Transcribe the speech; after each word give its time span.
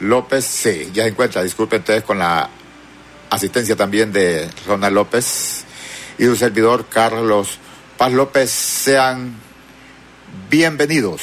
López, 0.00 0.44
sí, 0.44 0.90
ya 0.92 1.04
se 1.04 1.10
encuentra. 1.10 1.42
Disculpen 1.42 1.80
ustedes 1.80 2.02
con 2.04 2.18
la 2.18 2.50
asistencia 3.30 3.76
también 3.76 4.12
de 4.12 4.48
Ronald 4.66 4.94
López 4.94 5.64
y 6.18 6.24
su 6.24 6.36
servidor 6.36 6.86
Carlos 6.88 7.58
Paz 7.96 8.12
López. 8.12 8.50
Sean 8.50 9.34
bienvenidos. 10.50 11.22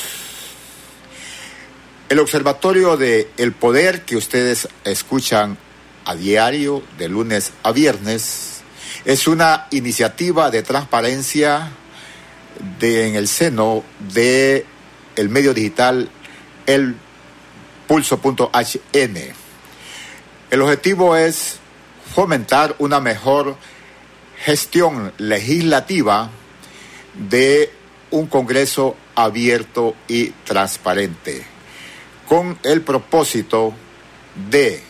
El 2.10 2.20
Observatorio 2.20 2.98
de 2.98 3.30
El 3.38 3.54
Poder 3.54 4.02
que 4.02 4.16
ustedes 4.16 4.68
escuchan 4.84 5.58
a 6.06 6.16
diario 6.16 6.84
de 6.98 7.10
lunes 7.10 7.54
a 7.64 7.72
viernes 7.72 8.62
es 9.06 9.28
una 9.28 9.68
iniciativa 9.72 10.52
de 10.52 10.64
transparencia 10.64 11.72
de, 12.80 13.08
en 13.08 13.16
el 13.16 13.28
seno 13.28 13.84
de 14.14 14.66
el 15.16 15.30
medio 15.30 15.54
digital 15.54 16.10
El 16.66 16.96
Pulso.hn. 17.88 19.18
El 20.50 20.62
objetivo 20.62 21.16
es 21.16 21.58
fomentar 22.14 22.76
una 22.80 23.00
mejor 23.00 23.56
gestión 24.44 25.14
legislativa 25.18 26.30
de 27.14 27.72
un 28.12 28.28
Congreso 28.28 28.96
abierto 29.16 29.96
y 30.08 30.30
transparente, 30.46 31.44
con 32.28 32.60
el 32.64 32.82
propósito 32.82 33.74
de, 34.50 34.84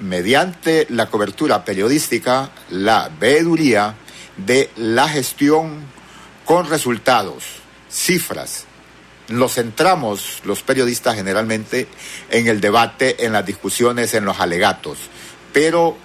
mediante 0.00 0.86
la 0.90 1.06
cobertura 1.06 1.64
periodística, 1.64 2.50
la 2.70 3.10
veeduría 3.18 3.94
de 4.36 4.70
la 4.76 5.08
gestión 5.08 5.84
con 6.44 6.68
resultados, 6.68 7.44
cifras. 7.90 8.66
Nos 9.28 9.54
centramos 9.54 10.40
los 10.44 10.62
periodistas 10.62 11.16
generalmente 11.16 11.88
en 12.30 12.46
el 12.46 12.60
debate, 12.60 13.24
en 13.26 13.32
las 13.32 13.44
discusiones, 13.44 14.14
en 14.14 14.24
los 14.24 14.38
alegatos, 14.38 14.98
pero 15.52 15.96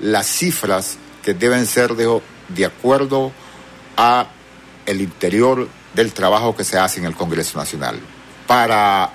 las 0.00 0.26
cifras 0.26 0.96
que 1.24 1.34
deben 1.34 1.66
ser 1.66 1.94
de, 1.94 2.64
acuerdo 2.64 3.32
a 3.96 4.28
el 4.86 5.00
interior 5.00 5.68
del 5.94 6.12
trabajo 6.12 6.54
que 6.54 6.64
se 6.64 6.78
hace 6.78 7.00
en 7.00 7.06
el 7.06 7.14
Congreso 7.14 7.58
Nacional. 7.58 7.98
Para 8.46 9.10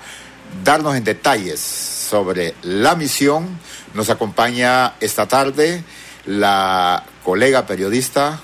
darnos 0.62 0.94
en 0.94 1.04
detalles 1.04 1.58
sobre 1.58 2.54
la 2.62 2.94
misión, 2.94 3.58
nos 3.94 4.10
acompaña 4.10 4.94
esta 5.00 5.26
tarde 5.26 5.82
la 6.26 7.04
colega 7.24 7.66
periodista 7.66 8.40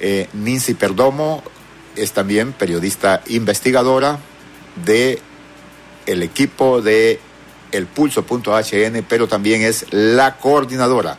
eh, 0.00 0.28
Perdomo, 0.78 1.42
es 1.94 2.12
también 2.12 2.52
periodista 2.52 3.22
investigadora 3.28 4.18
de 4.76 5.20
el 6.06 6.22
equipo 6.22 6.82
de 6.82 7.20
el 7.72 7.86
pulso.hn, 7.86 9.04
pero 9.08 9.28
también 9.28 9.62
es 9.62 9.86
la 9.90 10.36
coordinadora 10.36 11.18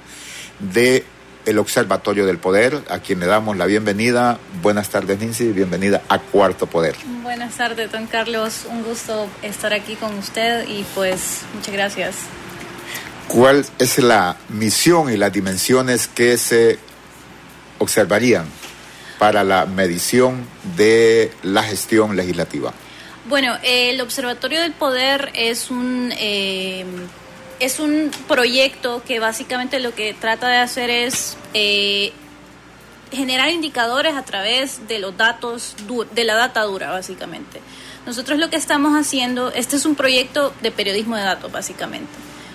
de 0.59 1.05
el 1.45 1.59
Observatorio 1.59 2.25
del 2.25 2.37
Poder, 2.37 2.81
a 2.89 2.99
quien 2.99 3.19
le 3.19 3.25
damos 3.25 3.57
la 3.57 3.65
bienvenida. 3.65 4.39
Buenas 4.61 4.89
tardes, 4.89 5.19
Nancy, 5.19 5.51
bienvenida 5.51 6.01
a 6.07 6.19
Cuarto 6.19 6.67
Poder. 6.67 6.95
Buenas 7.21 7.55
tardes, 7.55 7.91
don 7.91 8.07
Carlos. 8.07 8.65
Un 8.69 8.83
gusto 8.83 9.27
estar 9.41 9.73
aquí 9.73 9.95
con 9.95 10.17
usted 10.17 10.67
y 10.67 10.85
pues 10.95 11.41
muchas 11.53 11.73
gracias. 11.73 12.15
¿Cuál 13.27 13.65
es 13.79 13.97
la 13.99 14.38
misión 14.49 15.11
y 15.11 15.17
las 15.17 15.33
dimensiones 15.33 16.07
que 16.07 16.38
se 16.38 16.77
observarían 17.79 18.45
para 19.17 19.43
la 19.43 19.65
medición 19.65 20.45
de 20.77 21.31
la 21.41 21.63
gestión 21.63 22.15
legislativa? 22.15 22.73
Bueno, 23.25 23.57
el 23.63 24.02
Observatorio 24.02 24.61
del 24.61 24.73
Poder 24.73 25.31
es 25.33 25.71
un... 25.71 26.13
Eh, 26.17 26.85
es 27.59 27.79
un 27.79 28.11
proyecto 28.27 29.02
que 29.07 29.19
básicamente 29.19 29.79
lo 29.79 29.95
que 29.95 30.13
trata 30.13 30.49
de 30.49 30.57
hacer 30.57 30.89
es 30.89 31.38
eh, 31.53 32.11
generar 33.11 33.49
indicadores 33.49 34.16
a 34.16 34.23
través 34.23 34.88
de 34.88 34.99
los 34.99 35.16
datos, 35.16 35.75
de 36.13 36.23
la 36.25 36.35
data 36.35 36.63
dura, 36.63 36.91
básicamente. 36.91 37.61
Nosotros 38.06 38.38
lo 38.38 38.50
que 38.50 38.57
estamos 38.57 39.00
haciendo, 39.00 39.51
este 39.51 39.78
es 39.78 39.85
un 39.85 39.95
proyecto 39.95 40.53
de 40.61 40.72
periodismo 40.72 41.16
de 41.16 41.23
datos, 41.23 41.51
básicamente. 41.51 42.11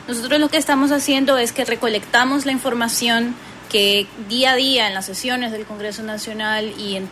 Nosotros 0.06 0.41
lo 0.41 0.50
que 0.50 0.59
estamos 0.59 0.93
haciendo 0.93 1.39
es 1.39 1.53
que 1.53 1.65
recolectamos 1.65 2.45
la 2.45 2.53
información 2.53 3.35
que 3.71 4.06
día 4.29 4.53
a 4.53 4.56
día 4.56 4.89
en 4.89 4.95
las 4.95 5.06
sesiones 5.06 5.53
del 5.53 5.65
Congreso 5.65 6.03
Nacional 6.03 6.75
y 6.79 6.97
en 6.97 7.09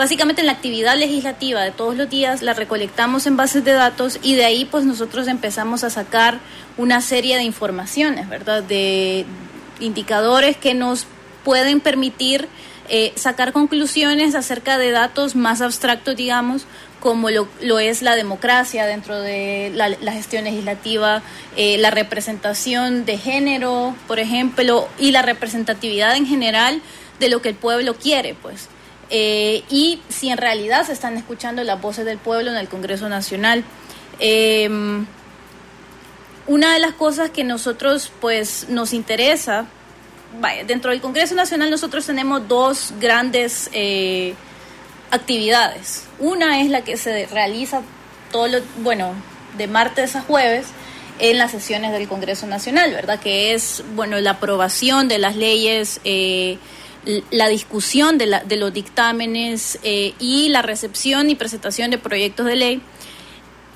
básicamente 0.00 0.40
en 0.40 0.46
la 0.46 0.52
actividad 0.52 0.96
legislativa 0.96 1.60
de 1.60 1.72
todos 1.72 1.94
los 1.94 2.08
días 2.08 2.40
la 2.40 2.54
recolectamos 2.54 3.26
en 3.26 3.36
bases 3.36 3.66
de 3.66 3.72
datos 3.72 4.18
y 4.22 4.34
de 4.34 4.46
ahí 4.46 4.64
pues 4.64 4.86
nosotros 4.86 5.28
empezamos 5.28 5.84
a 5.84 5.90
sacar 5.90 6.40
una 6.78 7.02
serie 7.02 7.36
de 7.36 7.42
informaciones, 7.42 8.26
¿verdad? 8.26 8.62
De 8.62 9.26
indicadores 9.78 10.56
que 10.56 10.72
nos 10.72 11.06
pueden 11.44 11.80
permitir 11.80 12.48
eh, 12.88 13.12
sacar 13.14 13.52
conclusiones 13.52 14.34
acerca 14.34 14.78
de 14.78 14.90
datos 14.90 15.36
más 15.36 15.60
abstractos, 15.60 16.16
digamos, 16.16 16.64
como 16.98 17.28
lo, 17.28 17.78
es 17.78 18.00
la 18.00 18.16
democracia 18.16 18.86
dentro 18.86 19.20
de 19.20 19.70
la, 19.74 20.12
gestión 20.12 20.44
legislativa, 20.44 21.20
eh, 21.58 21.76
la 21.76 21.90
representación 21.90 23.04
de 23.04 23.18
género, 23.18 23.94
por 24.08 24.18
ejemplo, 24.18 24.88
y 24.98 25.10
la 25.10 25.20
representatividad 25.20 26.16
en 26.16 26.24
general 26.24 26.80
de 27.18 27.28
lo 27.28 27.42
que 27.42 27.50
el 27.50 27.54
pueblo 27.54 27.96
quiere, 27.96 28.32
pues. 28.32 28.70
Eh, 29.10 29.64
y 29.68 30.00
si 30.08 30.30
en 30.30 30.38
realidad 30.38 30.86
se 30.86 30.92
están 30.92 31.16
escuchando 31.16 31.64
las 31.64 31.80
voces 31.80 32.04
del 32.04 32.18
pueblo 32.18 32.50
en 32.50 32.56
el 32.56 32.68
Congreso 32.68 33.08
Nacional. 33.08 33.64
Em, 34.20 35.06
una 36.46 36.72
de 36.74 36.78
las 36.78 36.92
cosas 36.92 37.30
que 37.30 37.44
nosotros 37.44 38.12
pues 38.20 38.68
nos 38.68 38.92
interesa, 38.92 39.66
dentro 40.66 40.90
del 40.90 41.00
Congreso 41.00 41.34
Nacional 41.34 41.70
nosotros 41.70 42.06
tenemos 42.06 42.46
dos 42.46 42.94
grandes 43.00 43.68
eh, 43.72 44.34
actividades. 45.10 46.04
Una 46.18 46.60
es 46.60 46.70
la 46.70 46.82
que 46.82 46.96
se 46.96 47.26
realiza 47.26 47.82
todo 48.30 48.46
lo, 48.46 48.58
bueno, 48.78 49.12
de 49.58 49.66
martes 49.66 50.14
a 50.16 50.22
jueves 50.22 50.66
en 51.18 51.38
las 51.38 51.50
sesiones 51.50 51.92
del 51.92 52.08
Congreso 52.08 52.46
Nacional, 52.46 52.92
¿verdad? 52.92 53.20
Que 53.20 53.54
es, 53.54 53.82
bueno, 53.94 54.18
la 54.20 54.32
aprobación 54.32 55.08
de 55.08 55.18
las 55.18 55.36
leyes 55.36 56.00
eh, 56.04 56.58
la 57.30 57.48
discusión 57.48 58.18
de, 58.18 58.26
la, 58.26 58.44
de 58.44 58.56
los 58.56 58.72
dictámenes 58.72 59.78
eh, 59.82 60.14
y 60.18 60.48
la 60.48 60.62
recepción 60.62 61.30
y 61.30 61.34
presentación 61.34 61.90
de 61.90 61.98
proyectos 61.98 62.46
de 62.46 62.56
ley. 62.56 62.82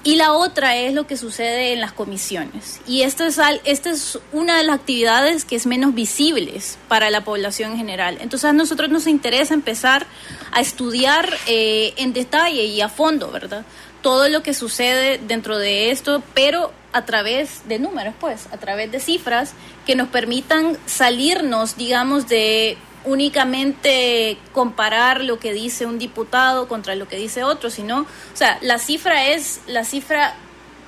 Y 0.07 0.17
la 0.17 0.35
otra 0.35 0.77
es 0.77 0.93
lo 0.93 1.07
que 1.07 1.17
sucede 1.17 1.73
en 1.73 1.81
las 1.81 1.93
comisiones. 1.93 2.83
Y 2.87 3.03
esta 3.03 3.27
es, 3.27 3.41
esta 3.65 3.91
es 3.91 4.19
una 4.33 4.59
de 4.59 4.65
las 4.65 4.77
actividades 4.77 5.47
que 5.47 5.57
es 5.57 5.65
menos 5.67 5.95
visibles 5.95 6.77
para 6.89 7.09
la 7.09 7.25
población 7.25 7.73
en 7.73 7.79
general. 7.79 8.19
Entonces 8.21 8.51
a 8.51 8.53
nosotros 8.53 8.91
nos 8.91 9.07
interesa 9.07 9.55
empezar 9.55 10.07
a 10.53 10.61
estudiar 10.61 11.31
eh, 11.47 11.95
en 11.97 12.13
detalle 12.13 12.65
y 12.65 12.83
a 12.83 12.91
fondo, 12.91 13.31
¿verdad? 13.31 13.65
Todo 14.03 14.29
lo 14.29 14.43
que 14.43 14.53
sucede 14.53 15.19
dentro 15.27 15.57
de 15.57 15.91
esto, 15.91 16.23
pero 16.35 16.71
a 16.93 17.07
través 17.07 17.67
de 17.67 17.79
números, 17.79 18.15
pues, 18.21 18.47
a 18.53 18.59
través 18.59 18.93
de 18.93 19.01
cifras 19.01 19.55
que 19.87 19.97
nos 19.97 20.09
permitan 20.09 20.77
salirnos, 20.85 21.79
digamos, 21.79 22.29
de 22.29 22.77
únicamente 23.05 24.39
comparar 24.53 25.23
lo 25.23 25.39
que 25.39 25.53
dice 25.53 25.87
un 25.87 25.99
diputado 25.99 26.69
contra 26.69 26.95
lo 26.95 27.09
que 27.09 27.17
dice 27.17 27.45
otro, 27.45 27.71
sino, 27.71 28.01
o 28.01 28.37
sea, 28.37 28.59
la 28.63 28.79
cifra 28.79 29.29
es, 29.29 29.61
la 29.67 29.85
cifra 29.85 30.35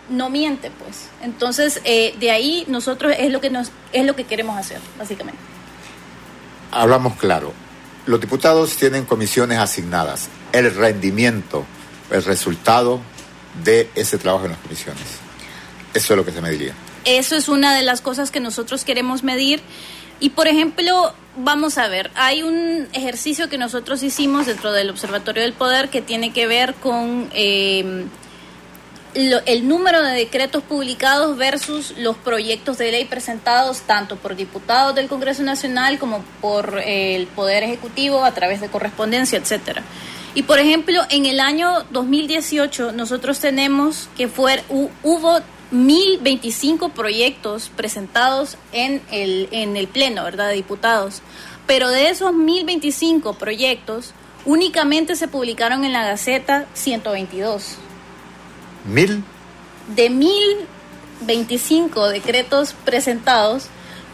no 0.08 0.30
miente, 0.30 0.70
pues. 0.70 1.08
Entonces, 1.22 1.80
eh, 1.84 2.14
de 2.18 2.30
ahí 2.30 2.64
nosotros 2.68 3.14
es 3.18 3.30
lo 3.30 3.40
que 3.40 3.50
nos, 3.50 3.70
es 3.92 4.04
lo 4.04 4.16
que 4.16 4.24
queremos 4.24 4.58
hacer, 4.58 4.80
básicamente. 4.98 5.40
Hablamos 6.70 7.16
claro. 7.16 7.52
Los 8.06 8.20
diputados 8.20 8.76
tienen 8.76 9.04
comisiones 9.04 9.58
asignadas. 9.58 10.28
El 10.52 10.74
rendimiento, 10.74 11.64
el 12.10 12.22
resultado 12.24 13.00
de 13.64 13.90
ese 13.94 14.18
trabajo 14.18 14.44
en 14.44 14.52
las 14.52 14.60
comisiones. 14.60 15.02
Eso 15.92 16.12
es 16.12 16.16
lo 16.16 16.24
que 16.24 16.32
se 16.32 16.40
mediría. 16.40 16.74
Eso 17.04 17.36
es 17.36 17.48
una 17.48 17.74
de 17.74 17.82
las 17.82 18.00
cosas 18.00 18.30
que 18.30 18.40
nosotros 18.40 18.84
queremos 18.84 19.22
medir. 19.22 19.62
Y 20.20 20.30
por 20.30 20.48
ejemplo, 20.48 21.12
vamos 21.36 21.78
a 21.78 21.88
ver, 21.88 22.10
hay 22.14 22.42
un 22.42 22.88
ejercicio 22.92 23.48
que 23.48 23.58
nosotros 23.58 24.02
hicimos 24.02 24.46
dentro 24.46 24.72
del 24.72 24.90
Observatorio 24.90 25.42
del 25.42 25.52
Poder 25.52 25.88
que 25.88 26.00
tiene 26.00 26.32
que 26.32 26.46
ver 26.46 26.74
con 26.74 27.28
em, 27.34 28.08
el 29.14 29.68
número 29.68 30.02
de 30.02 30.12
decretos 30.12 30.62
publicados 30.62 31.36
versus 31.36 31.94
los 31.98 32.16
proyectos 32.16 32.78
de 32.78 32.92
ley 32.92 33.04
presentados 33.04 33.80
tanto 33.82 34.16
por 34.16 34.36
diputados 34.36 34.94
del 34.94 35.08
Congreso 35.08 35.42
Nacional 35.42 35.98
como 35.98 36.22
por 36.40 36.80
el 36.84 37.26
Poder 37.26 37.62
Ejecutivo 37.62 38.24
a 38.24 38.32
través 38.32 38.60
de 38.60 38.68
correspondencia, 38.68 39.38
etcétera. 39.38 39.82
Y 40.34 40.42
por 40.42 40.58
ejemplo, 40.58 41.00
en 41.08 41.24
el 41.24 41.40
año 41.40 41.84
2018 41.92 42.92
nosotros 42.92 43.38
tenemos 43.40 44.10
que 44.18 44.28
fue, 44.28 44.62
hubo 44.68 45.40
1.025 45.72 46.92
proyectos 46.92 47.70
presentados 47.74 48.56
en 48.72 49.02
el, 49.10 49.48
en 49.50 49.76
el 49.76 49.88
Pleno, 49.88 50.24
¿verdad?, 50.24 50.48
de 50.48 50.54
diputados. 50.54 51.22
Pero 51.66 51.88
de 51.88 52.10
esos 52.10 52.32
1.025 52.32 53.36
proyectos, 53.36 54.14
únicamente 54.44 55.16
se 55.16 55.28
publicaron 55.28 55.84
en 55.84 55.92
la 55.92 56.04
Gaceta 56.04 56.66
122. 56.74 57.76
¿Mil? 58.86 59.24
De 59.94 60.10
mil 60.10 60.66
25 61.22 62.08
decretos 62.08 62.74
presentados, 62.84 63.68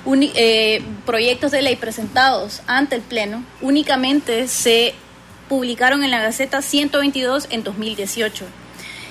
eh, 0.06 0.82
proyectos 1.04 1.50
de 1.50 1.62
ley 1.62 1.76
presentados 1.76 2.62
ante 2.66 2.96
el 2.96 3.02
Pleno, 3.02 3.44
únicamente 3.60 4.49
se 4.49 4.94
publicaron 5.49 6.04
en 6.04 6.10
la 6.10 6.22
Gaceta 6.22 6.62
122 6.62 7.49
en 7.50 7.62
2018. 7.64 8.46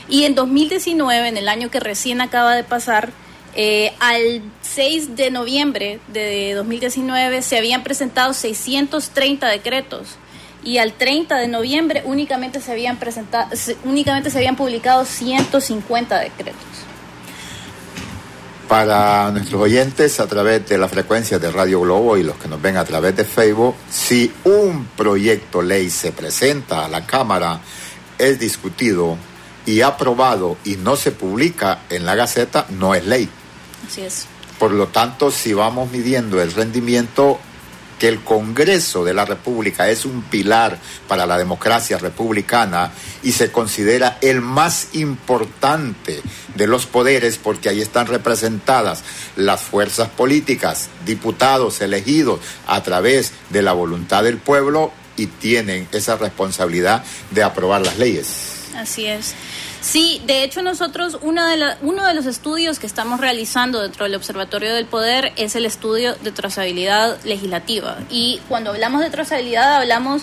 Y 0.10 0.26
en 0.26 0.36
2019, 0.36 1.28
en 1.28 1.38
el 1.38 1.48
año 1.48 1.70
que 1.70 1.80
recién 1.80 2.22
acaba 2.22 2.56
de 2.56 2.64
pasar, 2.64 3.12
eh, 3.54 3.94
al 4.00 4.42
6 4.62 5.18
de 5.18 5.30
noviembre 5.30 6.00
de 6.08 6.54
2019 6.54 7.42
se 7.42 7.58
habían 7.58 7.84
presentado 7.84 8.34
630 8.34 9.48
decretos 9.50 10.18
y 10.64 10.78
al 10.78 10.94
30 10.94 11.38
de 11.38 11.50
noviembre 11.50 12.02
únicamente 12.06 12.62
se 12.62 12.72
habían 12.72 12.98
presentado 12.98 13.50
únicamente 13.84 14.30
se 14.30 14.38
habían 14.38 14.56
publicado 14.56 15.04
150 15.04 16.20
decretos. 16.20 16.62
Para 18.70 19.32
nuestros 19.32 19.62
oyentes 19.62 20.22
a 20.22 20.28
través 20.28 20.70
de 20.70 20.78
la 20.78 20.88
frecuencia 20.88 21.38
de 21.38 21.52
Radio 21.52 21.82
Globo 21.82 22.16
y 22.16 22.24
los 22.24 22.38
que 22.38 22.48
nos 22.48 22.62
ven 22.62 22.78
a 22.78 22.86
través 22.86 23.18
de 23.18 23.26
Facebook, 23.26 23.76
si 23.90 24.32
un 24.46 24.86
proyecto 24.96 25.62
ley 25.62 25.90
se 25.90 26.14
presenta 26.14 26.86
a 26.86 26.88
la 26.88 27.06
Cámara, 27.06 27.60
es 28.18 28.40
discutido 28.40 29.18
y 29.66 29.82
aprobado 29.82 30.58
y 30.64 30.76
no 30.78 30.96
se 30.96 31.12
publica 31.12 31.82
en 31.90 32.06
la 32.06 32.16
Gaceta, 32.16 32.66
no 32.70 32.96
es 32.96 33.06
ley. 33.06 33.30
Así 33.88 34.02
es. 34.02 34.26
Por 34.60 34.72
lo 34.72 34.88
tanto, 34.88 35.32
si 35.32 35.54
vamos 35.54 35.92
midiendo 35.92 36.42
el 36.42 36.52
rendimiento, 36.54 37.40
que 38.02 38.08
el 38.08 38.24
Congreso 38.24 39.04
de 39.04 39.14
la 39.14 39.26
República 39.26 39.88
es 39.88 40.06
un 40.06 40.24
pilar 40.24 40.80
para 41.08 41.28
la 41.28 41.38
democracia 41.38 42.00
republicana 42.00 42.92
y 43.22 43.34
se 43.34 43.52
considera 43.52 44.18
el 44.22 44.42
más 44.42 44.96
importante 44.96 46.20
de 46.56 46.66
los 46.66 46.88
poderes 46.88 47.38
porque 47.38 47.70
ahí 47.70 47.80
están 47.80 48.08
representadas 48.08 49.04
las 49.36 49.62
fuerzas 49.62 50.10
políticas, 50.10 50.90
diputados 51.06 51.80
elegidos 51.80 52.40
a 52.66 52.82
través 52.82 53.34
de 53.52 53.62
la 53.62 53.74
voluntad 53.74 54.24
del 54.24 54.38
pueblo 54.38 54.92
y 55.16 55.28
tienen 55.28 55.88
esa 55.92 56.18
responsabilidad 56.18 57.04
de 57.30 57.44
aprobar 57.44 57.86
las 57.86 58.00
leyes. 58.00 58.28
Así 58.76 59.06
es. 59.06 59.36
Sí, 59.82 60.22
de 60.28 60.44
hecho 60.44 60.62
nosotros 60.62 61.18
uno 61.24 61.46
de, 61.48 61.76
uno 61.82 62.06
de 62.06 62.14
los 62.14 62.28
estudios 62.28 62.78
que 62.78 62.86
estamos 62.86 63.20
realizando 63.20 63.82
dentro 63.82 64.06
del 64.06 64.14
Observatorio 64.14 64.76
del 64.76 64.86
Poder 64.86 65.34
es 65.38 65.56
el 65.56 65.66
estudio 65.66 66.14
de 66.16 66.32
trazabilidad 66.32 67.20
legislativa. 67.24 67.98
Y 68.12 68.40
cuando 68.48 68.70
hablamos 68.70 69.02
de 69.02 69.10
trazabilidad 69.10 69.78
hablamos 69.78 70.22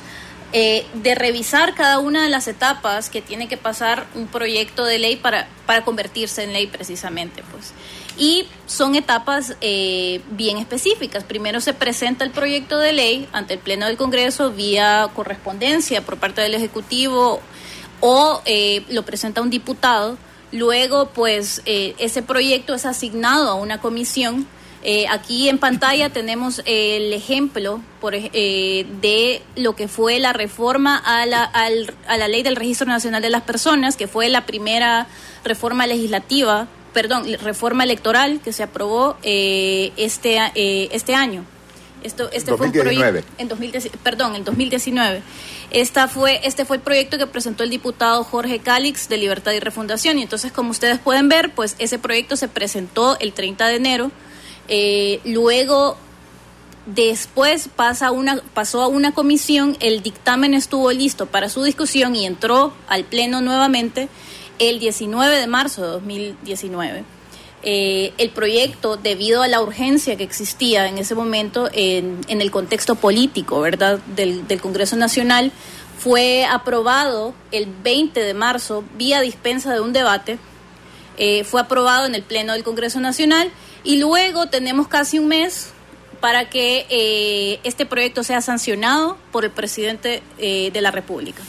eh, 0.53 0.87
de 0.95 1.17
revisar 1.17 1.75
cada 1.75 1.99
una 1.99 2.23
de 2.23 2.31
las 2.31 2.47
etapas 2.47 3.11
que 3.11 3.21
tiene 3.21 3.49
que 3.49 3.57
pasar 3.57 4.07
un 4.15 4.29
proyecto 4.29 4.85
de 4.85 5.01
ley 5.01 5.17
para, 5.17 5.49
para 5.67 5.85
convertirse 5.85 6.45
en 6.45 6.53
ley 6.53 6.69
precisamente. 6.69 7.43
pues 7.51 7.73
Y 8.17 8.47
son 8.67 8.95
etapas 8.95 9.57
eh, 9.61 10.21
bien 10.31 10.57
específicas. 10.59 11.25
Primero 11.25 11.61
se 11.61 11.75
presenta 11.75 12.25
el 12.25 12.31
proyecto 12.31 12.79
de 12.79 12.93
ley 12.93 13.29
ante 13.33 13.55
el 13.55 13.61
Pleno 13.61 13.87
del 13.87 13.97
Congreso 13.97 14.53
vía 14.53 15.11
correspondencia 15.17 16.01
por 16.03 16.17
parte 16.17 16.43
del 16.43 16.55
Ejecutivo 16.55 17.41
o 18.01 18.43
eh, 18.45 18.85
lo 18.91 19.05
presenta 19.05 19.43
un 19.43 19.51
diputado, 19.51 20.19
luego 20.53 21.11
pues 21.11 21.63
eh, 21.67 21.95
ese 21.99 22.23
proyecto 22.23 22.75
es 22.75 22.87
asignado 22.87 23.51
a 23.51 23.55
una 23.55 23.81
comisión. 23.81 24.47
Eh, 24.83 25.07
aquí 25.09 25.49
en 25.49 25.59
pantalla 25.59 26.09
tenemos 26.13 26.63
el 26.65 27.13
ejemplo 27.13 27.81
por, 28.01 28.15
de 28.15 29.43
lo 29.57 29.75
que 29.75 29.89
fue 29.89 30.19
la 30.21 30.33
reforma 30.33 30.97
a 30.97 31.27
la, 31.27 31.45
a 31.45 32.17
la 32.17 32.29
ley 32.29 32.43
del 32.43 32.57
Registro 32.57 32.87
Nacional 32.87 33.23
de 33.23 33.31
las 33.31 33.43
Personas, 33.43 33.97
que 33.97 34.07
fue 34.07 34.29
la 34.29 34.47
primera 34.47 35.07
reforma 35.45 35.87
legislativa, 35.87 36.69
perdón, 36.93 37.27
reforma 37.43 37.85
electoral 37.85 38.41
que 38.43 38.53
se 38.53 38.63
aprobó 38.63 39.17
este, 39.23 40.41
este 40.55 41.15
año. 41.15 41.45
Esto, 42.03 42.31
este 42.33 42.57
fue 42.57 42.67
un 42.67 42.73
proyecto 42.73 43.29
en 43.39 43.49
2010, 43.49 43.91
perdón, 44.03 44.37
en 44.37 44.45
2019. 44.45 45.23
Esta 45.71 46.09
fue, 46.09 46.41
este 46.45 46.65
fue 46.65 46.77
el 46.77 46.83
proyecto 46.83 47.19
que 47.19 47.27
presentó 47.27 47.65
el 47.65 47.71
diputado 47.71 48.25
Jorge 48.25 48.61
Calix 48.61 49.09
de 49.09 49.17
Libertad 49.17 49.53
y 49.53 49.61
Refundación. 49.61 50.19
Y 50.19 50.23
entonces, 50.23 50.53
como 50.53 50.71
ustedes 50.71 50.99
pueden 50.99 51.29
ver, 51.29 51.53
pues 51.55 51.77
ese 51.79 51.99
proyecto 51.99 52.37
se 52.37 52.49
presentó 52.49 53.19
el 53.19 53.33
30 53.33 53.67
de 53.67 53.77
enero. 53.77 54.11
Eh, 54.69 55.21
luego, 55.25 55.97
después 56.87 57.69
pasa 57.75 58.11
una, 58.13 58.41
pasó 58.55 58.83
a 58.83 58.87
una 58.89 59.13
comisión, 59.13 59.77
el 59.81 60.03
dictamen 60.03 60.55
estuvo 60.55 60.91
listo 60.93 61.27
para 61.27 61.49
su 61.49 61.63
discusión 61.63 62.17
y 62.17 62.27
entró 62.27 62.73
al 62.89 63.05
Pleno 63.05 63.41
nuevamente 63.41 64.09
el 64.59 64.79
19 64.79 65.37
de 65.37 65.47
marzo 65.47 65.83
de 65.83 65.89
2019. 65.89 67.18
Eh, 67.65 68.13
el 68.19 68.31
proyecto, 68.31 68.97
debido 68.97 69.43
a 69.43 69.49
la 69.49 69.61
urgencia 69.61 70.17
que 70.17 70.23
existía 70.23 70.87
en 70.87 70.97
ese 70.97 71.17
momento 71.17 71.69
en, 71.73 72.21
el 72.29 72.51
contexto 72.53 72.95
político, 72.95 73.61
¿verdad?, 73.61 73.99
del, 74.15 74.61
Congreso 74.61 74.97
Nacional, 74.97 75.51
fue 75.99 76.45
aprobado 76.45 77.35
el 77.51 77.67
20 77.67 78.21
de 78.21 78.33
marzo 78.35 78.85
vía 78.97 79.21
dispensa 79.21 79.75
de 79.75 79.81
un 79.81 79.93
debate, 79.93 80.39
eh, 81.17 81.43
fue 81.43 81.61
aprobado 81.61 82.07
en 82.07 82.15
el 82.15 82.23
Pleno 82.23 82.53
del 82.53 82.63
Congreso 82.63 83.01
Nacional 83.01 83.51
y 83.83 83.97
luego 83.97 84.47
tenemos 84.47 84.87
casi 84.87 85.19
un 85.19 85.27
mes 85.27 85.73
para 86.21 86.49
que 86.49 86.87
eh, 86.91 87.59
este 87.65 87.87
proyecto 87.87 88.23
sea 88.23 88.41
sancionado 88.41 89.19
por 89.33 89.45
el 89.45 89.51
presidente 89.51 90.23
de 90.39 90.81
la 90.81 90.93
República. 90.93 91.43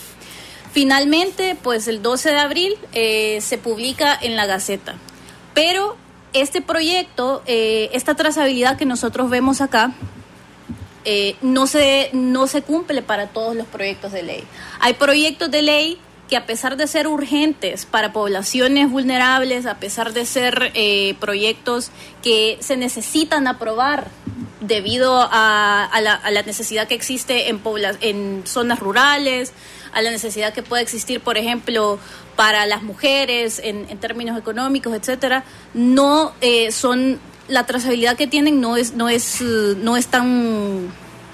Finalmente, 0.71 1.55
pues 1.61 1.87
el 1.87 2.01
12 2.01 2.29
de 2.29 2.39
abril 2.39 2.75
se 2.91 3.59
publica 3.61 4.17
en 4.19 4.35
la 4.35 4.47
Gaceta. 4.47 4.95
Pero 5.53 5.97
este 6.33 6.61
proyecto, 6.61 7.41
eh, 7.45 7.89
esta 7.93 8.15
trazabilidad 8.15 8.77
que 8.77 8.85
nosotros 8.85 9.29
vemos 9.29 9.61
acá, 9.61 9.93
eh, 11.05 11.35
no, 11.41 11.65
se, 11.65 12.09
no 12.13 12.47
se 12.47 12.61
cumple 12.61 13.01
para 13.01 13.27
todos 13.27 13.55
los 13.55 13.67
proyectos 13.67 14.11
de 14.11 14.23
ley. 14.23 14.43
Hay 14.79 14.93
proyectos 14.93 15.49
de 15.49 15.61
ley 15.61 15.99
que 16.29 16.37
a 16.37 16.45
pesar 16.45 16.77
de 16.77 16.87
ser 16.87 17.07
urgentes 17.07 17.85
para 17.85 18.13
poblaciones 18.13 18.89
vulnerables, 18.89 19.65
a 19.65 19.75
pesar 19.75 20.13
de 20.13 20.25
ser 20.25 20.71
eh, 20.75 21.15
proyectos 21.19 21.91
que 22.21 22.57
se 22.61 22.77
necesitan 22.77 23.47
aprobar 23.47 24.07
debido 24.61 25.27
a, 25.31 25.89
la, 26.01 26.43
necesidad 26.43 26.87
que 26.87 26.93
existe 26.93 27.49
en, 27.49 27.61
en 28.01 28.43
zonas 28.45 28.79
rurales, 28.79 29.53
a 29.91 30.01
la 30.01 30.11
necesidad 30.11 30.53
que 30.53 30.61
puede 30.61 30.83
existir, 30.83 31.21
por 31.21 31.37
ejemplo, 31.37 31.99
para 32.35 32.65
las 32.65 32.83
mujeres 32.83 33.59
en, 33.63 33.85
términos 33.97 34.37
económicos, 34.37 34.93
etcétera, 34.93 35.43
no 35.73 36.33
eh, 36.41 36.71
son 36.71 37.19
la 37.47 37.65
trazabilidad 37.65 38.15
que 38.15 38.27
tienen 38.27 38.61
no 38.61 38.77
es 38.77 38.93
no 38.93 39.09
es 39.09 39.41
no 39.41 39.97
es 39.97 40.07
tan 40.07 40.87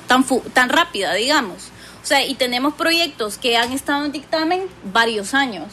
tan 0.07 0.25
tan 0.53 0.69
rápida, 0.69 1.13
digamos. 1.13 1.71
O 2.05 2.07
sea, 2.07 2.23
y 2.23 2.35
tenemos 2.35 2.75
proyectos 2.75 3.39
que 3.39 3.57
han 3.57 3.71
estado 3.71 4.05
en 4.05 4.11
dictamen 4.11 4.61
varios 4.93 5.33
años. 5.33 5.69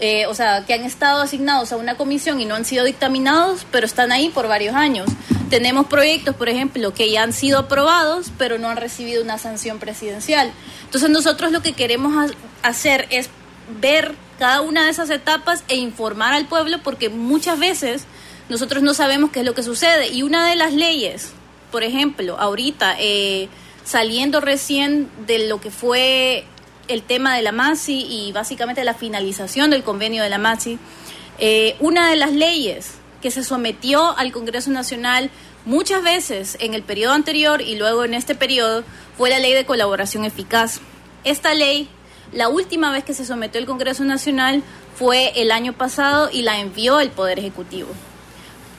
Eh, 0.00 0.24
o 0.26 0.34
sea, 0.34 0.64
que 0.64 0.72
han 0.72 0.84
estado 0.84 1.20
asignados 1.20 1.70
a 1.70 1.76
una 1.76 1.98
comisión 1.98 2.40
y 2.40 2.46
no 2.46 2.54
han 2.54 2.64
sido 2.64 2.86
dictaminados, 2.86 3.66
pero 3.70 3.84
están 3.84 4.10
ahí 4.10 4.30
por 4.30 4.48
varios 4.48 4.74
años. 4.74 5.06
Tenemos 5.50 5.84
proyectos, 5.84 6.34
por 6.34 6.48
ejemplo, 6.48 6.94
que 6.94 7.10
ya 7.10 7.22
han 7.22 7.34
sido 7.34 7.58
aprobados, 7.58 8.32
pero 8.38 8.56
no 8.56 8.70
han 8.70 8.78
recibido 8.78 9.22
una 9.22 9.36
sanción 9.36 9.78
presidencial. 9.78 10.50
Entonces 10.84 11.10
nosotros 11.10 11.52
lo 11.52 11.60
que 11.60 11.74
queremos 11.74 12.32
hacer 12.62 13.06
es 13.10 13.28
ver 13.78 14.14
cada 14.38 14.62
una 14.62 14.86
de 14.86 14.90
esas 14.90 15.10
etapas 15.10 15.62
e 15.68 15.76
informar 15.76 16.32
al 16.32 16.46
pueblo 16.46 16.78
porque 16.82 17.10
muchas 17.10 17.58
veces 17.58 18.04
nosotros 18.48 18.82
no 18.82 18.94
sabemos 18.94 19.30
qué 19.30 19.40
es 19.40 19.44
lo 19.44 19.54
que 19.54 19.62
sucede. 19.62 20.08
Y 20.08 20.22
una 20.22 20.48
de 20.48 20.56
las 20.56 20.72
leyes, 20.72 21.32
por 21.70 21.82
ejemplo, 21.82 22.38
ahorita, 22.38 22.96
eh, 22.98 23.50
saliendo 23.86 24.40
recién 24.40 25.08
de 25.26 25.46
lo 25.48 25.60
que 25.60 25.70
fue 25.70 26.44
el 26.88 27.02
tema 27.02 27.34
de 27.36 27.42
la 27.42 27.52
MASI 27.52 28.06
y 28.08 28.32
básicamente 28.32 28.84
la 28.84 28.94
finalización 28.94 29.70
del 29.70 29.84
convenio 29.84 30.22
de 30.22 30.28
la 30.28 30.38
MASI, 30.38 30.78
eh, 31.38 31.76
una 31.78 32.10
de 32.10 32.16
las 32.16 32.32
leyes 32.32 32.94
que 33.22 33.30
se 33.30 33.44
sometió 33.44 34.16
al 34.18 34.32
Congreso 34.32 34.70
Nacional 34.70 35.30
muchas 35.64 36.02
veces 36.02 36.56
en 36.60 36.74
el 36.74 36.82
periodo 36.82 37.14
anterior 37.14 37.62
y 37.62 37.76
luego 37.76 38.04
en 38.04 38.14
este 38.14 38.34
periodo 38.34 38.84
fue 39.16 39.30
la 39.30 39.38
ley 39.38 39.52
de 39.52 39.64
colaboración 39.64 40.24
eficaz. 40.24 40.80
Esta 41.24 41.54
ley, 41.54 41.88
la 42.32 42.48
última 42.48 42.90
vez 42.90 43.04
que 43.04 43.14
se 43.14 43.24
sometió 43.24 43.60
al 43.60 43.66
Congreso 43.66 44.04
Nacional 44.04 44.62
fue 44.96 45.32
el 45.40 45.52
año 45.52 45.72
pasado 45.72 46.28
y 46.32 46.42
la 46.42 46.58
envió 46.58 47.00
el 47.00 47.10
Poder 47.10 47.38
Ejecutivo. 47.38 47.88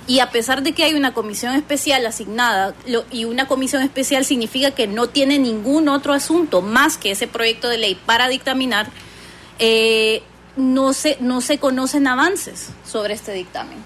Y 0.07 0.21
a 0.21 0.31
pesar 0.31 0.63
de 0.63 0.71
que 0.71 0.85
hay 0.85 0.93
una 0.93 1.13
comisión 1.13 1.53
especial 1.53 2.05
asignada, 2.05 2.73
y 3.11 3.25
una 3.25 3.47
comisión 3.47 3.83
especial 3.83 4.23
significa 4.23 4.71
que 4.71 4.87
no 4.87 5.07
tiene 5.09 5.37
ningún 5.37 5.89
otro 5.89 6.13
asunto 6.13 6.61
más 6.61 6.97
que 6.97 7.11
ese 7.11 7.27
proyecto 7.27 7.67
de 7.67 7.77
ley 7.77 7.95
para 8.05 8.29
dictaminar, 8.29 8.87
eh, 9.59 10.23
no, 10.55 10.93
se, 10.93 11.17
no 11.19 11.41
se 11.41 11.57
conocen 11.57 12.07
avances 12.07 12.69
sobre 12.89 13.15
este 13.15 13.33
dictamen. 13.33 13.79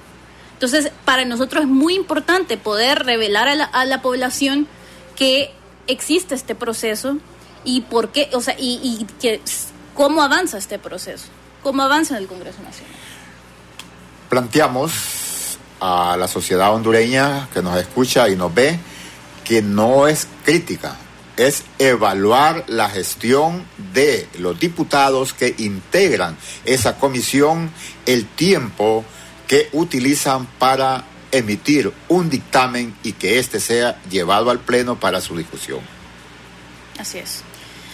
Entonces, 0.53 0.91
para 1.05 1.25
nosotros 1.25 1.63
es 1.63 1.69
muy 1.69 1.95
importante 1.95 2.55
poder 2.55 3.03
revelar 3.03 3.47
a 3.47 3.55
la, 3.55 3.63
a 3.65 3.85
la 3.85 4.03
población 4.03 4.67
que 5.15 5.51
existe 5.87 6.35
este 6.35 6.53
proceso 6.53 7.17
y 7.63 7.81
por 7.81 8.09
qué, 8.09 8.29
o 8.33 8.41
sea, 8.41 8.55
y, 8.59 8.79
y 8.83 9.07
que, 9.19 9.41
cómo 9.95 10.21
avanza 10.21 10.59
este 10.59 10.77
proceso, 10.77 11.25
cómo 11.63 11.81
avanza 11.81 12.15
en 12.15 12.23
el 12.23 12.27
Congreso 12.27 12.61
Nacional. 12.61 12.93
Planteamos 14.29 15.20
a 15.81 16.15
la 16.17 16.27
sociedad 16.27 16.73
hondureña 16.73 17.49
que 17.53 17.61
nos 17.61 17.77
escucha 17.77 18.29
y 18.29 18.35
nos 18.35 18.53
ve 18.53 18.79
que 19.43 19.61
no 19.61 20.07
es 20.07 20.27
crítica, 20.45 20.95
es 21.35 21.63
evaluar 21.79 22.63
la 22.67 22.89
gestión 22.89 23.65
de 23.93 24.27
los 24.37 24.59
diputados 24.59 25.33
que 25.33 25.55
integran 25.57 26.37
esa 26.65 26.97
comisión, 26.97 27.71
el 28.05 28.27
tiempo 28.27 29.03
que 29.47 29.69
utilizan 29.73 30.45
para 30.45 31.03
emitir 31.31 31.91
un 32.09 32.29
dictamen 32.29 32.95
y 33.03 33.13
que 33.13 33.39
éste 33.39 33.59
sea 33.59 33.99
llevado 34.09 34.51
al 34.51 34.59
Pleno 34.59 34.99
para 34.99 35.19
su 35.19 35.35
discusión. 35.35 35.79
Así 36.99 37.17
es. 37.17 37.43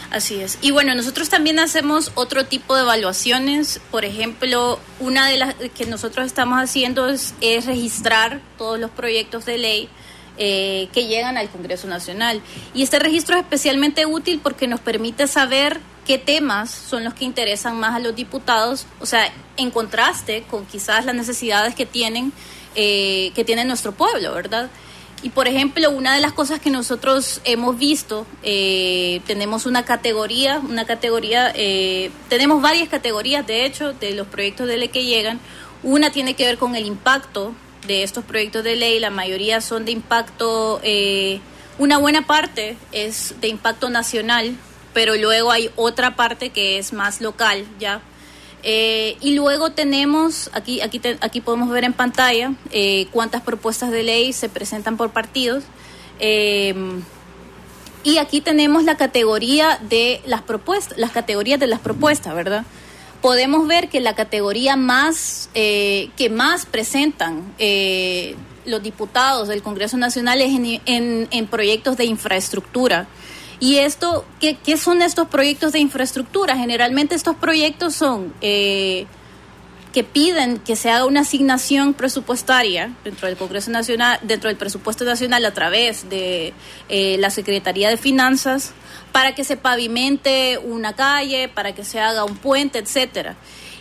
Así 0.10 0.40
es. 0.40 0.58
Y 0.62 0.72
bueno, 0.72 0.96
nosotros 0.96 1.28
también 1.30 1.60
hacemos 1.60 2.12
otro 2.16 2.46
tipo 2.46 2.76
de 2.76 2.84
evaluaciones. 2.84 3.82
Por 3.92 4.06
ejemplo, 4.06 4.80
una 5.00 5.28
de 5.28 5.38
las 5.38 5.56
que 5.76 5.86
nosotros 5.86 6.26
estamos 6.26 6.60
haciendo 6.60 7.10
es, 7.10 7.34
registrar 7.66 8.40
todos 8.58 8.80
los 8.80 8.90
proyectos 8.90 9.46
de 9.46 9.58
ley 9.58 9.90
eh, 10.38 10.88
que 10.94 11.08
llegan 11.08 11.38
al 11.38 11.50
Congreso 11.50 11.88
Nacional. 11.88 12.42
Y 12.74 12.84
este 12.84 13.00
registro 13.00 13.36
es 13.36 13.42
especialmente 13.42 14.06
útil 14.06 14.40
porque 14.42 14.68
nos 14.68 14.80
permite 14.80 15.28
saber 15.28 15.82
qué 16.06 16.18
temas 16.18 16.72
son 16.72 17.04
los 17.04 17.14
que 17.14 17.26
interesan 17.26 17.78
más 17.78 17.94
a 17.94 18.00
los 18.00 18.16
diputados, 18.16 18.88
o 19.02 19.06
sea, 19.06 19.30
en 19.58 19.72
contraste 19.72 20.44
con 20.44 20.66
quizás 20.66 21.04
las 21.04 21.16
necesidades 21.16 21.76
que 21.76 21.86
tienen, 21.86 22.32
eh, 22.76 23.34
que 23.36 23.44
tiene 23.44 23.66
nuestro 23.66 23.92
pueblo, 23.92 24.34
¿verdad? 24.34 24.70
Y 25.24 25.30
por 25.30 25.48
ejemplo, 25.48 25.90
una 25.90 26.14
de 26.14 26.22
las 26.22 26.34
cosas 26.34 26.60
que 26.60 26.70
nosotros 26.70 27.42
hemos 27.44 27.78
visto, 27.78 28.28
eh, 28.44 29.22
tenemos 29.26 29.66
una 29.66 29.84
categoría, 29.84 30.60
una 30.60 30.86
categoría, 30.86 31.52
eh, 31.56 32.12
tenemos 32.30 32.62
varias 32.62 32.88
categorías 32.88 33.46
de 33.48 33.66
hecho 33.66 33.94
de 33.94 34.14
los 34.14 34.28
proyectos 34.28 34.68
de 34.68 34.78
ley 34.78 34.90
que 34.90 35.06
llegan. 35.06 35.40
Una 35.82 36.12
tiene 36.12 36.36
que 36.36 36.46
ver 36.46 36.60
con 36.60 36.76
el 36.76 36.86
impacto 36.86 37.54
de 37.88 38.04
estos 38.04 38.26
proyectos 38.26 38.64
de 38.64 38.76
ley, 38.76 39.00
la 39.00 39.10
mayoría 39.10 39.60
son 39.62 39.86
de 39.86 39.92
impacto, 39.92 40.80
eh, 40.84 41.40
una 41.80 41.98
buena 41.98 42.28
parte 42.28 42.78
es 42.92 43.34
de 43.42 43.48
impacto 43.48 43.90
nacional, 43.90 44.56
pero 44.94 45.16
luego 45.16 45.52
hay 45.52 45.72
otra 45.76 46.16
parte 46.16 46.50
que 46.50 46.78
es 46.78 46.94
más 46.94 47.22
local, 47.22 47.66
ya 47.80 48.02
eh, 48.64 49.18
y 49.22 49.36
luego 49.36 49.72
tenemos, 49.72 50.50
aquí, 50.54 50.82
aquí, 50.82 51.00
aquí 51.22 51.42
podemos 51.42 51.70
ver 51.70 51.84
en 51.84 51.94
pantalla 51.94 52.54
eh, 52.72 53.08
cuántas 53.12 53.42
propuestas 53.42 53.92
de 53.92 54.04
ley 54.04 54.34
se 54.34 54.50
presentan 54.50 54.98
por 54.98 55.12
partidos. 55.12 55.64
Em, 56.20 57.04
y 58.04 58.18
aquí 58.18 58.42
tenemos 58.42 58.84
la 58.84 58.98
categoría 58.98 59.80
de 59.90 60.22
las 60.26 60.42
propuestas, 60.42 60.98
las 60.98 61.12
categorías 61.12 61.60
de 61.60 61.68
las 61.68 61.80
propuestas, 61.80 62.34
¿verdad? 62.34 62.66
Podemos 63.22 63.68
ver 63.68 63.90
que 63.90 64.00
la 64.00 64.16
categoría 64.16 64.76
más 64.76 65.50
eh, 65.54 66.10
que 66.16 66.30
más 66.30 66.66
presentan 66.66 67.44
los 68.66 68.84
diputados 68.84 69.48
del 69.48 69.62
Congreso 69.62 69.98
Nacional 69.98 70.42
es 70.42 70.82
en, 70.86 71.28
en 71.32 71.48
proyectos 71.48 71.98
de 71.98 72.06
infraestructura. 72.06 73.08
¿Y 73.60 73.78
esto, 73.78 74.26
qué, 74.40 74.56
qué 74.56 74.78
son 74.78 75.02
estos 75.02 75.28
proyectos 75.28 75.74
de 75.74 75.80
infraestructura? 75.80 76.56
Generalmente 76.58 77.16
estos 77.16 77.36
proyectos 77.36 77.96
son 77.96 78.34
eh, 78.42 79.08
que 79.94 80.04
piden 80.04 80.60
que 80.60 80.76
se 80.76 80.92
haga 80.92 81.06
una 81.06 81.22
asignación 81.22 81.96
presupuestaria 81.96 82.92
dentro 83.04 83.28
del 83.28 83.36
Congreso 83.36 83.72
Nacional, 83.72 84.20
dentro 84.22 84.48
del 84.48 84.58
presupuesto 84.58 85.06
nacional 85.06 85.44
a 85.44 85.54
través 85.56 86.08
de 86.08 86.54
eh, 86.88 87.18
la 87.18 87.32
Secretaría 87.32 87.90
de 87.90 87.98
Finanzas 87.98 88.74
para 89.12 89.34
que 89.34 89.44
se 89.44 89.58
pavimente 89.58 90.60
una 90.60 90.94
calle, 90.94 91.50
para 91.50 91.74
que 91.74 91.84
se 91.84 92.00
haga 92.00 92.26
un 92.26 92.38
puente, 92.38 92.78
etcétera. 92.78 93.36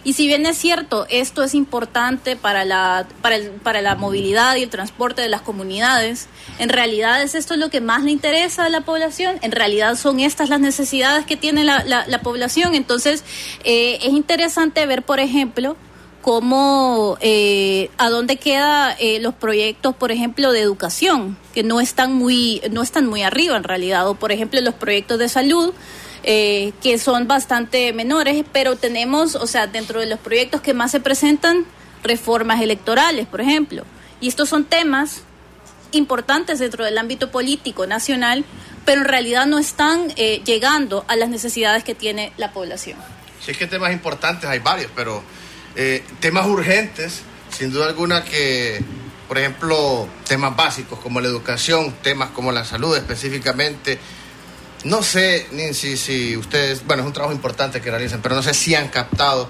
Y 0.06 0.12
si 0.12 0.28
bien 0.28 0.46
es 0.46 0.56
cierto, 0.56 1.04
esto 1.10 1.42
es 1.42 1.52
importante 1.52 2.36
para 2.36 2.64
la, 2.64 3.08
para, 3.22 3.38
para 3.64 3.82
la 3.82 3.96
movilidad 3.96 4.54
y 4.54 4.62
el 4.62 4.70
transporte 4.70 5.20
de 5.20 5.28
las 5.28 5.40
comunidades, 5.40 6.28
en 6.60 6.68
realidad 6.68 7.20
es 7.22 7.34
esto 7.34 7.56
lo 7.56 7.70
que 7.70 7.80
más 7.80 8.04
le 8.04 8.12
interesa 8.12 8.66
a 8.66 8.68
la 8.68 8.82
población, 8.82 9.36
en 9.42 9.50
realidad 9.50 9.96
son 9.96 10.20
estas 10.20 10.48
las 10.48 10.60
necesidades 10.60 11.26
que 11.26 11.36
tiene 11.36 11.64
la, 11.64 11.82
la, 11.84 12.20
población. 12.20 12.76
Entonces, 12.76 13.24
eh, 13.64 13.98
es 14.00 14.12
interesante 14.12 14.86
ver, 14.86 15.02
por 15.02 15.18
ejemplo, 15.18 15.76
cómo, 16.22 17.18
eh, 17.20 17.90
a 17.98 18.08
dónde 18.08 18.36
quedan 18.36 18.94
eh, 19.00 19.18
los 19.18 19.34
proyectos, 19.34 19.96
por 19.96 20.12
ejemplo, 20.12 20.52
de 20.52 20.60
educación, 20.60 21.36
que 21.52 21.64
no 21.64 21.80
están 21.80 22.14
muy, 22.14 22.62
no 22.70 22.82
están 22.82 23.06
muy 23.06 23.24
arriba 23.24 23.56
en 23.56 23.64
realidad, 23.64 24.08
o 24.08 24.14
por 24.14 24.30
ejemplo 24.30 24.60
los 24.60 24.74
proyectos 24.74 25.18
de 25.18 25.28
salud, 25.28 25.74
eh, 26.28 26.72
que 26.82 26.98
son 26.98 27.28
bastante 27.28 27.92
menores, 27.92 28.44
pero 28.52 28.74
tenemos, 28.74 29.36
o 29.36 29.46
sea, 29.46 29.68
dentro 29.68 30.00
de 30.00 30.06
los 30.06 30.18
proyectos 30.18 30.60
que 30.60 30.74
más 30.74 30.90
se 30.90 30.98
presentan, 30.98 31.64
reformas 32.02 32.60
electorales, 32.60 33.28
por 33.28 33.40
ejemplo. 33.40 33.84
Y 34.20 34.26
estos 34.26 34.48
son 34.48 34.64
temas 34.64 35.22
importantes 35.92 36.58
dentro 36.58 36.84
del 36.84 36.98
ámbito 36.98 37.30
político 37.30 37.86
nacional, 37.86 38.44
pero 38.84 39.02
en 39.02 39.06
realidad 39.06 39.46
no 39.46 39.60
están 39.60 40.12
eh, 40.16 40.42
llegando 40.44 41.04
a 41.06 41.14
las 41.14 41.28
necesidades 41.28 41.84
que 41.84 41.94
tiene 41.94 42.32
la 42.36 42.52
población. 42.52 42.98
Sí, 43.44 43.52
es 43.52 43.56
que 43.56 43.68
temas 43.68 43.92
importantes 43.92 44.50
hay 44.50 44.58
varios, 44.58 44.90
pero 44.96 45.22
eh, 45.76 46.02
temas 46.18 46.46
urgentes, 46.46 47.22
sin 47.56 47.70
duda 47.70 47.86
alguna 47.86 48.24
que, 48.24 48.82
por 49.28 49.38
ejemplo, 49.38 50.08
temas 50.26 50.56
básicos 50.56 50.98
como 50.98 51.20
la 51.20 51.28
educación, 51.28 51.94
temas 52.02 52.30
como 52.30 52.50
la 52.50 52.64
salud 52.64 52.96
específicamente, 52.96 54.00
no 54.86 55.02
sé, 55.02 55.48
Nancy, 55.50 55.96
si 55.96 56.36
ustedes, 56.36 56.86
bueno, 56.86 57.02
es 57.02 57.06
un 57.08 57.12
trabajo 57.12 57.34
importante 57.34 57.80
que 57.80 57.90
realizan, 57.90 58.22
pero 58.22 58.36
no 58.36 58.42
sé 58.42 58.54
si 58.54 58.74
han 58.76 58.88
captado 58.88 59.48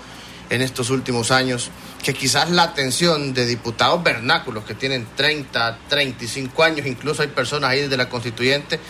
en 0.49 0.63
estos 0.63 0.89
últimos 0.89 1.31
años 1.31 1.71
que 2.03 2.15
quizás 2.15 2.51
la 2.51 2.63
atención 2.63 3.35
de 3.35 3.45
diputados 3.45 4.03
vernáculos 4.03 4.65
que 4.65 4.75
tienen 4.75 5.07
30, 5.15 5.79
35 5.89 6.63
años, 6.63 6.87
incluso 6.87 7.21
hay 7.21 7.29
personas 7.29 7.71
ahí 7.71 7.83
desde 7.83 7.99
la 7.99 8.09
constituyente 8.09 8.81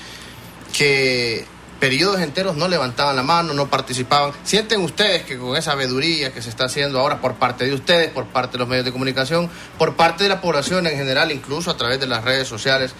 que 0.76 1.44
periodos 1.80 2.20
enteros 2.20 2.56
no 2.56 2.68
levantaban 2.68 3.16
la 3.16 3.24
mano, 3.24 3.52
no 3.52 3.68
participaban. 3.68 4.32
¿Sienten 4.44 4.82
ustedes 4.82 5.24
que 5.24 5.38
con 5.38 5.56
esa 5.56 5.74
veeduría 5.74 6.32
que 6.32 6.42
se 6.42 6.50
está 6.50 6.66
haciendo 6.66 7.00
ahora 7.00 7.20
por 7.20 7.34
parte 7.34 7.64
de 7.64 7.74
ustedes, 7.74 8.10
por 8.10 8.26
parte 8.26 8.52
de 8.52 8.58
los 8.58 8.68
medios 8.68 8.84
de 8.84 8.92
comunicación, 8.92 9.50
por 9.78 9.96
parte 9.96 10.22
de 10.22 10.28
la 10.28 10.40
población 10.40 10.86
en 10.86 10.96
general, 10.96 11.32
incluso 11.32 11.72
a 11.72 11.76
través 11.76 11.98
de 11.98 12.06
las 12.06 12.22
redes 12.22 12.46
sociales, 12.46 12.92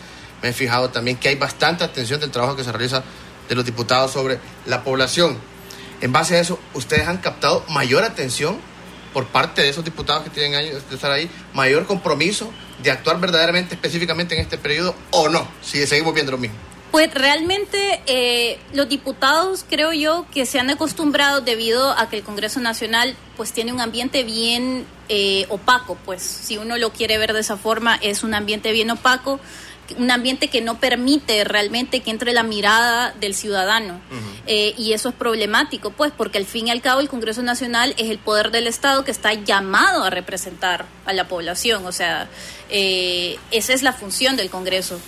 me 0.43 0.49
he 0.49 0.53
fijado 0.53 0.91
también 0.91 1.17
que 1.17 1.29
hay 1.29 1.37
bastante 1.37 1.85
atención 1.85 2.19
del 2.21 2.31
trabajo 2.31 2.57
que 2.57 2.65
se 2.65 2.73
realiza 2.73 3.05
de 3.49 3.55
los 3.55 3.65
diputados 3.65 4.12
sobre 4.12 4.38
la 4.67 4.85
población. 4.85 5.38
En 6.00 6.12
base 6.12 6.37
a 6.37 6.41
eso, 6.41 6.59
¿ustedes 6.75 7.09
han 7.09 7.19
captado 7.19 7.65
mayor 7.69 8.05
atención 8.05 8.59
por 9.12 9.26
parte 9.26 9.62
de 9.62 9.71
esos 9.71 9.85
diputados 9.85 10.25
que 10.25 10.31
tienen 10.31 10.55
años 10.55 10.83
de 10.91 10.95
estar 10.95 11.11
ahí, 11.11 11.31
mayor 11.55 11.87
compromiso 11.87 12.53
de 12.83 12.91
actuar 12.91 13.19
verdaderamente 13.19 13.75
específicamente 13.75 14.35
en 14.35 14.43
este 14.43 14.59
periodo 14.59 14.95
o 15.11 15.29
no, 15.31 15.49
si 15.62 15.87
seguimos 15.87 16.12
viendo 16.12 16.33
lo 16.33 16.38
mismo? 16.38 16.57
Pues 16.91 17.12
realmente 17.12 18.00
eh, 18.07 18.59
los 18.73 18.88
diputados 18.88 19.65
creo 19.69 19.93
yo 19.93 20.26
que 20.33 20.47
se 20.47 20.61
han 20.61 20.71
acostumbrado 20.71 21.41
debido 21.41 21.91
a 21.91 22.09
que 22.09 22.17
el 22.17 22.23
Congreso 22.23 22.61
Nacional 22.61 23.17
pues 23.37 23.53
tiene 23.53 23.73
un 23.73 23.81
ambiente 23.81 24.23
bien 24.23 24.87
eh, 25.09 25.47
opaco, 25.49 25.97
pues 26.05 26.23
si 26.23 26.59
uno 26.59 26.79
lo 26.79 26.91
quiere 26.91 27.19
ver 27.19 27.33
de 27.33 27.41
esa 27.41 27.57
forma 27.57 27.97
es 27.97 28.23
un 28.23 28.35
ambiente 28.35 28.73
bien 28.73 28.91
opaco 28.91 29.41
un 29.99 30.11
ambiente 30.11 30.49
que 30.49 30.61
no 30.61 30.78
permite 30.78 31.45
realmente 31.45 32.00
que 32.00 32.11
entre 32.11 32.33
la 32.33 32.43
mirada 32.43 33.12
del 33.21 33.35
ciudadano. 33.35 34.00
Eh, 34.47 34.75
y 34.76 34.93
eso 34.93 35.09
es 35.09 35.14
problemático, 35.14 35.90
pues, 35.90 36.12
porque 36.16 36.38
al 36.38 36.47
fin 36.47 36.69
y 36.69 36.71
al 36.71 36.81
cabo 36.81 37.00
el 37.00 37.09
Congreso 37.09 37.43
Nacional 37.43 37.95
es 37.97 38.11
el 38.11 38.19
poder 38.19 38.50
del 38.50 38.66
Estado 38.66 39.05
que 39.05 39.11
está 39.11 39.33
llamado 39.35 40.05
a 40.05 40.11
representar 40.11 40.87
a 41.05 41.12
la 41.12 41.28
población. 41.28 41.85
O 41.87 41.93
sea, 41.93 42.28
eh, 42.71 43.38
esa 43.50 43.73
es 43.73 43.83
la 43.83 43.93
función 43.93 44.37
del 44.37 44.50
Congreso. 44.50 45.00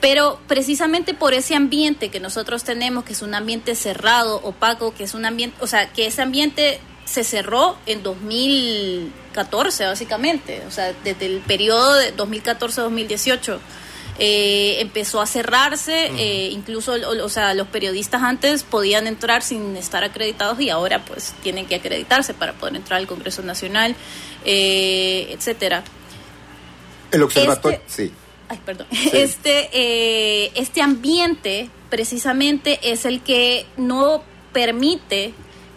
Pero 0.00 0.38
precisamente 0.46 1.14
por 1.14 1.34
ese 1.34 1.54
ambiente 1.54 2.10
que 2.10 2.20
nosotros 2.20 2.64
tenemos, 2.64 3.04
que 3.04 3.12
es 3.12 3.22
un 3.22 3.34
ambiente 3.34 3.74
cerrado, 3.74 4.40
opaco, 4.42 4.94
que 4.94 5.04
es 5.04 5.14
un 5.14 5.24
ambiente, 5.24 5.56
o 5.60 5.66
sea, 5.66 5.92
que 5.92 6.06
ese 6.06 6.22
ambiente 6.22 6.80
se 7.06 7.24
cerró 7.24 7.76
en 7.86 8.02
2014, 8.02 9.86
básicamente, 9.86 10.62
o 10.66 10.70
sea, 10.70 10.92
desde 11.04 11.26
el 11.26 11.40
periodo 11.40 11.94
de 11.94 12.14
2014-2018 12.14 13.58
eh, 14.18 14.80
empezó 14.80 15.20
a 15.20 15.26
cerrarse, 15.26 16.06
eh, 16.16 16.48
incluso 16.50 16.92
o, 16.92 17.28
sea, 17.28 17.52
los 17.52 17.68
periodistas 17.68 18.22
antes 18.22 18.62
podían 18.62 19.06
entrar 19.06 19.42
sin 19.42 19.76
estar 19.76 20.04
acreditados 20.04 20.58
y 20.60 20.70
ahora 20.70 21.04
pues 21.04 21.34
tienen 21.42 21.66
que 21.66 21.74
acreditarse 21.74 22.32
para 22.32 22.54
poder 22.54 22.76
entrar 22.76 22.98
al 22.98 23.06
Congreso 23.06 23.42
Nacional, 23.42 23.94
eh, 24.44 25.28
etcétera. 25.30 25.84
El 27.10 27.22
observatorio, 27.22 27.78
este, 27.86 28.04
sí. 28.06 28.12
Ay, 28.48 28.60
perdón. 28.64 28.86
Este, 29.12 29.68
eh, 29.72 30.50
este 30.54 30.80
ambiente 30.80 31.68
precisamente 31.90 32.80
es 32.82 33.04
el 33.04 33.20
que 33.20 33.66
no 33.76 34.24
permite 34.52 35.34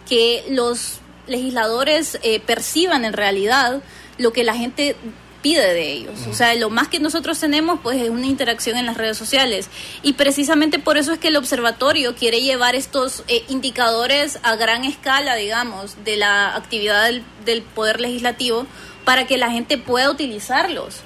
que 0.08 0.44
los 0.48 1.00
legisladores 1.26 2.18
perciban 2.46 3.04
en 3.04 3.12
realidad 3.12 3.82
lo 4.18 4.32
que 4.32 4.44
la 4.44 4.54
gente 4.54 4.96
pide 5.42 5.74
de 5.74 5.92
ellos. 5.92 6.26
O 6.28 6.34
sea, 6.34 6.54
lo 6.54 6.70
más 6.70 6.88
que 6.88 7.00
nosotros 7.00 7.38
tenemos 7.38 7.80
pues 7.82 8.00
es 8.00 8.10
una 8.10 8.26
interacción 8.26 8.76
en 8.76 8.86
las 8.86 8.96
redes 8.96 9.16
sociales. 9.16 9.68
Y 10.02 10.14
precisamente 10.14 10.78
por 10.78 10.96
eso 10.96 11.12
es 11.12 11.18
que 11.18 11.28
el 11.28 11.36
observatorio 11.36 12.14
quiere 12.14 12.40
llevar 12.40 12.74
estos 12.74 13.24
eh, 13.28 13.44
indicadores 13.48 14.38
a 14.42 14.56
gran 14.56 14.84
escala, 14.84 15.34
digamos, 15.34 15.96
de 16.04 16.16
la 16.16 16.54
actividad 16.56 17.06
del, 17.06 17.22
del, 17.44 17.62
Poder 17.62 18.00
Legislativo 18.00 18.66
para 19.04 19.26
que 19.26 19.38
la 19.38 19.50
gente 19.50 19.78
pueda 19.78 20.10
utilizarlos 20.10 21.00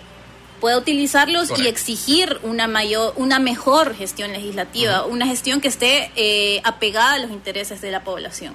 pueda 0.60 0.78
utilizarlos 0.78 1.52
y 1.58 1.66
exigir 1.66 2.38
una 2.42 2.66
mayor 2.66 3.12
una 3.16 3.38
mejor 3.38 3.94
gestión 3.94 4.32
legislativa 4.32 5.04
una 5.04 5.26
gestión 5.26 5.60
que 5.60 5.68
esté 5.68 6.10
eh, 6.16 6.62
apegada 6.64 7.14
a 7.14 7.18
los 7.18 7.30
intereses 7.30 7.80
de 7.82 7.90
la 7.90 8.02
población 8.02 8.54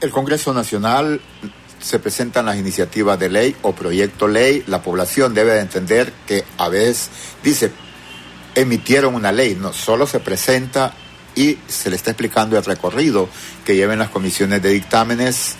el 0.00 0.10
Congreso 0.10 0.52
Nacional 0.52 1.20
se 1.80 1.98
presentan 1.98 2.46
las 2.46 2.56
iniciativas 2.56 3.18
de 3.18 3.28
ley 3.28 3.56
o 3.62 3.72
proyecto 3.72 4.28
ley, 4.28 4.64
la 4.66 4.82
población 4.82 5.34
debe 5.34 5.52
de 5.54 5.60
entender 5.60 6.12
que 6.26 6.44
a 6.56 6.68
veces 6.68 7.10
dice, 7.42 7.70
emitieron 8.54 9.14
una 9.14 9.32
ley, 9.32 9.56
no 9.58 9.72
solo 9.72 10.06
se 10.06 10.20
presenta 10.20 10.92
y 11.34 11.58
se 11.68 11.90
le 11.90 11.96
está 11.96 12.10
explicando 12.10 12.56
el 12.56 12.64
recorrido 12.64 13.28
que 13.64 13.76
lleven 13.76 14.00
las 14.00 14.10
comisiones 14.10 14.60
de 14.60 14.70
dictámenes. 14.70 15.54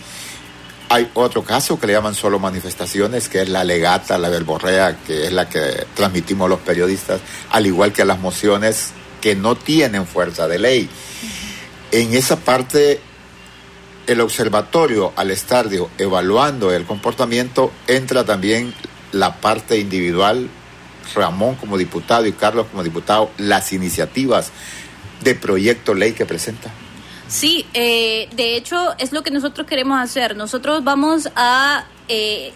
Hay 0.88 1.08
otro 1.14 1.44
caso 1.44 1.78
que 1.78 1.86
le 1.86 1.92
llaman 1.92 2.14
solo 2.14 2.38
manifestaciones, 2.38 3.28
que 3.28 3.42
es 3.42 3.48
la 3.48 3.62
legata, 3.62 4.18
la 4.18 4.28
verborrea, 4.28 4.96
que 5.06 5.26
es 5.26 5.32
la 5.32 5.48
que 5.48 5.86
transmitimos 5.94 6.48
los 6.48 6.60
periodistas, 6.60 7.20
al 7.50 7.66
igual 7.66 7.92
que 7.92 8.04
las 8.04 8.18
mociones 8.18 8.90
que 9.20 9.36
no 9.36 9.54
tienen 9.54 10.06
fuerza 10.06 10.48
de 10.48 10.58
ley. 10.58 10.88
En 11.92 12.14
esa 12.14 12.36
parte 12.36 13.00
el 14.08 14.22
observatorio, 14.22 15.12
al 15.16 15.30
estar 15.30 15.68
evaluando 15.98 16.72
el 16.72 16.86
comportamiento, 16.86 17.70
entra 17.86 18.24
también 18.24 18.72
la 19.12 19.36
parte 19.36 19.78
individual, 19.78 20.48
Ramón 21.14 21.56
como 21.56 21.76
diputado 21.76 22.26
y 22.26 22.32
Carlos 22.32 22.66
como 22.70 22.82
diputado, 22.82 23.30
las 23.36 23.72
iniciativas 23.74 24.50
de 25.20 25.34
proyecto 25.34 25.92
ley 25.92 26.14
que 26.14 26.24
presenta. 26.24 26.70
Sí, 27.28 27.66
eh, 27.74 28.30
de 28.34 28.56
hecho 28.56 28.94
es 28.98 29.12
lo 29.12 29.22
que 29.22 29.30
nosotros 29.30 29.66
queremos 29.66 30.00
hacer. 30.00 30.36
Nosotros 30.36 30.82
vamos 30.84 31.28
a 31.36 31.84
eh, 32.08 32.54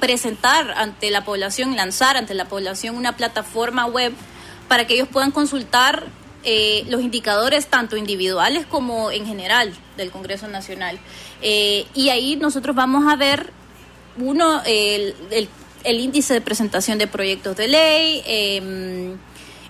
presentar 0.00 0.70
ante 0.70 1.10
la 1.10 1.22
población, 1.24 1.76
lanzar 1.76 2.16
ante 2.16 2.32
la 2.32 2.46
población 2.46 2.96
una 2.96 3.14
plataforma 3.14 3.84
web 3.84 4.14
para 4.68 4.86
que 4.86 4.94
ellos 4.94 5.08
puedan 5.08 5.32
consultar 5.32 6.06
eh, 6.44 6.84
los 6.88 7.02
indicadores 7.02 7.66
tanto 7.66 7.98
individuales 7.98 8.64
como 8.64 9.10
en 9.10 9.26
general 9.26 9.74
del 9.96 10.10
Congreso 10.10 10.48
Nacional. 10.48 10.98
Eh, 11.42 11.86
y 11.94 12.10
ahí 12.10 12.36
nosotros 12.36 12.74
vamos 12.76 13.10
a 13.12 13.16
ver, 13.16 13.50
uno, 14.18 14.62
el, 14.64 15.14
el, 15.84 16.00
índice 16.00 16.34
de 16.34 16.40
presentación 16.40 16.98
de 16.98 17.06
proyectos 17.06 17.56
de 17.56 17.68
ley, 17.68 18.22
em, 18.26 19.16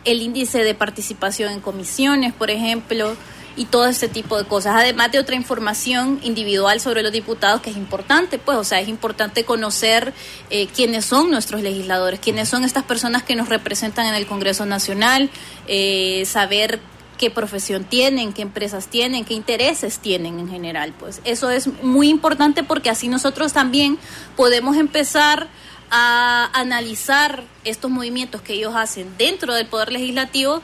el 0.04 0.22
índice 0.22 0.62
de 0.62 0.74
participación 0.74 1.52
en 1.52 1.60
comisiones, 1.60 2.32
por 2.32 2.50
ejemplo, 2.50 3.16
y 3.56 3.64
todo 3.64 3.86
este 3.86 4.08
tipo 4.08 4.36
de 4.36 4.44
cosas, 4.44 4.74
además 4.76 5.10
de 5.10 5.18
otra 5.18 5.34
información 5.34 6.20
individual 6.22 6.78
sobre 6.78 7.02
los 7.02 7.10
diputados 7.10 7.62
que 7.62 7.70
es 7.70 7.76
importante, 7.76 8.38
pues, 8.38 8.58
o 8.58 8.64
sea, 8.64 8.80
es 8.80 8.88
importante 8.88 9.44
conocer 9.44 10.12
eh, 10.50 10.68
quiénes 10.68 11.06
son 11.06 11.30
nuestros 11.30 11.62
legisladores, 11.62 12.20
quiénes 12.20 12.48
son 12.48 12.64
estas 12.64 12.84
personas 12.84 13.22
que 13.22 13.34
nos 13.34 13.48
representan 13.48 14.06
en 14.06 14.14
el 14.14 14.26
Congreso 14.26 14.66
Nacional, 14.66 15.30
eh, 15.66 16.24
saber 16.26 16.80
qué 17.18 17.30
profesión 17.30 17.84
tienen, 17.84 18.32
qué 18.32 18.42
empresas 18.42 18.88
tienen, 18.88 19.24
qué 19.24 19.34
intereses 19.34 19.98
tienen 19.98 20.38
en 20.38 20.48
general, 20.48 20.92
pues 20.98 21.20
eso 21.24 21.50
es 21.50 21.68
muy 21.82 22.08
importante 22.08 22.62
porque 22.62 22.90
así 22.90 23.08
nosotros 23.08 23.52
también 23.52 23.98
podemos 24.36 24.76
empezar 24.76 25.48
a 25.90 26.50
analizar 26.52 27.44
estos 27.64 27.90
movimientos 27.90 28.42
que 28.42 28.54
ellos 28.54 28.74
hacen 28.74 29.16
dentro 29.16 29.54
del 29.54 29.66
Poder 29.66 29.92
Legislativo 29.92 30.62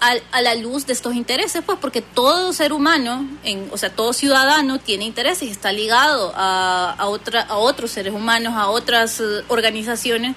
a, 0.00 0.42
la 0.42 0.54
luz 0.54 0.86
de 0.86 0.92
estos 0.92 1.14
intereses, 1.14 1.62
pues 1.64 1.78
porque 1.80 2.02
todo 2.02 2.52
ser 2.52 2.72
humano, 2.72 3.26
en, 3.42 3.68
o 3.72 3.76
sea, 3.76 3.90
todo 3.90 4.12
ciudadano 4.12 4.78
tiene 4.78 5.04
intereses 5.04 5.48
y 5.48 5.50
está 5.50 5.72
ligado 5.72 6.32
a, 6.36 6.94
a, 6.96 7.06
otra, 7.08 7.42
a 7.42 7.56
otros 7.56 7.90
seres 7.90 8.12
humanos, 8.14 8.54
a 8.56 8.68
otras 8.68 9.20
eh, 9.20 9.42
organizaciones, 9.48 10.36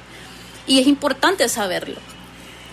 y 0.66 0.80
es 0.80 0.88
importante 0.88 1.48
saberlo. 1.48 1.98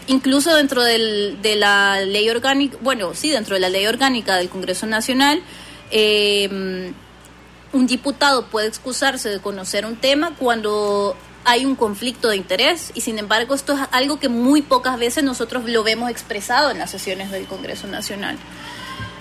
Incluso 0.09 0.55
dentro 0.55 0.83
del, 0.83 1.39
de 1.43 1.57
la 1.57 2.01
ley 2.01 2.29
orgánica, 2.31 2.77
bueno, 2.81 3.15
sí, 3.15 3.31
dentro 3.31 3.55
de 3.55 3.61
la 3.61 3.69
ley 3.69 3.87
orgánica 3.87 4.37
del 4.37 4.49
Congreso 4.49 4.87
Nacional, 4.87 5.43
eh, 5.91 6.93
un 7.73 7.87
diputado 7.87 8.47
puede 8.47 8.69
excusarse 8.69 9.29
de 9.29 9.41
conocer 9.41 9.85
un 9.85 9.97
tema 9.97 10.35
cuando 10.39 11.17
hay 11.45 11.65
un 11.65 11.77
conflicto 11.77 12.29
de 12.29 12.37
interés 12.37 12.93
y 12.95 13.01
sin 13.01 13.19
embargo 13.19 13.55
esto 13.55 13.75
es 13.75 13.81
algo 13.91 14.19
que 14.19 14.29
muy 14.29 14.63
pocas 14.63 14.99
veces 14.99 15.25
nosotros 15.25 15.65
lo 15.65 15.83
vemos 15.83 16.11
expresado 16.11 16.71
en 16.71 16.79
las 16.79 16.91
sesiones 16.91 17.31
del 17.31 17.47
Congreso 17.47 17.87
Nacional. 17.87 18.37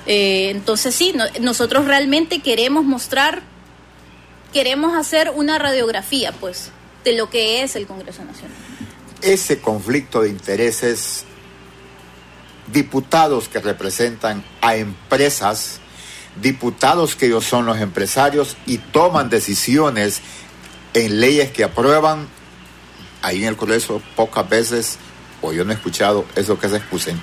Eh, 0.06 0.50
entonces 0.50 0.96
sí, 0.96 1.14
nosotros 1.42 1.86
realmente 1.86 2.40
queremos 2.40 2.86
mostrar, 2.86 3.42
queremos 4.54 4.96
hacer 4.96 5.32
una 5.36 5.60
radiografía 5.60 6.32
pues 6.32 6.72
de 7.04 7.14
lo 7.14 7.30
que 7.30 7.64
es 7.64 7.76
el 7.76 7.88
Congreso 7.88 8.24
Nacional. 8.24 8.58
Ese 9.22 9.60
conflicto 9.60 10.22
de 10.22 10.30
intereses, 10.30 11.26
diputados 12.72 13.48
que 13.48 13.60
representan 13.60 14.44
a 14.62 14.76
empresas, 14.76 15.80
diputados 16.42 17.16
que 17.16 17.28
ellos 17.28 17.46
son 17.46 17.66
los 17.66 17.80
empresarios 17.80 18.58
y 18.66 18.78
toman 18.78 19.30
decisiones 19.30 20.22
en 20.94 21.20
leyes 21.20 21.52
que 21.52 21.64
aprueban, 21.64 22.28
ahí 23.22 23.44
en 23.44 23.50
el 23.50 23.58
Congreso 23.58 24.02
pocas 24.16 24.48
veces, 24.48 24.98
o 25.42 25.52
yo 25.52 25.66
no 25.66 25.72
he 25.72 25.76
escuchado, 25.76 26.26
eso 26.36 26.60
que 26.60 26.70
se 26.70 26.78
excusen. 26.78 27.20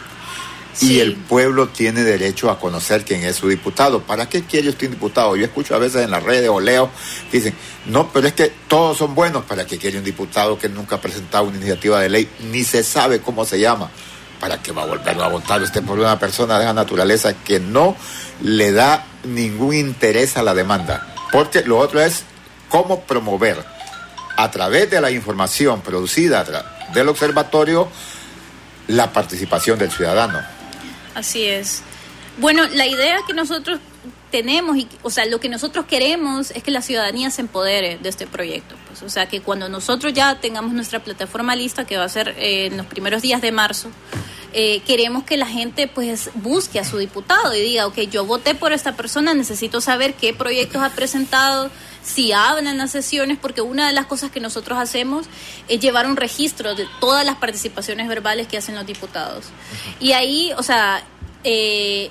Y 0.80 1.00
el 1.00 1.14
pueblo 1.14 1.68
tiene 1.68 2.02
derecho 2.02 2.50
a 2.50 2.58
conocer 2.58 3.04
quién 3.04 3.22
es 3.24 3.36
su 3.36 3.48
diputado. 3.48 4.02
¿Para 4.02 4.28
qué 4.28 4.42
quiere 4.44 4.68
usted 4.68 4.88
un 4.88 4.94
diputado? 4.94 5.36
Yo 5.36 5.44
escucho 5.44 5.74
a 5.74 5.78
veces 5.78 6.02
en 6.02 6.10
las 6.10 6.22
redes 6.22 6.48
o 6.48 6.60
leo 6.60 6.90
dicen, 7.30 7.54
no, 7.86 8.10
pero 8.12 8.26
es 8.26 8.34
que 8.34 8.52
todos 8.68 8.98
son 8.98 9.14
buenos. 9.14 9.44
¿Para 9.44 9.66
qué 9.66 9.78
quiere 9.78 9.98
un 9.98 10.04
diputado 10.04 10.58
que 10.58 10.68
nunca 10.68 10.96
ha 10.96 11.00
presentado 11.00 11.44
una 11.44 11.56
iniciativa 11.56 12.00
de 12.00 12.08
ley? 12.08 12.28
Ni 12.50 12.64
se 12.64 12.82
sabe 12.82 13.20
cómo 13.20 13.44
se 13.44 13.60
llama. 13.60 13.90
¿Para 14.40 14.60
qué 14.60 14.72
va 14.72 14.82
a 14.82 14.86
volver 14.86 15.20
a 15.20 15.28
votar 15.28 15.62
usted 15.62 15.82
por 15.82 15.98
una 15.98 16.18
persona 16.18 16.58
de 16.58 16.64
esa 16.64 16.74
naturaleza 16.74 17.34
que 17.34 17.60
no 17.60 17.96
le 18.42 18.72
da 18.72 19.06
ningún 19.24 19.74
interés 19.74 20.36
a 20.36 20.42
la 20.42 20.54
demanda? 20.54 21.14
Porque 21.30 21.62
lo 21.62 21.78
otro 21.78 22.00
es 22.00 22.24
cómo 22.68 23.02
promover 23.02 23.64
a 24.36 24.50
través 24.50 24.90
de 24.90 25.00
la 25.00 25.10
información 25.10 25.80
producida 25.80 26.44
del 26.92 27.08
observatorio 27.08 27.88
la 28.88 29.12
participación 29.12 29.78
del 29.78 29.90
ciudadano. 29.90 30.53
Así 31.14 31.44
es. 31.44 31.82
Bueno, 32.38 32.66
la 32.66 32.86
idea 32.86 33.18
que 33.26 33.32
nosotros 33.32 33.78
tenemos, 34.30 34.76
y, 34.76 34.88
o 35.02 35.10
sea, 35.10 35.26
lo 35.26 35.38
que 35.38 35.48
nosotros 35.48 35.86
queremos 35.86 36.50
es 36.50 36.62
que 36.62 36.72
la 36.72 36.82
ciudadanía 36.82 37.30
se 37.30 37.42
empodere 37.42 37.98
de 37.98 38.08
este 38.08 38.26
proyecto. 38.26 38.74
Pues, 38.88 39.02
o 39.02 39.08
sea, 39.08 39.28
que 39.28 39.40
cuando 39.40 39.68
nosotros 39.68 40.12
ya 40.12 40.40
tengamos 40.40 40.72
nuestra 40.72 40.98
plataforma 40.98 41.54
lista, 41.54 41.84
que 41.84 41.96
va 41.96 42.04
a 42.04 42.08
ser 42.08 42.34
eh, 42.38 42.66
en 42.66 42.76
los 42.76 42.86
primeros 42.86 43.22
días 43.22 43.40
de 43.40 43.52
marzo, 43.52 43.90
eh, 44.52 44.80
queremos 44.86 45.24
que 45.24 45.36
la 45.36 45.46
gente 45.46 45.88
pues 45.88 46.30
busque 46.34 46.78
a 46.78 46.84
su 46.84 46.98
diputado 46.98 47.54
y 47.54 47.60
diga, 47.60 47.86
ok, 47.86 47.98
yo 48.10 48.24
voté 48.24 48.54
por 48.54 48.72
esta 48.72 48.96
persona, 48.96 49.34
necesito 49.34 49.80
saber 49.80 50.14
qué 50.14 50.32
proyectos 50.32 50.82
ha 50.82 50.90
presentado, 50.90 51.70
si 52.04 52.32
hablan 52.32 52.78
las 52.78 52.92
sesiones, 52.92 53.38
porque 53.40 53.62
una 53.62 53.86
de 53.86 53.94
las 53.94 54.06
cosas 54.06 54.30
que 54.30 54.38
nosotros 54.38 54.78
hacemos 54.78 55.26
es 55.68 55.80
llevar 55.80 56.06
un 56.06 56.16
registro 56.16 56.74
de 56.74 56.86
todas 57.00 57.24
las 57.24 57.36
participaciones 57.36 58.06
verbales 58.08 58.46
que 58.46 58.58
hacen 58.58 58.74
los 58.74 58.86
diputados. 58.86 59.46
Y 60.00 60.12
ahí, 60.12 60.52
o 60.56 60.62
sea, 60.62 61.02
eh, 61.44 62.10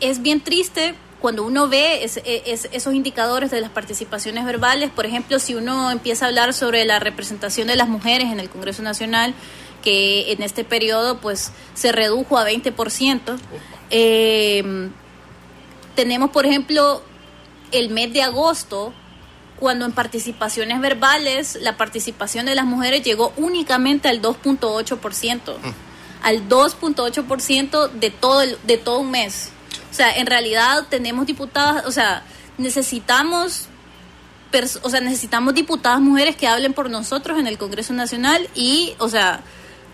es 0.00 0.20
bien 0.20 0.40
triste 0.40 0.94
cuando 1.20 1.42
uno 1.42 1.68
ve 1.68 2.04
esos 2.04 2.92
indicadores 2.92 3.50
de 3.50 3.62
las 3.62 3.70
participaciones 3.70 4.44
verbales, 4.44 4.90
por 4.90 5.06
ejemplo, 5.06 5.38
si 5.38 5.54
uno 5.54 5.90
empieza 5.90 6.26
a 6.26 6.28
hablar 6.28 6.52
sobre 6.52 6.84
la 6.84 6.98
representación 6.98 7.66
de 7.66 7.76
las 7.76 7.88
mujeres 7.88 8.30
en 8.30 8.40
el 8.40 8.50
Congreso 8.50 8.82
Nacional, 8.82 9.32
que 9.82 10.32
en 10.32 10.42
este 10.42 10.64
periodo 10.64 11.18
pues 11.18 11.50
se 11.72 11.92
redujo 11.92 12.36
a 12.36 12.46
20%. 12.46 13.38
Eh, 13.90 14.90
tenemos, 15.96 16.28
por 16.28 16.44
ejemplo, 16.44 17.02
el 17.72 17.88
mes 17.88 18.12
de 18.12 18.22
agosto, 18.22 18.92
cuando 19.58 19.84
en 19.84 19.92
participaciones 19.92 20.80
verbales 20.80 21.58
la 21.60 21.76
participación 21.76 22.46
de 22.46 22.54
las 22.54 22.64
mujeres 22.64 23.02
llegó 23.02 23.32
únicamente 23.36 24.08
al 24.08 24.20
2.8%, 24.20 25.58
mm. 25.58 25.72
al 26.22 26.48
2.8% 26.48 27.90
de 27.90 28.10
todo, 28.10 28.40
de 28.40 28.78
todo 28.78 29.00
un 29.00 29.10
mes. 29.10 29.50
O 29.90 29.94
sea, 29.94 30.16
en 30.16 30.26
realidad 30.26 30.86
tenemos 30.88 31.26
diputadas, 31.26 31.86
o 31.86 31.92
sea, 31.92 32.24
necesitamos 32.58 33.68
o 34.82 34.90
sea, 34.90 35.00
necesitamos 35.00 35.52
diputadas 35.54 36.00
mujeres 36.00 36.36
que 36.36 36.46
hablen 36.46 36.74
por 36.74 36.88
nosotros 36.88 37.40
en 37.40 37.48
el 37.48 37.58
Congreso 37.58 37.92
Nacional 37.92 38.48
y, 38.54 38.94
o 38.98 39.08
sea, 39.08 39.40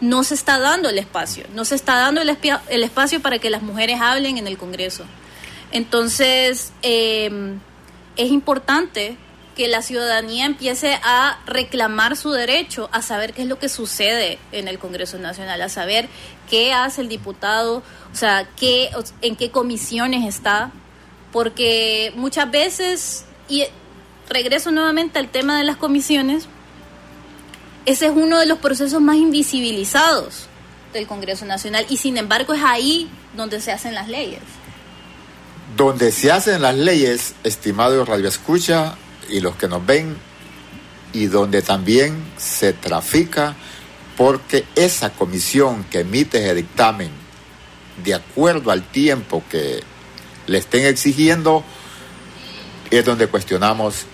no 0.00 0.22
se 0.22 0.34
está 0.34 0.58
dando 0.58 0.90
el 0.90 0.98
espacio, 0.98 1.46
no 1.54 1.64
se 1.64 1.74
está 1.74 1.96
dando 1.96 2.20
el, 2.20 2.36
el 2.68 2.82
espacio 2.82 3.20
para 3.20 3.38
que 3.38 3.48
las 3.48 3.62
mujeres 3.62 4.00
hablen 4.00 4.38
en 4.38 4.46
el 4.46 4.58
Congreso. 4.58 5.04
Entonces, 5.72 6.72
em, 6.82 7.58
es 8.16 8.30
importante 8.30 9.16
que 9.60 9.68
la 9.68 9.82
ciudadanía 9.82 10.46
empiece 10.46 10.98
a 11.02 11.38
reclamar 11.44 12.16
su 12.16 12.30
derecho 12.30 12.88
a 12.92 13.02
saber 13.02 13.34
qué 13.34 13.42
es 13.42 13.46
lo 13.46 13.58
que 13.58 13.68
sucede 13.68 14.38
en 14.52 14.68
el 14.68 14.78
Congreso 14.78 15.18
Nacional, 15.18 15.60
a 15.60 15.68
saber 15.68 16.08
qué 16.48 16.72
hace 16.72 17.02
el 17.02 17.10
diputado, 17.10 17.82
o 18.10 18.16
sea, 18.16 18.48
qué, 18.56 18.88
en 19.20 19.36
qué 19.36 19.50
comisiones 19.50 20.26
está, 20.26 20.70
porque 21.30 22.10
muchas 22.16 22.50
veces, 22.50 23.26
y 23.50 23.66
regreso 24.30 24.70
nuevamente 24.70 25.18
al 25.18 25.28
tema 25.28 25.58
de 25.58 25.64
las 25.64 25.76
comisiones, 25.76 26.46
ese 27.84 28.06
es 28.06 28.12
uno 28.12 28.38
de 28.38 28.46
los 28.46 28.60
procesos 28.60 29.02
más 29.02 29.16
invisibilizados 29.16 30.46
del 30.94 31.06
Congreso 31.06 31.44
Nacional 31.44 31.84
y 31.90 31.98
sin 31.98 32.16
embargo 32.16 32.54
es 32.54 32.62
ahí 32.64 33.10
donde 33.36 33.60
se 33.60 33.72
hacen 33.72 33.94
las 33.94 34.08
leyes. 34.08 34.40
Donde 35.76 36.12
se 36.12 36.32
hacen 36.32 36.62
las 36.62 36.76
leyes, 36.76 37.34
estimado 37.44 38.06
Radio 38.06 38.28
Escucha 38.28 38.96
y 39.30 39.40
los 39.40 39.56
que 39.56 39.68
nos 39.68 39.84
ven, 39.84 40.16
y 41.12 41.26
donde 41.26 41.62
también 41.62 42.22
se 42.36 42.72
trafica 42.72 43.56
porque 44.16 44.64
esa 44.74 45.10
comisión 45.10 45.84
que 45.84 46.00
emite 46.00 46.38
ese 46.38 46.54
dictamen 46.54 47.10
de 48.04 48.14
acuerdo 48.14 48.70
al 48.70 48.82
tiempo 48.82 49.42
que 49.50 49.82
le 50.46 50.58
estén 50.58 50.84
exigiendo, 50.84 51.64
es 52.90 53.04
donde 53.04 53.28
cuestionamos 53.28 54.06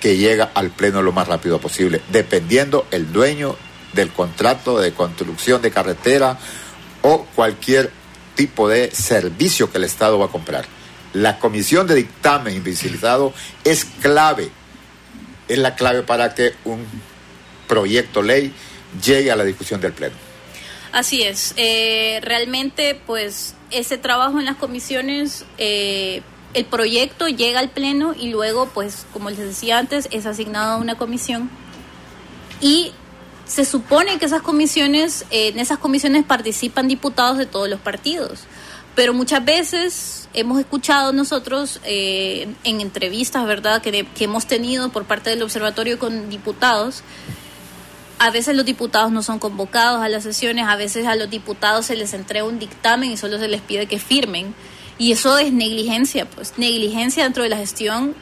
que 0.00 0.16
llega 0.16 0.50
al 0.54 0.70
pleno 0.70 1.02
lo 1.02 1.12
más 1.12 1.26
rápido 1.26 1.60
posible, 1.60 2.00
dependiendo 2.10 2.86
el 2.90 3.12
dueño 3.12 3.56
del 3.92 4.10
contrato 4.10 4.78
de 4.78 4.92
construcción 4.92 5.62
de 5.62 5.70
carretera 5.70 6.38
o 7.02 7.24
cualquier 7.34 7.90
tipo 8.34 8.68
de 8.68 8.90
servicio 8.92 9.70
que 9.70 9.78
el 9.78 9.84
Estado 9.84 10.18
va 10.18 10.26
a 10.26 10.30
comprar. 10.30 10.77
La 11.12 11.38
comisión 11.38 11.86
de 11.86 11.94
dictamen 11.94 12.54
invisibilizado 12.54 13.32
es 13.64 13.84
clave, 13.84 14.50
es 15.48 15.58
la 15.58 15.74
clave 15.74 16.02
para 16.02 16.34
que 16.34 16.54
un 16.64 16.84
proyecto 17.66 18.22
ley 18.22 18.52
llegue 19.02 19.30
a 19.30 19.36
la 19.36 19.44
discusión 19.44 19.80
del 19.80 19.92
Pleno. 19.92 20.16
Así 20.92 21.22
es, 21.22 21.54
eh, 21.56 22.20
realmente 22.22 22.98
pues 23.06 23.54
ese 23.70 23.98
trabajo 23.98 24.38
en 24.38 24.46
las 24.46 24.56
comisiones, 24.56 25.44
eh, 25.58 26.22
el 26.54 26.64
proyecto 26.64 27.28
llega 27.28 27.60
al 27.60 27.68
Pleno 27.68 28.14
y 28.18 28.30
luego 28.30 28.70
pues 28.72 29.06
como 29.12 29.28
les 29.28 29.38
decía 29.38 29.78
antes 29.78 30.08
es 30.10 30.26
asignado 30.26 30.72
a 30.72 30.76
una 30.76 30.96
comisión. 30.96 31.50
Y 32.60 32.92
se 33.44 33.64
supone 33.64 34.18
que 34.18 34.26
esas 34.26 34.42
comisiones, 34.42 35.24
en 35.30 35.58
esas 35.58 35.78
comisiones 35.78 36.24
participan 36.24 36.88
diputados 36.88 37.38
de 37.38 37.46
todos 37.46 37.68
los 37.68 37.80
partidos, 37.80 38.40
pero 38.98 39.14
muchas 39.14 39.44
veces 39.44 40.28
hemos 40.34 40.58
escuchado 40.58 41.12
nosotros 41.12 41.78
eh, 41.84 42.52
en 42.64 42.80
entrevistas, 42.80 43.46
¿verdad?, 43.46 43.80
que, 43.80 44.04
que 44.04 44.24
hemos 44.24 44.46
tenido 44.46 44.88
por 44.88 45.04
parte 45.04 45.30
del 45.30 45.40
observatorio 45.44 46.00
con 46.00 46.28
diputados, 46.28 47.04
a 48.18 48.30
veces 48.30 48.56
los 48.56 48.66
diputados 48.66 49.12
no 49.12 49.22
son 49.22 49.38
convocados 49.38 50.02
a 50.02 50.08
las 50.08 50.24
sesiones, 50.24 50.66
a 50.66 50.74
veces 50.74 51.06
a 51.06 51.14
los 51.14 51.30
diputados 51.30 51.86
se 51.86 51.94
les 51.94 52.12
entrega 52.12 52.44
un 52.44 52.58
dictamen 52.58 53.12
y 53.12 53.16
solo 53.16 53.38
se 53.38 53.46
les 53.46 53.60
pide 53.60 53.86
que 53.86 54.00
firmen. 54.00 54.52
Y 54.98 55.12
eso 55.12 55.38
es 55.38 55.52
negligencia, 55.52 56.28
pues 56.28 56.54
negligencia 56.56 57.22
dentro 57.22 57.44
de 57.44 57.50
la 57.50 57.56
gestión 57.56 58.16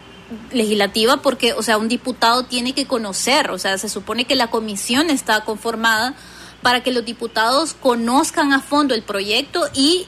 legislativa 0.53 1.23
porque, 1.23 1.55
o 1.55 1.63
sea, 1.63 1.79
un 1.79 1.89
diputado 1.89 2.43
tiene 2.43 2.75
que 2.75 2.85
conocer, 2.85 3.51
o 3.51 3.59
sea, 3.59 3.79
se 3.79 3.89
supone 3.89 4.27
que 4.27 4.35
la 4.35 4.51
comisión 4.51 5.09
está 5.09 5.41
conformada 5.41 6.13
para 6.61 6.83
que 6.83 6.93
los 6.93 7.07
diputados 7.07 7.73
conozcan 7.73 8.53
a 8.53 8.61
fondo 8.61 8.95
el 8.95 9.03
proyecto 9.03 9.63
y 9.73 10.07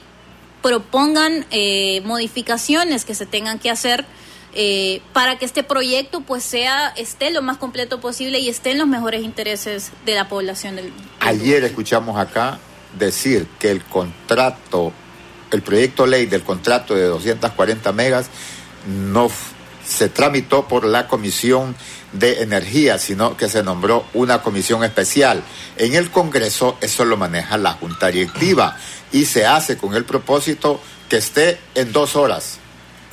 propongan 0.62 1.46
eh, 1.50 2.00
modificaciones 2.04 3.04
que 3.04 3.14
se 3.14 3.26
tengan 3.26 3.58
que 3.58 3.70
hacer 3.70 4.04
eh, 4.54 5.02
para 5.12 5.38
que 5.38 5.44
este 5.44 5.62
proyecto 5.62 6.22
pues 6.22 6.42
sea 6.42 6.88
esté 6.88 7.30
lo 7.30 7.42
más 7.42 7.58
completo 7.58 8.00
posible 8.00 8.38
y 8.38 8.48
esté 8.48 8.72
en 8.72 8.78
los 8.78 8.88
mejores 8.88 9.22
intereses 9.22 9.92
de 10.06 10.14
la 10.14 10.28
población 10.28 10.76
del, 10.76 10.92
Ayer 11.20 11.64
escuchamos 11.64 12.18
acá 12.18 12.58
decir 12.98 13.46
que 13.58 13.70
el 13.70 13.84
contrato, 13.84 14.92
el 15.50 15.62
proyecto 15.62 16.06
ley 16.06 16.26
del 16.26 16.42
contrato 16.42 16.94
de 16.94 17.04
240 17.04 17.92
megas 17.92 18.30
no 18.86 19.30
se 19.86 20.08
tramitó 20.08 20.66
por 20.66 20.84
la 20.84 21.08
Comisión 21.08 21.74
de 22.12 22.42
Energía, 22.42 22.98
sino 22.98 23.36
que 23.36 23.48
se 23.48 23.62
nombró 23.62 24.04
una 24.14 24.42
comisión 24.42 24.84
especial. 24.84 25.42
En 25.76 25.94
el 25.94 26.10
Congreso 26.10 26.76
eso 26.80 27.04
lo 27.04 27.16
maneja 27.16 27.58
la 27.58 27.72
Junta 27.72 28.08
Directiva 28.08 28.76
y 29.12 29.24
se 29.24 29.46
hace 29.46 29.76
con 29.76 29.94
el 29.94 30.04
propósito 30.04 30.80
que 31.08 31.16
esté 31.16 31.58
en 31.74 31.92
dos 31.92 32.16
horas, 32.16 32.58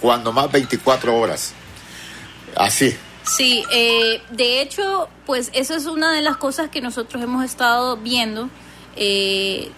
cuando 0.01 0.31
más 0.31 0.51
24 0.51 1.15
horas. 1.15 1.53
Así. 2.55 2.95
Sí, 3.23 3.63
eh, 3.71 4.21
de 4.31 4.61
hecho, 4.61 5.09
pues 5.25 5.49
eso 5.53 5.75
es 5.75 5.85
una 5.85 6.13
de 6.13 6.21
las 6.21 6.37
cosas 6.37 6.69
que 6.69 6.81
nosotros 6.81 7.23
hemos 7.23 7.43
estado 7.43 7.97
viendo. 7.97 8.49
Eh, 8.95 9.71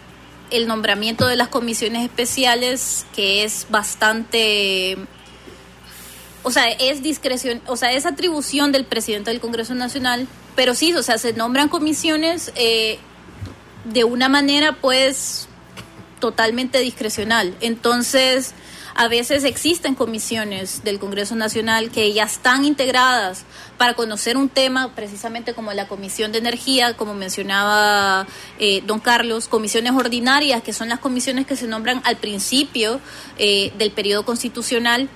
el 0.52 0.68
nombramiento 0.68 1.28
de 1.28 1.36
las 1.36 1.50
comisiones 1.50 2.04
especiales, 2.04 3.06
que 3.14 3.44
es 3.44 3.68
bastante 3.70 4.98
o 6.48 6.52
sea, 6.52 6.70
es 6.70 7.04
discreción, 7.04 7.62
o 7.66 7.76
sea, 7.76 7.92
es 7.92 8.06
atribución 8.06 8.72
del 8.72 8.86
presidente 8.86 9.32
del 9.32 9.42
Congreso 9.42 9.76
Nacional, 9.76 10.30
pero 10.56 10.76
sí, 10.76 10.94
o 10.94 11.04
sea, 11.04 11.18
se 11.18 11.34
nombran 11.34 11.68
comisiones 11.68 12.54
eh, 12.56 13.00
de 13.84 14.06
una 14.06 14.30
manera, 14.30 14.78
pues, 14.80 15.50
totalmente 16.20 16.80
discrecional. 16.80 17.56
Entonces, 17.62 18.54
a 18.96 19.08
veces 19.08 19.44
existen 19.44 19.94
comisiones 19.94 20.84
del 20.84 20.98
Congreso 20.98 21.36
Nacional 21.36 21.92
que 21.92 22.12
ya 22.14 22.24
están 22.24 22.66
integradas 22.66 23.44
para 23.78 23.94
conocer 23.94 24.38
un 24.38 24.50
tema, 24.50 24.96
precisamente 24.96 25.54
como 25.54 25.72
la 25.74 25.88
Comisión 25.88 26.32
de 26.32 26.40
Energía, 26.40 26.98
como 26.98 27.14
mencionaba 27.14 28.26
eh, 28.58 28.82
don 28.88 29.00
Carlos, 29.00 29.48
comisiones 29.48 29.94
ordinarias, 29.94 30.64
que 30.64 30.74
son 30.74 30.90
las 30.90 31.00
comisiones 31.00 31.46
que 31.46 31.56
se 31.56 31.68
nombran 31.68 32.02
al 32.06 32.18
principio 32.18 33.00
eh, 33.38 33.72
del 33.78 33.92
periodo 33.92 34.26
constitucional 34.26 35.10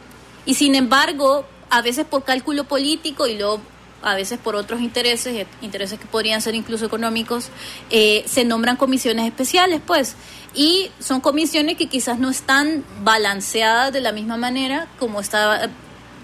y 0.45 0.55
sin 0.55 0.75
embargo, 0.75 1.45
a 1.71 1.81
veces 1.81 2.05
por 2.05 2.23
cálculo 2.23 2.65
político 2.65 3.25
y 3.25 3.35
luego 3.37 3.61
a 4.03 4.15
veces 4.15 4.39
por 4.39 4.55
otros 4.55 4.81
intereses, 4.81 5.45
intereses 5.61 5.99
que 5.99 6.05
podrían 6.05 6.41
ser 6.41 6.55
incluso 6.55 6.85
económicos, 6.85 7.49
eh, 7.89 8.23
se 8.25 8.43
nombran 8.45 8.75
comisiones 8.75 9.27
especiales, 9.27 9.81
pues. 9.85 10.15
Y 10.53 10.91
son 10.99 11.21
comisiones 11.21 11.77
que 11.77 11.87
quizás 11.87 12.19
no 12.19 12.29
están 12.29 12.83
balanceadas 13.03 13.93
de 13.93 14.01
la 14.01 14.11
misma 14.11 14.37
manera 14.37 14.87
como 14.99 15.21
está 15.21 15.69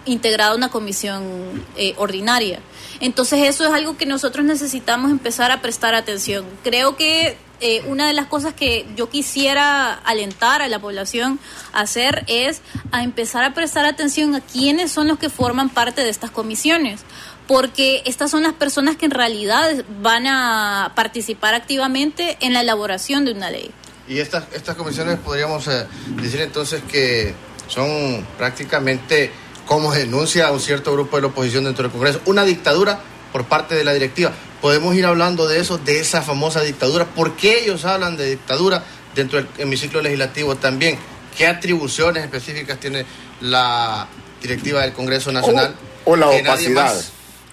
integrada 0.05 0.55
una 0.55 0.69
comisión 0.69 1.65
eh, 1.75 1.93
ordinaria. 1.97 2.59
Entonces 2.99 3.47
eso 3.47 3.65
es 3.65 3.71
algo 3.71 3.97
que 3.97 4.05
nosotros 4.05 4.45
necesitamos 4.45 5.11
empezar 5.11 5.51
a 5.51 5.61
prestar 5.61 5.95
atención. 5.95 6.45
Creo 6.63 6.95
que 6.95 7.37
eh, 7.59 7.83
una 7.87 8.07
de 8.07 8.13
las 8.13 8.27
cosas 8.27 8.53
que 8.53 8.87
yo 8.95 9.09
quisiera 9.09 9.93
alentar 9.93 10.61
a 10.61 10.67
la 10.67 10.79
población 10.79 11.39
a 11.73 11.81
hacer 11.81 12.23
es 12.27 12.61
a 12.91 13.03
empezar 13.03 13.43
a 13.43 13.53
prestar 13.53 13.85
atención 13.85 14.35
a 14.35 14.41
quiénes 14.41 14.91
son 14.91 15.07
los 15.07 15.17
que 15.17 15.29
forman 15.29 15.69
parte 15.69 16.03
de 16.03 16.09
estas 16.09 16.29
comisiones, 16.29 17.01
porque 17.47 18.03
estas 18.05 18.29
son 18.29 18.43
las 18.43 18.53
personas 18.53 18.95
que 18.95 19.05
en 19.05 19.11
realidad 19.11 19.83
van 20.01 20.27
a 20.27 20.91
participar 20.95 21.55
activamente 21.55 22.37
en 22.41 22.53
la 22.53 22.61
elaboración 22.61 23.25
de 23.25 23.31
una 23.31 23.49
ley. 23.49 23.71
Y 24.07 24.19
estas, 24.19 24.45
estas 24.53 24.75
comisiones 24.75 25.19
podríamos 25.19 25.67
eh, 25.67 25.85
decir 26.21 26.41
entonces 26.41 26.81
que 26.89 27.33
son 27.67 28.25
prácticamente 28.37 29.31
como 29.65 29.91
denuncia 29.93 30.47
a 30.47 30.51
un 30.51 30.59
cierto 30.59 30.93
grupo 30.93 31.17
de 31.17 31.23
la 31.23 31.27
oposición 31.27 31.65
dentro 31.65 31.83
del 31.83 31.91
Congreso, 31.91 32.21
una 32.25 32.45
dictadura 32.45 32.99
por 33.33 33.45
parte 33.45 33.75
de 33.75 33.83
la 33.83 33.93
directiva 33.93 34.31
podemos 34.61 34.95
ir 34.95 35.05
hablando 35.05 35.47
de 35.47 35.59
eso, 35.59 35.77
de 35.77 35.99
esa 35.99 36.21
famosa 36.21 36.61
dictadura. 36.61 37.05
¿Por 37.05 37.35
qué 37.35 37.63
ellos 37.63 37.85
hablan 37.85 38.17
de 38.17 38.31
dictadura 38.31 38.83
dentro 39.15 39.39
del 39.39 39.47
hemiciclo 39.57 40.01
legislativo 40.01 40.55
también? 40.55 40.97
¿Qué 41.37 41.47
atribuciones 41.47 42.23
específicas 42.23 42.79
tiene 42.79 43.05
la 43.41 44.07
directiva 44.41 44.81
del 44.81 44.93
Congreso 44.93 45.31
Nacional? 45.31 45.75
O, 46.05 46.15
la 46.15 46.29
opacidad. 46.29 46.95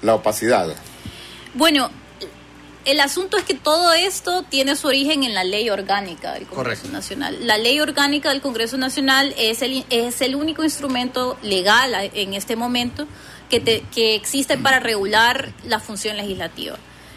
La 0.02 0.14
opacidad. 0.14 0.74
Bueno, 1.54 1.90
el 2.84 3.00
asunto 3.00 3.36
es 3.36 3.44
que 3.44 3.54
todo 3.54 3.92
esto 3.92 4.42
tiene 4.42 4.76
su 4.76 4.88
origen 4.88 5.24
en 5.24 5.34
la 5.34 5.44
ley 5.44 5.70
orgánica 5.70 6.32
del 6.32 6.46
Congreso 6.46 6.88
Nacional. 6.88 7.36
La 7.46 7.58
ley 7.58 7.80
orgánica 7.80 8.30
del 8.30 8.40
Congreso 8.40 8.76
Nacional 8.76 9.34
es 9.38 9.62
el, 9.62 9.84
es 9.90 10.20
el 10.20 10.34
único 10.34 10.64
instrumento 10.64 11.38
legal 11.42 11.94
en 12.14 12.34
este 12.34 12.56
momento 12.56 13.06
que, 13.48 13.84
que 13.94 14.14
existe 14.14 14.58
para 14.58 14.80
regular 14.80 15.52
la 15.66 15.80
función 15.80 16.16
legislativa. 16.16 16.76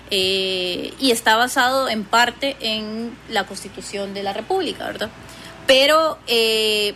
Eh, 0.09 0.93
y 0.99 1.11
está 1.11 1.35
basado 1.35 1.89
en 1.89 2.05
parte 2.05 2.55
en 2.61 3.17
la 3.29 3.45
Constitución 3.45 4.13
de 4.13 4.23
la 4.23 4.31
República, 4.31 4.85
¿verdad? 4.85 5.09
Pero 5.65 6.17
eh, 6.27 6.95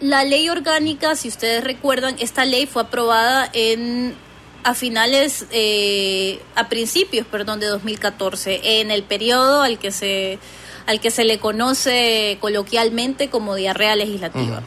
la 0.00 0.24
ley 0.24 0.48
orgánica, 0.48 1.14
si 1.14 1.28
ustedes 1.28 1.62
recuerdan, 1.62 2.16
esta 2.18 2.44
ley 2.44 2.66
fue 2.66 2.82
aprobada 2.82 3.48
en 3.52 4.16
a 4.62 4.74
finales, 4.74 5.46
eh, 5.50 6.40
a 6.54 6.68
principios, 6.68 7.26
perdón, 7.26 7.60
de 7.60 7.66
2014, 7.66 8.80
en 8.80 8.90
el 8.90 9.02
periodo 9.02 9.62
al 9.62 9.78
que 9.78 9.90
se 9.90 10.38
al 10.86 11.00
que 11.00 11.10
se 11.10 11.24
le 11.24 11.38
conoce 11.38 12.38
coloquialmente 12.40 13.30
como 13.30 13.54
diarrea 13.54 13.94
legislativa. 13.94 14.62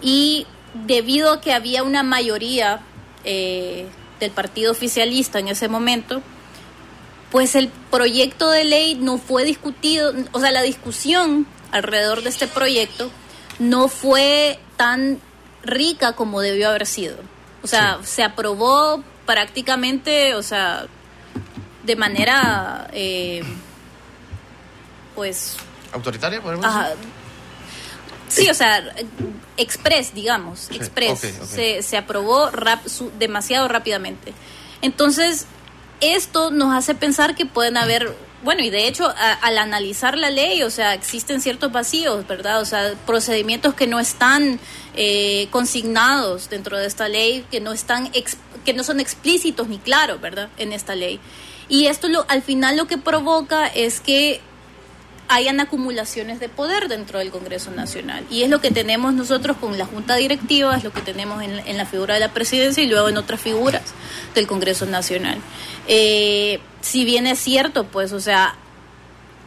Y 0.00 0.46
debido 0.86 1.32
a 1.32 1.40
que 1.40 1.52
había 1.52 1.82
una 1.82 2.04
mayoría 2.04 2.80
del 3.24 4.30
partido 4.30 4.70
oficialista 4.70 5.40
en 5.40 5.48
ese 5.48 5.68
momento, 5.68 6.22
pues 7.30 7.54
el 7.54 7.68
proyecto 7.90 8.50
de 8.50 8.64
ley 8.64 8.94
no 8.94 9.18
fue 9.18 9.44
discutido, 9.44 10.12
o 10.32 10.40
sea, 10.40 10.50
la 10.50 10.62
discusión 10.62 11.46
alrededor 11.72 12.22
de 12.22 12.30
este 12.30 12.46
proyecto 12.46 13.10
no 13.58 13.88
fue 13.88 14.58
tan 14.76 15.20
rica 15.62 16.14
como 16.14 16.40
debió 16.40 16.70
haber 16.70 16.86
sido. 16.86 17.16
O 17.62 17.66
sea, 17.66 17.98
se 18.04 18.22
aprobó 18.22 19.02
prácticamente, 19.28 20.34
o 20.36 20.42
sea, 20.42 20.86
de 21.84 21.96
manera, 21.96 22.88
eh, 22.94 23.42
pues... 25.14 25.58
¿Autoritaria, 25.92 26.40
podemos 26.40 26.64
Sí, 28.28 28.48
o 28.48 28.54
sea, 28.54 28.82
express, 29.58 30.14
digamos, 30.14 30.70
express. 30.70 31.20
Se, 31.44 31.82
se, 31.82 31.96
aprobó 31.98 32.50
demasiado 33.18 33.68
rápidamente. 33.68 34.32
Entonces, 34.80 35.44
esto 36.00 36.50
nos 36.50 36.74
hace 36.74 36.94
pensar 36.94 37.34
que 37.34 37.44
pueden 37.44 37.76
haber, 37.76 38.16
bueno, 38.42 38.62
y 38.62 38.70
de 38.70 38.86
hecho, 38.86 39.12
al 39.42 39.58
analizar 39.58 40.16
la 40.16 40.30
ley, 40.30 40.62
o 40.62 40.70
sea, 40.70 40.94
existen 40.94 41.40
ciertos 41.40 41.72
vacíos, 41.72 42.26
¿verdad? 42.26 42.60
O 42.60 42.64
sea, 42.64 42.94
procedimientos 43.04 43.74
que 43.74 43.86
no 43.86 43.98
están 43.98 44.60
eh, 44.94 45.48
consignados 45.50 46.48
dentro 46.48 46.78
de 46.78 46.86
esta 46.86 47.08
ley, 47.08 47.44
que 47.50 47.60
no 47.60 47.72
están, 47.72 48.10
que 48.64 48.72
no 48.74 48.84
son 48.84 49.00
explícitos 49.00 49.68
ni 49.68 49.78
claros, 49.78 50.20
¿verdad? 50.20 50.50
En 50.56 50.72
esta 50.72 50.94
ley. 50.94 51.18
Y 51.68 51.86
esto 51.86 52.08
lo, 52.08 52.24
al 52.28 52.42
final 52.42 52.76
lo 52.76 52.86
que 52.86 52.96
provoca 52.96 53.66
es 53.66 54.00
que 54.00 54.40
hayan 55.28 55.60
acumulaciones 55.60 56.40
de 56.40 56.48
poder 56.48 56.88
dentro 56.88 57.18
del 57.18 57.30
Congreso 57.30 57.70
Nacional. 57.70 58.24
Y 58.30 58.42
es 58.42 58.50
lo 58.50 58.60
que 58.60 58.70
tenemos 58.70 59.12
nosotros 59.14 59.56
con 59.58 59.76
la 59.78 59.84
Junta 59.84 60.16
Directiva, 60.16 60.76
es 60.76 60.84
lo 60.84 60.92
que 60.92 61.02
tenemos 61.02 61.42
en, 61.42 61.76
la 61.76 61.86
figura 61.86 62.14
de 62.14 62.20
la 62.20 62.32
presidencia 62.32 62.82
y 62.82 62.88
luego 62.88 63.08
en 63.08 63.18
otras 63.18 63.40
figuras 63.40 63.82
del 64.34 64.46
Congreso 64.46 64.86
Nacional. 64.86 65.38
Eh, 65.86 66.60
si 66.80 67.04
bien 67.04 67.26
es 67.26 67.38
cierto, 67.38 67.84
pues, 67.84 68.12
o 68.12 68.20
sea, 68.20 68.56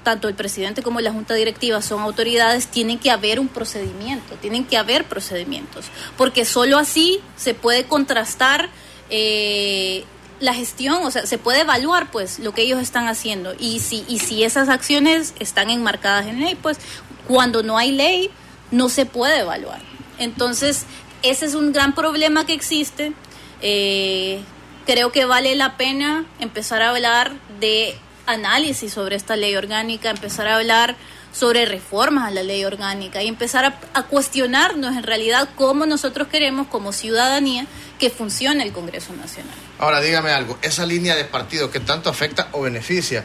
tanto 0.03 0.27
el 0.27 0.35
presidente 0.35 0.81
como 0.81 1.01
la 1.01 1.11
Junta 1.11 1.33
Directiva 1.33 1.81
son 1.81 2.01
autoridades, 2.01 2.67
tienen 2.67 2.99
que 2.99 3.11
haber 3.11 3.39
un 3.39 3.47
procedimiento, 3.47 4.35
tienen 4.35 4.65
que 4.65 4.77
haber 4.77 5.05
procedimientos, 5.05 5.85
porque 6.17 6.45
solo 6.45 6.77
así 6.77 7.19
se 7.37 7.53
puede 7.53 7.85
contrastar 7.85 8.69
eh, 9.09 10.05
la 10.41 10.53
gestión, 10.53 11.03
o 11.03 11.11
sea, 11.11 11.25
se 11.25 11.37
puede 11.37 11.61
evaluar 11.61 12.11
pues 12.11 12.39
lo 12.39 12.53
que 12.53 12.63
ellos 12.63 12.81
están 12.81 13.07
haciendo 13.07 13.53
y 13.57 13.79
si 13.79 14.03
y 14.07 14.19
si 14.19 14.43
esas 14.43 14.69
acciones 14.69 15.33
están 15.39 15.69
enmarcadas 15.69 16.25
en 16.25 16.41
ley, 16.41 16.55
pues 16.55 16.79
cuando 17.27 17.63
no 17.63 17.77
hay 17.77 17.91
ley 17.91 18.29
no 18.71 18.89
se 18.89 19.05
puede 19.05 19.39
evaluar. 19.39 19.81
Entonces, 20.17 20.85
ese 21.23 21.45
es 21.45 21.55
un 21.55 21.71
gran 21.71 21.93
problema 21.93 22.45
que 22.45 22.53
existe. 22.53 23.13
Eh, 23.61 24.41
creo 24.85 25.11
que 25.11 25.25
vale 25.25 25.55
la 25.55 25.77
pena 25.77 26.25
empezar 26.39 26.81
a 26.81 26.89
hablar 26.89 27.31
de 27.59 27.95
análisis 28.25 28.93
sobre 28.93 29.15
esta 29.15 29.35
ley 29.35 29.55
orgánica, 29.55 30.09
empezar 30.09 30.47
a 30.47 30.55
hablar 30.55 30.95
sobre 31.31 31.65
reformas 31.65 32.27
a 32.27 32.31
la 32.31 32.43
ley 32.43 32.65
orgánica 32.65 33.23
y 33.23 33.27
empezar 33.27 33.65
a, 33.65 33.79
a, 33.93 34.03
cuestionarnos 34.03 34.97
en 34.97 35.03
realidad 35.03 35.47
cómo 35.55 35.85
nosotros 35.85 36.27
queremos 36.27 36.67
como 36.67 36.91
ciudadanía 36.91 37.67
que 38.01 38.09
funcione 38.09 38.63
el 38.63 38.73
Congreso 38.73 39.13
Nacional. 39.13 39.53
Ahora 39.77 40.01
dígame 40.01 40.31
algo, 40.31 40.57
esa 40.63 40.87
línea 40.87 41.15
de 41.15 41.23
partido 41.23 41.69
que 41.69 41.79
tanto 41.79 42.09
afecta 42.09 42.49
o 42.53 42.61
beneficia, 42.61 43.23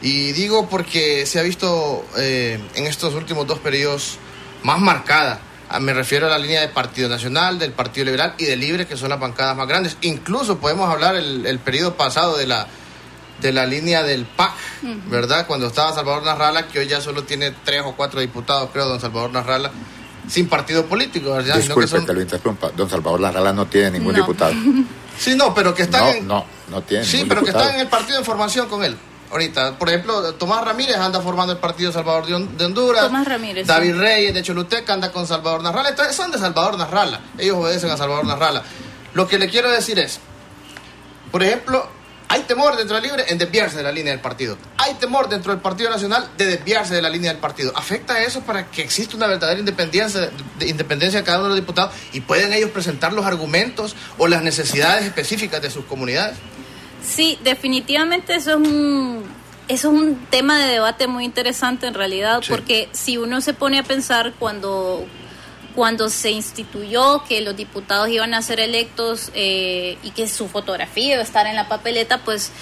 y 0.00 0.32
digo 0.32 0.66
porque 0.70 1.26
se 1.26 1.38
ha 1.38 1.42
visto 1.42 2.06
eh, 2.16 2.58
en 2.74 2.86
estos 2.86 3.12
últimos 3.12 3.46
dos 3.46 3.58
periodos 3.58 4.16
más 4.62 4.80
marcada, 4.80 5.40
ah, 5.68 5.78
me 5.78 5.92
refiero 5.92 6.26
a 6.26 6.30
la 6.30 6.38
línea 6.38 6.62
de 6.62 6.68
Partido 6.68 7.06
Nacional, 7.10 7.58
del 7.58 7.72
Partido 7.72 8.06
Liberal 8.06 8.34
y 8.38 8.46
de 8.46 8.56
Libre, 8.56 8.86
que 8.86 8.96
son 8.96 9.10
las 9.10 9.20
bancadas 9.20 9.54
más 9.58 9.68
grandes. 9.68 9.98
Incluso 10.00 10.56
podemos 10.56 10.88
hablar 10.88 11.16
el, 11.16 11.44
el 11.44 11.58
periodo 11.58 11.94
pasado 11.94 12.38
de 12.38 12.46
la 12.46 12.66
de 13.40 13.52
la 13.52 13.66
línea 13.66 14.02
del 14.02 14.24
PAC, 14.24 14.54
¿verdad? 15.10 15.46
Cuando 15.46 15.66
estaba 15.66 15.92
Salvador 15.92 16.22
Narrala, 16.22 16.68
que 16.68 16.78
hoy 16.78 16.86
ya 16.86 17.02
solo 17.02 17.24
tiene 17.24 17.50
tres 17.64 17.82
o 17.84 17.94
cuatro 17.94 18.20
diputados, 18.20 18.70
creo, 18.72 18.86
don 18.86 19.00
Salvador 19.00 19.32
Narrala, 19.32 19.70
sin 20.28 20.48
partido 20.48 20.84
político, 20.86 21.32
¿verdad? 21.32 21.56
Disculpe 21.56 22.06
que, 22.06 22.12
lo 22.12 22.20
interrumpa, 22.20 22.70
don 22.70 22.88
Salvador 22.88 23.20
Narrala 23.20 23.52
no 23.52 23.66
tiene 23.66 23.98
ningún 23.98 24.14
diputado. 24.14 24.54
Sí, 25.16 25.36
no, 25.36 25.54
pero 25.54 25.72
que 25.72 25.84
están 25.84 26.00
no, 26.00 26.10
en... 26.10 26.26
No, 26.26 26.44
no 26.70 26.82
tiene 26.82 27.04
Sí, 27.04 27.24
pero 27.28 27.44
que 27.44 27.50
están 27.50 27.74
en 27.76 27.82
el 27.82 27.86
partido 27.86 28.18
en 28.18 28.24
formación 28.24 28.68
con 28.68 28.82
él. 28.82 28.96
Ahorita, 29.30 29.78
por 29.78 29.88
ejemplo, 29.88 30.34
Tomás 30.34 30.64
Ramírez 30.64 30.96
anda 30.96 31.20
formando 31.20 31.52
el 31.52 31.58
Partido 31.58 31.90
Salvador 31.92 32.26
de 32.26 32.64
Honduras. 32.64 33.04
Tomás 33.04 33.26
Ramírez. 33.26 33.66
David 33.66 33.96
Reyes 33.96 34.34
de 34.34 34.42
Choluteca 34.42 34.92
anda 34.92 35.10
con 35.10 35.26
Salvador 35.26 35.62
Narrala. 35.62 35.90
Entonces 35.90 36.14
son 36.14 36.30
de 36.30 36.38
Salvador 36.38 36.78
Narrala. 36.78 37.20
Ellos 37.38 37.56
obedecen 37.56 37.90
a 37.90 37.96
Salvador 37.96 38.26
Narrala. 38.26 38.62
Lo 39.14 39.26
que 39.26 39.38
le 39.38 39.48
quiero 39.48 39.70
decir 39.70 39.98
es, 39.98 40.20
por 41.30 41.42
ejemplo, 41.42 41.88
hay 42.28 42.42
temor 42.42 42.76
dentro 42.76 42.96
del 42.96 43.04
Libre 43.04 43.24
en 43.28 43.38
desviarse 43.38 43.76
de 43.76 43.82
la 43.82 43.92
línea 43.92 44.12
del 44.12 44.20
partido. 44.20 44.56
Hay 44.78 44.94
temor 44.94 45.28
dentro 45.28 45.52
del 45.52 45.60
Partido 45.60 45.90
Nacional 45.90 46.28
de 46.36 46.46
desviarse 46.46 46.94
de 46.94 47.02
la 47.02 47.08
línea 47.08 47.30
del 47.30 47.40
partido. 47.40 47.72
¿Afecta 47.76 48.22
eso 48.22 48.40
para 48.40 48.70
que 48.70 48.82
exista 48.82 49.16
una 49.16 49.26
verdadera 49.26 49.58
independencia 49.58 50.30
de, 50.58 50.68
independencia 50.68 51.20
de 51.20 51.24
cada 51.24 51.38
uno 51.38 51.48
de 51.48 51.50
los 51.50 51.60
diputados 51.60 51.94
y 52.12 52.20
puedan 52.20 52.52
ellos 52.52 52.70
presentar 52.70 53.12
los 53.12 53.26
argumentos 53.26 53.94
o 54.18 54.26
las 54.26 54.42
necesidades 54.42 55.04
específicas 55.04 55.60
de 55.62 55.70
sus 55.70 55.84
comunidades? 55.84 56.36
Sí, 57.06 57.38
definitivamente 57.44 58.34
eso 58.34 58.52
es 58.52 58.56
un, 58.56 59.24
eso 59.68 59.88
es 59.88 59.94
un 59.94 60.26
tema 60.30 60.58
de 60.58 60.72
debate 60.72 61.06
muy 61.06 61.24
interesante 61.24 61.86
en 61.86 61.94
realidad, 61.94 62.42
porque 62.48 62.88
si 62.92 63.18
uno 63.18 63.40
se 63.42 63.52
pone 63.52 63.78
a 63.78 63.82
pensar 63.82 64.32
cuando 64.38 65.06
cuando 65.74 66.08
se 66.08 66.30
instituyó 66.30 67.24
que 67.24 67.40
los 67.40 67.56
diputados 67.56 68.08
iban 68.08 68.34
a 68.34 68.42
ser 68.42 68.60
electos 68.60 69.30
eh, 69.34 69.98
y 70.02 70.10
que 70.10 70.28
su 70.28 70.48
fotografía 70.48 71.14
iba 71.14 71.20
a 71.20 71.24
estar 71.24 71.46
en 71.46 71.56
la 71.56 71.68
papeleta, 71.68 72.18
pues 72.18 72.52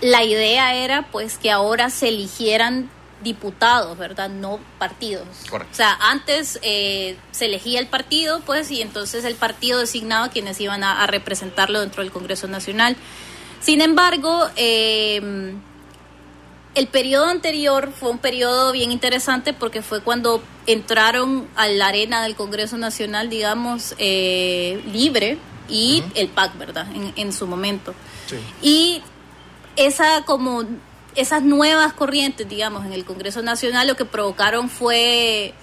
la 0.00 0.24
idea 0.24 0.74
era 0.74 1.06
pues 1.10 1.38
que 1.38 1.50
ahora 1.50 1.90
se 1.90 2.08
eligieran 2.08 2.90
diputados, 3.22 3.96
¿verdad? 3.98 4.30
No 4.30 4.58
partidos. 4.78 5.26
O 5.52 5.74
sea, 5.74 5.96
antes 6.00 6.58
eh, 6.62 7.16
se 7.32 7.46
elegía 7.46 7.78
el 7.78 7.86
partido, 7.86 8.40
pues, 8.40 8.70
y 8.70 8.80
entonces 8.80 9.24
el 9.24 9.34
partido 9.34 9.78
designaba 9.78 10.30
quienes 10.30 10.58
iban 10.60 10.82
a, 10.84 11.06
representarlo 11.06 11.80
dentro 11.80 12.02
del 12.02 12.12
Congreso 12.12 12.48
Nacional. 12.48 12.96
Sin 13.60 13.82
embargo, 13.82 14.48
eh, 14.56 15.52
el 16.74 16.86
periodo 16.86 17.26
anterior 17.26 17.92
fue 17.98 18.10
un 18.10 18.18
periodo 18.18 18.72
bien 18.72 18.92
interesante 18.92 19.52
porque 19.52 19.82
fue 19.82 20.02
cuando 20.02 20.42
entraron 20.66 21.48
a 21.56 21.66
la 21.66 21.88
arena 21.88 22.22
del 22.22 22.36
Congreso 22.36 22.78
Nacional, 22.78 23.28
digamos, 23.28 23.94
eh, 23.98 24.82
libre 24.92 25.38
y 25.68 26.02
el 26.14 26.28
PAC, 26.28 26.56
¿verdad? 26.58 26.86
En, 27.16 27.32
su 27.32 27.46
momento. 27.46 27.94
Y 28.62 29.02
esa 29.76 30.24
como 30.24 30.64
esas 31.16 31.42
nuevas 31.42 31.92
corrientes, 31.92 32.48
digamos, 32.48 32.86
en 32.86 32.92
el 32.92 33.04
Congreso 33.04 33.42
Nacional 33.42 33.88
lo 33.88 33.96
que 33.96 34.04
provocaron 34.04 34.68
fue 34.68 35.54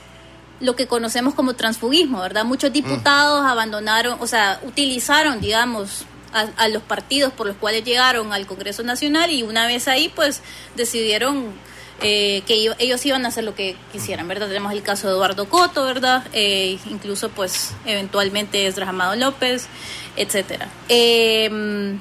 lo 0.60 0.76
que 0.76 0.88
conocemos 0.88 1.34
como 1.36 1.54
transfugismo, 1.54 2.20
¿verdad? 2.20 2.44
Muchos 2.44 2.74
diputados 2.74 3.46
abandonaron, 3.46 4.18
o 4.20 4.28
sea, 4.28 4.60
utilizaron, 4.66 5.40
digamos, 5.40 6.06
a, 6.34 6.68
los 6.68 6.84
partidos 6.84 7.34
por 7.34 7.48
los 7.48 7.56
cuales 7.58 7.84
llegaron 7.84 8.34
al 8.34 8.46
Congreso 8.46 8.84
Nacional 8.84 9.32
y 9.32 9.44
una 9.44 9.68
vez 9.68 9.88
ahí 9.88 10.10
pues 10.14 10.42
decidieron 10.76 11.54
eh, 12.02 12.44
que 12.46 12.72
ellos 12.78 13.06
iban 13.06 13.26
a 13.26 13.30
hacer 13.30 13.44
lo 13.44 13.56
que 13.56 13.76
quisieran, 13.92 14.28
¿verdad? 14.28 14.48
Tenemos 14.48 14.72
el 14.72 14.84
caso 14.84 15.08
de 15.08 15.14
Eduardo 15.14 15.50
Coto, 15.50 15.84
¿verdad? 15.84 16.26
Eh, 16.34 16.78
incluso 16.90 17.30
pues 17.30 17.74
eventualmente 17.86 18.68
Esdras 18.68 18.90
Amado 18.90 19.16
López, 19.16 19.68
etcétera. 20.16 20.70
Em, 20.90 22.00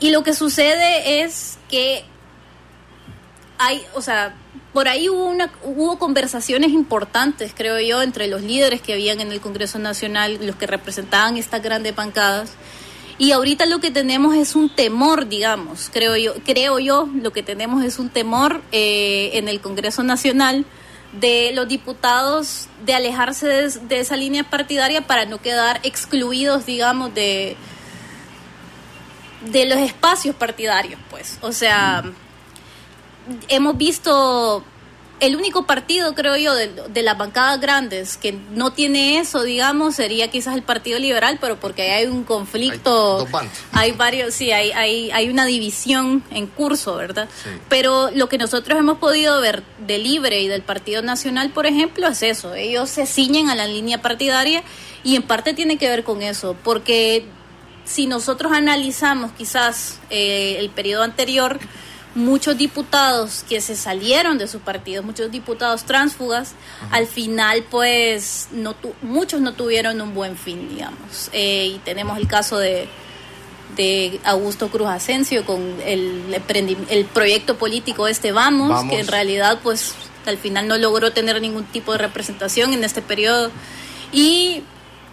y 0.00 0.10
lo 0.10 0.22
que 0.22 0.34
sucede 0.34 1.22
es 1.22 1.58
que 1.70 2.04
hay, 3.58 3.84
o 3.94 4.02
sea, 4.02 4.34
por 4.72 4.88
ahí 4.88 5.08
hubo, 5.08 5.24
una, 5.24 5.50
hubo 5.62 5.98
conversaciones 5.98 6.70
importantes, 6.70 7.52
creo 7.56 7.80
yo, 7.80 8.02
entre 8.02 8.26
los 8.26 8.42
líderes 8.42 8.82
que 8.82 8.92
habían 8.92 9.20
en 9.20 9.32
el 9.32 9.40
Congreso 9.40 9.78
Nacional, 9.78 10.38
los 10.42 10.56
que 10.56 10.66
representaban 10.66 11.36
estas 11.36 11.62
grandes 11.62 11.96
bancadas. 11.96 12.52
Y 13.18 13.32
ahorita 13.32 13.64
lo 13.64 13.78
que 13.78 13.90
tenemos 13.90 14.34
es 14.34 14.54
un 14.54 14.68
temor, 14.68 15.28
digamos, 15.28 15.90
creo 15.90 16.16
yo, 16.16 16.34
creo 16.44 16.78
yo, 16.78 17.08
lo 17.14 17.32
que 17.32 17.42
tenemos 17.42 17.82
es 17.82 17.98
un 17.98 18.10
temor 18.10 18.60
eh, 18.72 19.30
en 19.34 19.48
el 19.48 19.60
Congreso 19.60 20.02
Nacional 20.02 20.66
de 21.18 21.52
los 21.54 21.66
diputados 21.66 22.68
de 22.84 22.92
alejarse 22.92 23.46
de, 23.46 24.00
esa 24.00 24.16
línea 24.16 24.44
partidaria 24.44 25.06
para 25.06 25.24
no 25.24 25.40
quedar 25.40 25.80
excluidos, 25.82 26.66
digamos, 26.66 27.14
de, 27.14 27.56
de 29.50 29.64
los 29.64 29.78
espacios 29.78 30.36
partidarios, 30.36 31.00
pues. 31.08 31.38
O 31.40 31.52
sea, 31.52 32.04
hemos 33.48 33.76
visto 33.76 34.64
el 35.18 35.34
único 35.34 35.64
partido, 35.64 36.14
creo 36.14 36.36
yo, 36.36 36.54
de, 36.54 37.02
las 37.02 37.16
bancadas 37.16 37.58
grandes 37.58 38.18
que 38.18 38.32
no 38.50 38.72
tiene 38.72 39.18
eso, 39.18 39.42
digamos, 39.42 39.94
sería 39.94 40.28
quizás 40.28 40.54
el 40.54 40.62
Partido 40.62 40.98
Liberal, 40.98 41.38
pero 41.40 41.58
porque 41.58 41.90
hay 41.90 42.06
un 42.06 42.24
conflicto, 42.24 43.26
hay, 43.72 43.92
varios, 43.92 44.34
sí, 44.34 44.52
hay, 44.52 44.72
hay, 44.72 45.10
hay 45.12 45.30
una 45.30 45.46
división 45.46 46.22
en 46.30 46.46
curso, 46.46 46.96
¿verdad? 46.96 47.28
Pero 47.70 48.10
lo 48.14 48.28
que 48.28 48.36
nosotros 48.36 48.78
hemos 48.78 48.98
podido 48.98 49.40
ver 49.40 49.62
de 49.86 49.98
Libre 49.98 50.42
y 50.42 50.48
del 50.48 50.62
Partido 50.62 51.00
Nacional, 51.00 51.50
por 51.50 51.66
ejemplo, 51.66 52.08
es 52.08 52.22
eso, 52.22 52.54
ellos 52.54 52.90
se 52.90 53.06
ciñen 53.06 53.48
a 53.48 53.54
la 53.54 53.66
línea 53.66 54.02
partidaria 54.02 54.62
y 55.02 55.16
en 55.16 55.22
parte 55.22 55.54
tiene 55.54 55.78
que 55.78 55.88
ver 55.88 56.04
con 56.04 56.20
eso, 56.20 56.56
porque 56.62 57.24
si 57.86 58.06
nosotros 58.06 58.52
analizamos 58.52 59.32
quizás 59.32 59.98
eh, 60.10 60.56
el 60.58 60.68
periodo 60.68 61.04
anterior, 61.04 61.58
muchos 62.16 62.56
diputados 62.56 63.44
que 63.46 63.60
se 63.60 63.76
salieron 63.76 64.38
de 64.38 64.48
su 64.48 64.60
partido, 64.60 65.02
muchos 65.02 65.30
diputados 65.30 65.84
tránsfugas, 65.84 66.54
al 66.90 67.06
final 67.06 67.64
pues 67.70 68.48
no 68.52 68.74
muchos 69.02 69.42
no 69.42 69.52
tuvieron 69.52 70.00
un 70.00 70.14
buen 70.14 70.36
fin, 70.36 70.68
digamos. 70.70 71.30
Eh, 71.32 71.72
y 71.76 71.78
tenemos 71.84 72.18
el 72.18 72.26
caso 72.26 72.56
de, 72.56 72.88
de 73.76 74.18
Augusto 74.24 74.68
Cruz 74.68 74.88
Asensio 74.88 75.44
con 75.44 75.60
el, 75.84 76.42
el 76.88 77.04
proyecto 77.04 77.58
político 77.58 78.08
este 78.08 78.32
Vamos, 78.32 78.88
que 78.88 78.98
en 78.98 79.08
realidad 79.08 79.60
pues 79.62 79.94
al 80.24 80.38
final 80.38 80.66
no 80.66 80.78
logró 80.78 81.12
tener 81.12 81.40
ningún 81.40 81.64
tipo 81.66 81.92
de 81.92 81.98
representación 81.98 82.72
en 82.72 82.82
este 82.82 83.02
periodo. 83.02 83.50
Y 84.10 84.62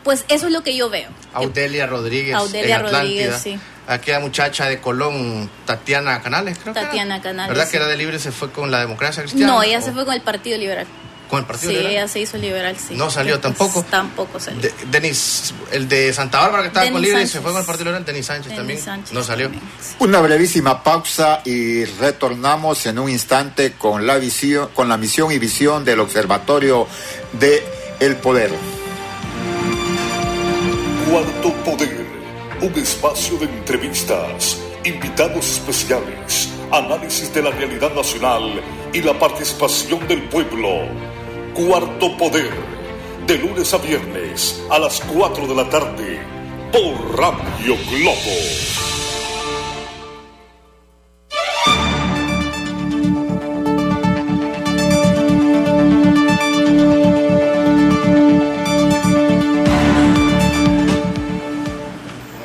pues 0.06 0.24
eso 0.30 0.48
es 0.48 0.54
lo 0.54 0.64
que 0.64 0.76
yo 0.76 0.90
veo. 0.90 1.10
Audelia 1.34 1.86
Rodríguez. 1.86 2.36
Audelia 2.36 2.80
Rodríguez, 2.80 3.42
sí 3.42 3.60
aquella 3.88 4.20
muchacha 4.20 4.68
de 4.68 4.80
Colón, 4.80 5.50
Tatiana 5.66 6.22
Canales, 6.22 6.58
creo. 6.60 6.74
Tatiana 6.74 7.22
Canales. 7.22 7.56
¿Verdad 7.56 7.70
que 7.70 7.78
era 7.78 7.88
de 7.88 7.98
libre 7.98 8.20
se 8.20 8.32
fue 8.32 8.52
con 8.52 8.72
la 8.72 8.80
democracia 8.80 9.24
cristiana? 9.24 9.54
No, 9.54 9.64
ella 9.64 9.82
se 9.82 9.92
fue 9.92 10.06
con 10.06 10.14
el 10.14 10.22
Partido 10.22 10.58
Liberal. 10.58 10.88
¿Con 11.30 11.40
el 11.40 11.46
Partido 11.46 11.72
sí, 11.72 11.78
Liberal? 11.78 11.92
Sí, 11.92 11.98
ella 11.98 12.08
se 12.08 12.20
hizo 12.20 12.38
liberal, 12.38 12.78
sí. 12.78 12.96
¿No 12.96 13.10
salió 13.10 13.40
tampoco? 13.40 13.84
tampoco 13.90 14.40
salió. 14.40 14.70
Denis, 14.92 15.54
el 15.72 15.90
de 15.90 16.14
Santa 16.14 16.40
Bárbara 16.40 16.64
que 16.64 16.68
estaba 16.68 16.92
con 16.92 17.02
libre 17.02 17.26
se 17.26 17.42
fue 17.42 17.52
con 17.52 17.62
el 17.62 17.66
Partido 17.66 17.86
Liberal, 17.86 18.06
Denis 18.06 18.26
Sánchez 18.28 18.56
también. 18.56 18.80
no 19.12 19.24
salió. 19.24 19.50
Una 20.00 20.20
brevísima 20.20 20.84
pausa 20.84 21.42
y 21.44 21.86
retornamos 21.86 22.86
en 22.86 23.00
un 23.00 23.10
instante 23.10 23.74
con 23.74 24.06
la 24.06 24.18
visión, 24.18 24.70
con 24.76 24.90
la 24.90 24.98
misión 24.98 25.32
y 25.32 25.40
visión 25.40 25.84
del 25.84 26.02
Observatorio 26.02 26.88
de 27.34 27.64
El 28.00 28.16
Poder. 28.18 28.52
Cuarto 31.10 31.54
Poder 31.64 32.03
un 32.64 32.74
espacio 32.76 33.38
de 33.40 33.46
entrevistas, 33.46 34.58
invitados 34.86 35.52
especiales, 35.52 36.48
análisis 36.72 37.34
de 37.34 37.42
la 37.42 37.52
realidad 37.52 37.94
nacional 37.94 38.62
y 38.94 39.02
la 39.02 39.20
participación 39.20 40.08
del 40.08 40.24
pueblo. 40.30 40.88
Cuarto 41.54 42.16
Poder, 42.16 42.54
de 43.28 43.38
lunes 43.38 43.74
a 43.74 43.80
viernes 43.80 44.64
a 44.72 44.80
las 44.80 45.02
4 45.02 45.46
de 45.46 45.56
la 45.56 45.70
tarde, 45.70 46.22
por 46.72 47.18
Radio 47.18 47.76
Globo. 47.92 49.03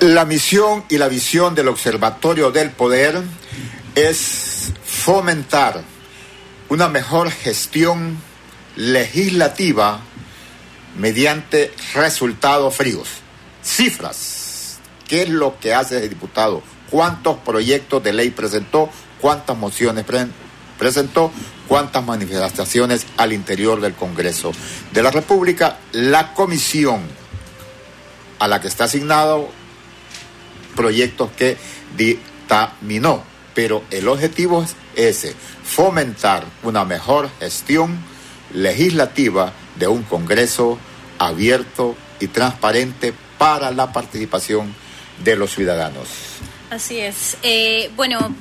La 0.00 0.24
misión 0.24 0.84
y 0.88 0.96
la 0.96 1.08
visión 1.08 1.56
del 1.56 1.66
Observatorio 1.66 2.52
del 2.52 2.70
Poder 2.70 3.20
es 3.96 4.72
fomentar 4.84 5.82
una 6.68 6.88
mejor 6.88 7.32
gestión 7.32 8.16
legislativa 8.76 9.98
mediante 10.96 11.72
resultados 11.94 12.76
fríos. 12.76 13.08
Cifras. 13.64 14.78
¿Qué 15.08 15.22
es 15.22 15.30
lo 15.30 15.58
que 15.58 15.74
hace 15.74 15.98
el 15.98 16.08
diputado? 16.08 16.62
¿Cuántos 16.90 17.38
proyectos 17.38 18.00
de 18.04 18.12
ley 18.12 18.30
presentó? 18.30 18.90
¿Cuántas 19.20 19.58
mociones 19.58 20.04
presentó? 20.78 21.32
¿Cuántas 21.66 22.04
manifestaciones 22.04 23.04
al 23.16 23.32
interior 23.32 23.80
del 23.80 23.94
Congreso 23.94 24.52
de 24.92 25.02
la 25.02 25.10
República? 25.10 25.78
La 25.90 26.34
comisión 26.34 27.00
a 28.38 28.46
la 28.46 28.60
que 28.60 28.68
está 28.68 28.84
asignado 28.84 29.57
proyectos 30.78 31.30
que 31.32 31.56
dictaminó. 31.96 33.24
Pero 33.52 33.82
el 33.90 34.06
objetivo 34.06 34.62
es 34.62 34.76
ese, 34.94 35.34
fomentar 35.64 36.44
una 36.62 36.84
mejor 36.84 37.28
gestión 37.40 37.98
legislativa 38.54 39.52
de 39.76 39.88
un 39.88 40.04
Congreso 40.04 40.78
abierto 41.18 41.96
y 42.20 42.28
transparente 42.28 43.12
para 43.38 43.72
la 43.72 43.92
participación 43.92 44.72
de 45.24 45.34
los 45.34 45.52
ciudadanos. 45.52 46.08
Así 46.70 47.00
es. 47.00 47.36
Eh, 47.42 47.90
bueno, 47.96 48.32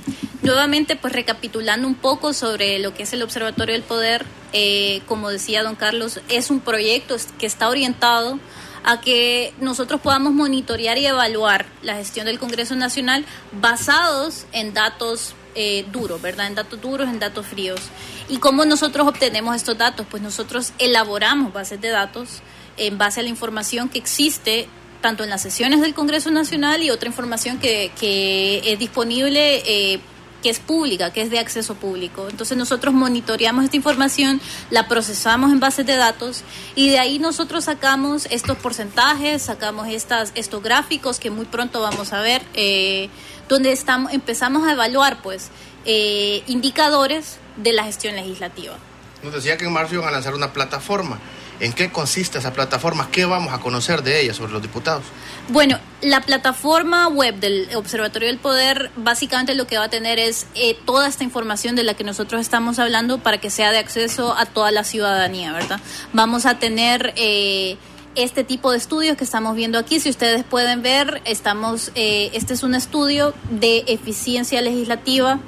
nuevamente, 0.43 0.95
pues 0.95 1.13
recapitulando 1.13 1.87
un 1.87 1.95
poco 1.95 2.33
sobre 2.33 2.77
lo 2.77 2.93
que 2.93 3.03
es 3.03 3.13
el 3.13 3.23
Observatorio 3.23 3.73
del 3.73 3.83
Poder, 3.83 4.25
eh, 4.53 5.01
como 5.07 5.29
decía 5.31 5.63
don 5.63 5.75
Carlos, 5.75 6.21
es 6.29 6.51
un 6.51 6.59
proyecto 6.59 7.15
que 7.39 7.47
está 7.47 7.67
orientado 7.69 8.39
a 8.87 9.01
que 9.01 9.53
nosotros 9.59 9.99
podamos 9.99 10.31
monitorear 10.31 10.97
y 10.97 11.05
evaluar 11.05 11.65
la 11.81 11.95
gestión 11.95 12.25
del 12.25 12.39
Congreso 12.39 12.73
Nacional 12.73 13.25
basados 13.51 14.45
en 14.53 14.73
datos 14.73 15.35
eh, 15.55 15.85
duros, 15.91 16.21
¿verdad? 16.21 16.47
En 16.47 16.55
datos 16.55 16.79
duros, 16.79 17.09
en 17.09 17.19
datos 17.19 17.45
fríos. 17.45 17.81
¿Y 18.29 18.37
cómo 18.37 18.63
nosotros 18.63 19.05
obtenemos 19.05 19.57
estos 19.57 19.77
datos? 19.77 20.07
Pues 20.09 20.23
nosotros 20.23 20.71
elaboramos 20.79 21.51
bases 21.51 21.81
de 21.81 21.89
datos 21.89 22.41
en 22.77 22.97
base 22.97 23.19
a 23.19 23.23
la 23.23 23.29
información 23.29 23.89
que 23.89 23.97
existe 23.97 24.69
tanto 25.01 25.25
en 25.25 25.31
las 25.31 25.41
sesiones 25.41 25.81
del 25.81 25.93
Congreso 25.93 26.31
Nacional 26.31 26.81
y 26.81 26.89
otra 26.89 27.09
información 27.09 27.59
que, 27.59 27.91
que 27.99 28.71
es 28.71 28.79
disponible 28.79 29.63
eh, 29.65 29.99
que 30.41 30.49
es 30.49 30.59
pública, 30.59 31.11
que 31.11 31.21
es 31.21 31.29
de 31.29 31.39
acceso 31.39 31.75
público. 31.75 32.27
Entonces 32.29 32.57
nosotros 32.57 32.93
monitoreamos 32.93 33.63
esta 33.63 33.75
información, 33.75 34.39
la 34.69 34.87
procesamos 34.87 35.51
en 35.51 35.59
bases 35.59 35.85
de 35.85 35.95
datos 35.95 36.43
y 36.75 36.89
de 36.89 36.99
ahí 36.99 37.19
nosotros 37.19 37.65
sacamos 37.65 38.27
estos 38.29 38.57
porcentajes, 38.57 39.41
sacamos 39.41 39.87
estas, 39.87 40.31
estos 40.35 40.61
gráficos 40.61 41.19
que 41.19 41.29
muy 41.29 41.45
pronto 41.45 41.81
vamos 41.81 42.13
a 42.13 42.21
ver, 42.21 42.41
eh, 42.53 43.09
donde 43.49 43.71
estamos, 43.71 44.13
empezamos 44.13 44.67
a 44.67 44.73
evaluar 44.73 45.21
pues 45.21 45.49
eh, 45.85 46.43
indicadores 46.47 47.37
de 47.55 47.73
la 47.73 47.83
gestión 47.83 48.15
legislativa. 48.15 48.75
Nos 49.23 49.33
decía 49.33 49.57
que 49.57 49.65
en 49.65 49.73
marzo 49.73 49.95
iban 49.95 50.07
a 50.09 50.11
lanzar 50.11 50.35
una 50.35 50.53
plataforma. 50.53 51.19
¿En 51.59 51.73
qué 51.73 51.91
consiste 51.91 52.37
esa 52.37 52.53
plataforma? 52.53 53.09
¿Qué 53.11 53.25
vamos 53.25 53.53
a 53.53 53.59
conocer 53.59 54.03
de 54.03 54.21
ella 54.21 54.33
sobre 54.33 54.51
los 54.51 54.61
diputados? 54.61 55.03
Bueno, 55.49 55.79
la 56.01 56.21
plataforma 56.21 57.07
web 57.07 57.39
del 57.39 57.69
Observatorio 57.75 58.27
del 58.27 58.37
Poder 58.37 58.91
básicamente 58.95 59.55
lo 59.55 59.65
que 59.65 59.77
va 59.77 59.85
a 59.85 59.89
tener 59.89 60.19
es 60.19 60.45
eh, 60.53 60.77
toda 60.85 61.07
esta 61.07 61.23
información 61.23 61.75
de 61.75 61.83
la 61.83 61.95
que 61.95 62.03
nosotros 62.03 62.41
estamos 62.41 62.77
hablando 62.77 63.17
para 63.19 63.39
que 63.39 63.49
sea 63.49 63.71
de 63.71 63.79
acceso 63.79 64.35
a 64.37 64.45
toda 64.45 64.71
la 64.71 64.83
ciudadanía, 64.83 65.51
¿verdad? 65.53 65.79
Vamos 66.13 66.45
a 66.45 66.59
tener... 66.59 67.13
Eh, 67.15 67.77
este 68.15 68.43
tipo 68.43 68.71
de 68.71 68.79
estudios 68.79 69.15
que 69.15 69.23
estamos 69.23 69.55
viendo 69.55 69.77
aquí, 69.77 69.99
si 69.99 70.09
ustedes 70.09 70.43
pueden 70.43 70.81
ver, 70.81 71.21
estamos, 71.25 71.91
eh, 71.93 72.31
este 72.33 72.55
es 72.55 72.63
un 72.63 72.73
estudio 72.73 73.35
de 73.51 73.83
eficiencia 73.85 74.59
legislativa. 74.63 75.39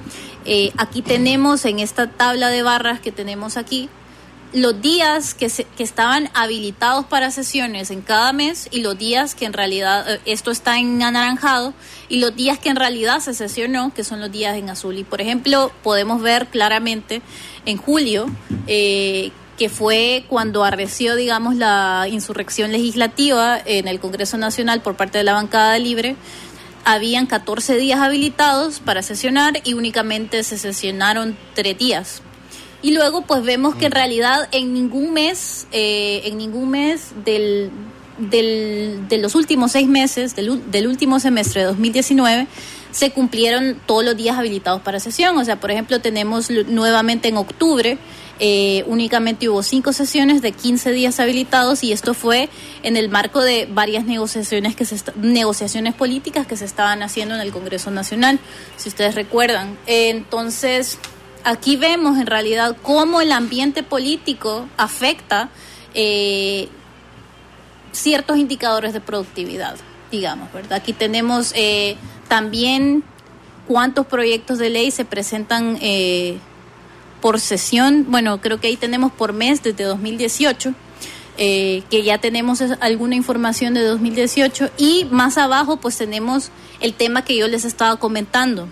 aquí 0.78 1.02
tenemos 1.02 1.66
en 1.66 1.80
esta 1.80 2.12
tabla 2.12 2.50
de 2.50 2.62
barras 2.62 3.00
que 3.00 3.12
tenemos 3.12 3.58
aquí, 3.58 3.90
los 4.54 4.82
días 4.82 5.34
que, 5.34 5.48
que 5.78 5.84
estaban 5.84 6.30
habilitados 6.34 7.06
para 7.06 7.30
sesiones 7.32 7.92
en 7.92 8.02
cada 8.02 8.34
mes 8.34 8.68
y 8.72 8.82
los 8.82 8.98
días 8.98 9.36
que 9.36 9.46
en 9.46 9.54
realidad, 9.54 10.12
eh, 10.12 10.20
esto 10.26 10.52
está 10.52 10.80
en 10.80 11.02
anaranjado, 11.04 11.74
y 12.08 12.20
los 12.20 12.36
días 12.36 12.58
que 12.58 12.70
en 12.70 12.76
realidad 12.76 13.20
se 13.20 13.34
sesionó, 13.34 13.94
que 13.94 14.04
son 14.04 14.20
los 14.20 14.32
días 14.32 14.58
en 14.58 14.70
azul. 14.70 14.98
Y 14.98 15.04
por 15.04 15.22
ejemplo, 15.22 15.72
podemos 15.84 16.22
ver 16.22 16.48
claramente 16.48 17.22
en 17.66 17.78
julio, 17.78 18.26
eh, 18.68 19.32
que 19.58 19.70
fue 19.70 20.26
cuando 20.30 20.64
arreció, 20.64 21.16
digamos, 21.16 21.56
la 21.56 22.08
insurrección 22.10 22.72
legislativa 22.72 23.60
en 23.64 23.88
el 23.88 24.00
Congreso 24.00 24.38
Nacional 24.38 24.82
por 24.82 24.96
parte 24.96 25.18
de 25.18 25.26
la 25.26 25.34
bancada 25.34 25.78
libre, 25.78 26.16
habían 26.86 27.28
14 27.28 27.76
días 27.76 28.00
habilitados 28.00 28.80
para 28.80 29.04
sesionar 29.04 29.62
y 29.66 29.74
únicamente 29.74 30.44
se 30.44 30.58
sesionaron 30.58 31.38
tres 31.54 31.78
días 31.78 32.22
y 32.82 32.92
luego 32.92 33.22
pues 33.22 33.44
vemos 33.44 33.76
que 33.76 33.86
en 33.86 33.92
mm. 33.92 33.96
realidad 33.96 34.50
en 34.52 34.74
ningún 34.74 35.14
mes, 35.14 35.68
eh, 35.72 36.22
en 36.26 36.38
ningún 36.38 36.70
mes 36.72 37.12
del, 37.26 37.72
del, 38.18 39.08
de 39.08 39.18
los 39.18 39.36
últimos 39.36 39.72
seis 39.72 39.88
meses, 39.88 40.36
del, 40.36 40.72
del 40.72 40.88
último 40.88 41.20
semestre 41.20 41.62
de 41.62 41.68
2019, 41.68 42.48
se 42.92 43.12
cumplieron 43.12 43.80
todos 43.86 44.04
los 44.04 44.18
días 44.18 44.38
habilitados 44.38 44.82
para 44.82 45.00
sesión. 45.00 45.38
O 45.38 45.46
sea, 45.46 45.60
por 45.60 45.72
ejemplo, 45.72 46.00
tenemos 46.02 46.50
nuevamente 46.50 47.28
en 47.28 47.38
octubre, 47.38 47.98
eh, 48.40 48.84
únicamente 48.88 49.50
hubo 49.50 49.62
cinco 49.64 49.92
sesiones 49.92 50.42
de 50.42 50.54
15 50.54 50.92
días 50.92 51.20
habilitados 51.20 51.84
y 51.84 51.92
esto 51.92 52.14
fue 52.14 52.50
en 52.84 52.96
el 52.96 53.10
marco 53.10 53.42
de 53.42 53.68
varias 53.70 54.06
negociaciones, 54.06 54.78
que 54.78 54.86
se 54.86 54.96
negociaciones 55.16 55.94
políticas 55.94 56.48
que 56.48 56.56
se 56.56 56.64
estaban 56.64 57.04
haciendo 57.04 57.36
en 57.36 57.42
el 57.42 57.52
Congreso 57.52 57.92
Nacional, 57.92 58.40
si 58.78 58.90
ustedes 58.90 59.16
recuerdan. 59.16 59.78
entonces 59.88 60.98
aquí 61.44 61.76
vemos 61.76 62.18
en 62.18 62.28
realidad 62.28 62.76
cómo 62.82 63.22
el 63.22 63.32
ambiente 63.32 63.84
político 63.84 64.68
afecta 64.78 65.50
eh, 65.94 66.70
ciertos 67.92 68.38
indicadores 68.38 68.94
de 68.94 69.02
productividad, 69.02 69.76
digamos, 70.12 70.52
¿verdad? 70.54 70.74
Aquí 70.74 70.94
tenemos 70.94 71.52
eh, 71.56 71.96
también 72.28 73.04
cuántos 73.68 74.06
proyectos 74.06 74.58
de 74.58 74.70
ley 74.70 74.92
se 74.92 75.06
presentan 75.06 75.78
eh, 75.82 76.38
por 77.22 77.40
sesión, 77.40 78.06
bueno, 78.10 78.40
creo 78.42 78.60
que 78.60 78.68
ahí 78.68 78.78
tenemos 78.78 79.12
por 79.12 79.34
mes 79.34 79.62
desde 79.62 79.84
2018. 79.84 80.74
eh, 81.42 81.84
que 81.90 82.04
ya 82.04 82.18
tenemos 82.18 82.62
alguna 82.82 83.16
información 83.16 83.74
de 83.74 83.82
2018 83.84 84.72
y 84.78 85.06
más 85.10 85.38
abajo 85.38 85.78
pues 85.78 85.98
tenemos 85.98 86.52
el 86.82 86.94
tema 86.94 87.24
que 87.24 87.38
yo 87.38 87.48
les 87.48 87.64
estaba 87.64 87.96
comentando, 87.96 88.68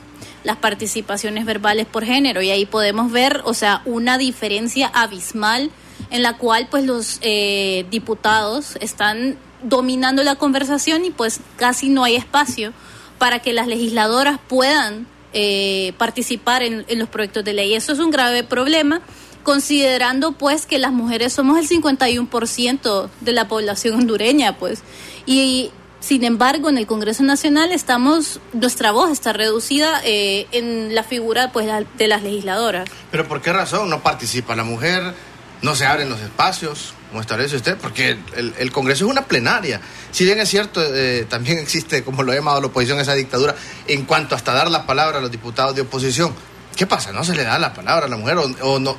las 0.48 0.56
participaciones 0.56 1.44
verbales 1.44 1.88
por 1.88 2.06
género 2.06 2.42
y 2.42 2.52
ahí 2.52 2.66
podemos 2.66 3.12
ver, 3.12 3.42
o 3.44 3.54
sea, 3.54 3.82
una 3.84 4.18
diferencia 4.18 4.88
abismal 4.88 5.72
en 6.10 6.24
la 6.24 6.38
cual 6.38 6.70
pues 6.72 6.86
los 6.86 7.20
eh, 7.22 7.86
diputados 7.92 8.78
están 8.80 9.38
dominando 9.62 10.24
la 10.24 10.36
conversación 10.36 11.04
y 11.04 11.12
pues 11.12 11.42
casi 11.58 11.90
no 11.90 12.06
hay 12.06 12.16
espacio 12.16 12.72
para 13.18 13.40
que 13.40 13.52
las 13.52 13.68
legisladoras 13.68 14.40
puedan 14.48 15.06
eh, 15.34 15.92
participar 15.98 16.64
en, 16.64 16.86
en, 16.88 16.98
los 16.98 17.10
proyectos 17.10 17.44
de 17.44 17.52
ley. 17.52 17.74
Eso 17.74 17.92
es 17.92 18.00
un 18.00 18.10
grave 18.10 18.46
problema, 18.46 19.02
considerando 19.44 20.32
pues 20.32 20.66
que 20.66 20.80
las 20.80 20.94
mujeres 20.94 21.34
somos 21.34 21.58
el 21.60 21.68
51% 21.68 23.10
de 23.20 23.32
la 23.34 23.50
población 23.50 23.96
hondureña, 23.96 24.58
pues. 24.58 24.82
Y 25.26 25.72
sin 26.00 26.24
embargo, 26.24 26.70
en 26.70 26.78
el 26.78 26.88
Congreso 26.88 27.24
Nacional 27.24 27.72
estamos, 27.72 28.40
nuestra 28.54 28.92
voz 28.92 29.12
está 29.12 29.34
reducida 29.34 30.02
eh, 30.04 30.48
en 30.52 30.96
la 30.96 31.04
figura 31.04 31.52
pues 31.52 31.68
de 31.98 32.08
las 32.08 32.24
legisladoras. 32.24 32.90
Pero 33.12 33.28
¿por 33.28 33.42
qué 33.42 33.54
razón 33.54 33.90
no 33.90 34.02
participa 34.02 34.56
la 34.56 34.64
mujer? 34.64 35.14
¿No 35.62 35.76
se 35.76 35.86
abren 35.86 36.10
los 36.10 36.22
espacios? 36.22 36.94
como 37.10 37.22
establece 37.22 37.56
usted, 37.56 37.78
porque 37.78 38.18
el, 38.36 38.72
Congreso 38.72 39.06
es 39.06 39.12
una 39.12 39.26
plenaria. 39.26 39.80
Si 40.12 40.26
bien 40.26 40.40
es 40.40 40.50
cierto, 40.50 40.82
eh, 40.84 41.26
también 41.30 41.58
existe, 41.58 42.04
como 42.04 42.24
lo 42.24 42.32
ha 42.32 42.36
llamado 42.36 42.60
la 42.60 42.68
oposición, 42.68 43.00
esa 43.00 43.14
dictadura 43.14 43.56
en 43.88 44.04
cuanto 44.04 44.36
hasta 44.36 44.54
dar 44.54 44.70
la 44.70 44.86
palabra 44.86 45.20
a 45.20 45.22
los 45.22 45.32
diputados 45.32 45.74
de 45.76 45.82
oposición. 45.82 46.34
¿Qué 46.76 46.86
pasa? 46.86 47.12
¿No 47.12 47.24
se 47.24 47.34
le 47.34 47.44
da 47.44 47.58
la 47.58 47.74
palabra 47.74 48.06
a 48.08 48.10
la 48.10 48.18
mujer 48.18 48.38
o, 48.38 48.80
no, 48.80 48.98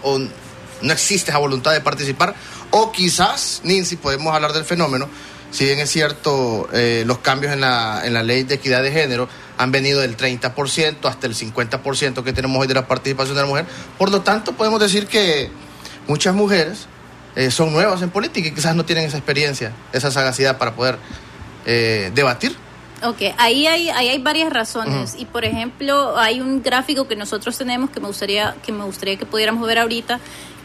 no, 0.81 0.93
existe 0.93 1.31
esa 1.31 1.39
voluntad 1.39 1.73
de 1.73 1.81
participar? 1.81 2.35
O 2.71 2.91
quizás, 2.91 3.61
Nancy, 3.65 3.97
podemos 3.97 4.35
hablar 4.35 4.53
del 4.53 4.65
fenómeno, 4.65 5.09
si 5.51 5.65
bien 5.65 5.79
es 5.79 5.91
cierto, 5.91 6.69
eh, 6.73 7.05
los 7.07 7.19
cambios 7.19 7.53
en 7.53 7.61
la, 7.61 8.03
en 8.05 8.15
la 8.15 8.23
ley 8.23 8.43
de 8.43 8.57
equidad 8.57 8.83
de 8.83 8.93
género 8.93 9.29
han 9.57 9.73
venido 9.73 10.01
del 10.01 10.17
30% 10.17 11.09
hasta 11.09 11.27
el 11.27 11.35
50% 11.35 12.23
que 12.23 12.33
tenemos 12.33 12.61
hoy 12.61 12.67
de 12.67 12.75
la 12.75 12.87
participación 12.87 13.35
de 13.35 13.43
la 13.43 13.49
mujer. 13.49 13.67
Por 13.99 14.11
lo 14.11 14.23
tanto, 14.23 14.53
podemos 14.53 14.81
decir 14.81 15.07
que 15.07 15.51
muchas 16.07 16.35
mujeres 16.35 16.87
eh, 17.35 17.51
son 17.51 17.73
nuevas 17.73 18.03
en 18.03 18.11
política 18.11 18.49
y 18.49 18.53
quizás 18.53 18.75
no 18.75 18.85
tienen 18.85 19.05
esa 19.05 19.17
experiencia, 19.17 19.73
esa 19.93 20.11
sagacidad 20.11 20.59
para 20.59 20.75
poder 20.75 20.99
eh, 21.67 22.11
debatir. 22.15 22.57
Ok, 23.03 23.35
ahí 23.37 23.67
hay, 23.67 23.91
ahí 23.91 24.09
hay 24.09 24.19
varias 24.19 24.53
razones. 24.53 25.15
Y 25.17 25.25
por 25.25 25.45
ejemplo, 25.45 26.19
hay 26.19 26.41
un 26.41 26.63
gráfico 26.63 27.07
que 27.07 27.15
nosotros 27.15 27.57
tenemos 27.57 27.91
que 27.91 28.01
me 28.01 28.09
gustaría 28.09 28.57
que, 28.65 28.73
me 28.73 28.85
gustaría 28.85 29.17
que 29.17 29.27
pudiéramos 29.27 29.67
ver 29.67 29.79
ahorita, 29.79 30.19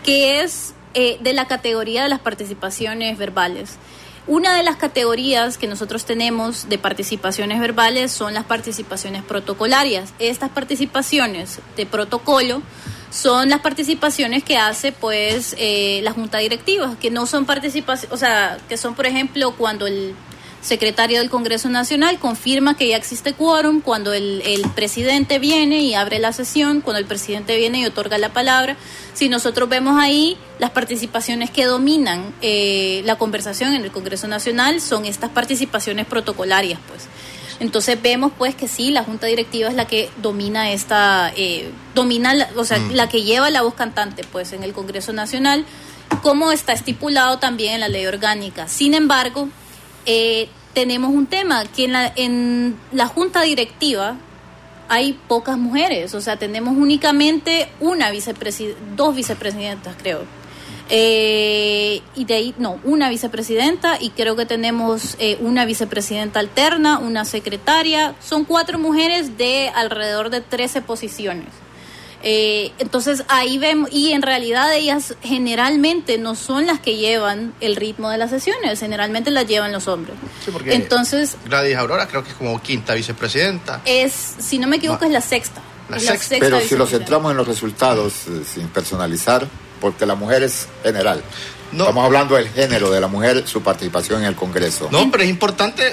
que 0.03 0.41
es 0.41 0.73
eh, 0.95 1.17
de 1.21 1.33
la 1.33 1.47
categoría 1.47 2.03
de 2.03 2.09
las 2.09 2.19
participaciones 2.19 3.17
verbales. 3.17 3.77
Una 4.25 4.55
de 4.55 4.63
las 4.63 4.77
categorías 4.77 5.57
que 5.57 5.67
nosotros 5.67 6.05
tenemos 6.05 6.69
de 6.69 6.77
participaciones 6.77 7.59
verbales 7.59 8.11
son 8.11 8.33
las 8.33 8.45
participaciones 8.45 9.21
protocolarias. 9.21 10.13
Estas 10.17 10.49
participaciones 10.49 11.59
de 11.75 11.85
protocolo 11.85 12.61
son 13.09 13.49
las 13.49 13.59
participaciones 13.59 14.43
que 14.43 14.57
hace 14.57 14.93
pues 14.93 15.55
eh, 15.59 15.99
la 16.03 16.13
junta 16.13 16.37
directiva, 16.37 16.95
que 17.01 17.11
no 17.11 17.25
son 17.25 17.45
participaciones, 17.45 18.13
o 18.13 18.17
sea, 18.17 18.57
que 18.69 18.77
son 18.77 18.95
por 18.95 19.05
ejemplo 19.05 19.55
cuando 19.57 19.87
el 19.87 20.15
secretario 20.63 21.19
del 21.19 21.29
Congreso 21.29 21.69
Nacional 21.69 22.17
confirma 22.19 22.77
que 22.77 22.87
ya 22.87 22.95
existe 22.95 23.33
quórum, 23.33 23.81
cuando 23.81 24.13
el, 24.13 24.41
el, 24.45 24.61
presidente 24.69 25.37
viene 25.37 25.81
y 25.81 25.93
abre 25.93 26.19
la 26.19 26.31
sesión, 26.31 26.79
cuando 26.81 26.99
el 26.99 27.05
presidente 27.05 27.57
viene 27.57 27.81
y 27.81 27.85
otorga 27.85 28.17
la 28.17 28.29
palabra. 28.29 28.77
Si 29.13 29.27
nosotros 29.27 29.67
vemos 29.67 29.99
ahí 29.99 30.37
las 30.59 30.71
participaciones 30.71 31.51
que 31.51 31.65
dominan 31.65 32.33
eh, 32.41 33.01
la 33.05 33.17
conversación 33.17 33.73
en 33.73 33.83
el 33.83 33.91
Congreso 33.91 34.27
Nacional, 34.27 34.79
son 34.79 35.05
estas 35.05 35.29
participaciones 35.29 36.05
protocolarias, 36.05 36.79
pues. 36.87 37.07
Entonces 37.59 38.01
vemos 38.01 38.31
pues 38.37 38.55
que 38.55 38.67
sí, 38.67 38.89
la 38.89 39.03
junta 39.03 39.27
directiva 39.27 39.69
es 39.69 39.75
la 39.75 39.85
que 39.85 40.09
domina 40.21 40.71
esta, 40.71 41.31
eh, 41.35 41.69
domina, 41.93 42.33
la, 42.33 42.49
o 42.55 42.65
sea, 42.65 42.79
mm. 42.79 42.91
la 42.91 43.07
que 43.07 43.23
lleva 43.23 43.49
la 43.51 43.61
voz 43.61 43.75
cantante 43.75 44.23
pues 44.23 44.53
en 44.53 44.63
el 44.63 44.73
Congreso 44.73 45.13
Nacional, 45.13 45.65
como 46.21 46.51
está 46.51 46.73
estipulado 46.73 47.37
también 47.37 47.75
en 47.75 47.79
la 47.81 47.89
ley 47.89 48.05
orgánica. 48.05 48.67
Sin 48.67 48.93
embargo, 48.93 49.49
eh, 50.05 50.49
tenemos 50.73 51.11
un 51.11 51.27
tema, 51.27 51.65
que 51.65 51.85
en 51.85 51.93
la, 51.93 52.11
en 52.15 52.75
la 52.91 53.07
junta 53.07 53.41
directiva 53.41 54.17
hay 54.89 55.13
pocas 55.27 55.57
mujeres, 55.57 56.13
o 56.13 56.21
sea, 56.21 56.37
tenemos 56.37 56.75
únicamente 56.75 57.69
una 57.79 58.11
vicepresidenta, 58.11 58.79
dos 58.95 59.15
vicepresidentas 59.15 59.95
creo 60.01 60.25
eh, 60.89 62.01
y 62.15 62.25
de 62.25 62.33
ahí, 62.33 62.55
no, 62.57 62.79
una 62.83 63.09
vicepresidenta 63.09 63.97
y 63.99 64.09
creo 64.11 64.35
que 64.35 64.45
tenemos 64.45 65.15
eh, 65.19 65.37
una 65.39 65.65
vicepresidenta 65.65 66.39
alterna, 66.39 66.99
una 66.99 67.25
secretaria. 67.25 68.15
Son 68.19 68.45
cuatro 68.45 68.77
mujeres 68.79 69.37
de 69.37 69.69
alrededor 69.69 70.29
de 70.29 70.41
13 70.41 70.81
posiciones. 70.81 71.47
Eh, 72.25 72.71
entonces 72.79 73.25
ahí 73.27 73.57
vemos, 73.57 73.89
y 73.91 74.13
en 74.13 74.21
realidad 74.21 74.73
ellas 74.73 75.15
generalmente 75.21 76.17
no 76.17 76.35
son 76.35 76.65
las 76.65 76.79
que 76.79 76.95
llevan 76.95 77.53
el 77.59 77.75
ritmo 77.75 78.09
de 78.09 78.17
las 78.17 78.29
sesiones, 78.29 78.79
generalmente 78.79 79.29
las 79.29 79.45
llevan 79.45 79.73
los 79.73 79.89
hombres. 79.89 80.15
Sí, 80.43 80.51
porque 80.51 80.73
Entonces, 80.73 81.35
Gladys 81.45 81.75
Aurora 81.75 82.07
creo 82.07 82.23
que 82.23 82.29
es 82.29 82.35
como 82.35 82.61
quinta 82.61 82.93
vicepresidenta. 82.93 83.81
Es, 83.83 84.35
si 84.39 84.57
no 84.57 84.67
me 84.67 84.77
equivoco, 84.77 85.03
es 85.03 85.11
la 85.11 85.19
sexta. 85.19 85.61
La 85.89 85.99
sexta. 85.99 86.37
Pero 86.39 86.61
si 86.61 86.77
lo 86.77 86.87
centramos 86.87 87.31
en 87.31 87.37
los 87.37 87.47
resultados, 87.47 88.13
sin 88.51 88.69
personalizar, 88.69 89.45
porque 89.81 90.05
la 90.05 90.15
mujer 90.15 90.43
es 90.43 90.67
general. 90.81 91.21
No. 91.73 91.83
Estamos 91.85 92.05
hablando 92.05 92.35
del 92.35 92.47
género 92.47 92.89
de 92.89 93.01
la 93.01 93.07
mujer, 93.07 93.45
su 93.47 93.61
participación 93.61 94.21
en 94.21 94.27
el 94.27 94.35
Congreso. 94.35 94.87
No, 94.91 95.11
pero 95.11 95.23
es 95.23 95.29
importante 95.29 95.83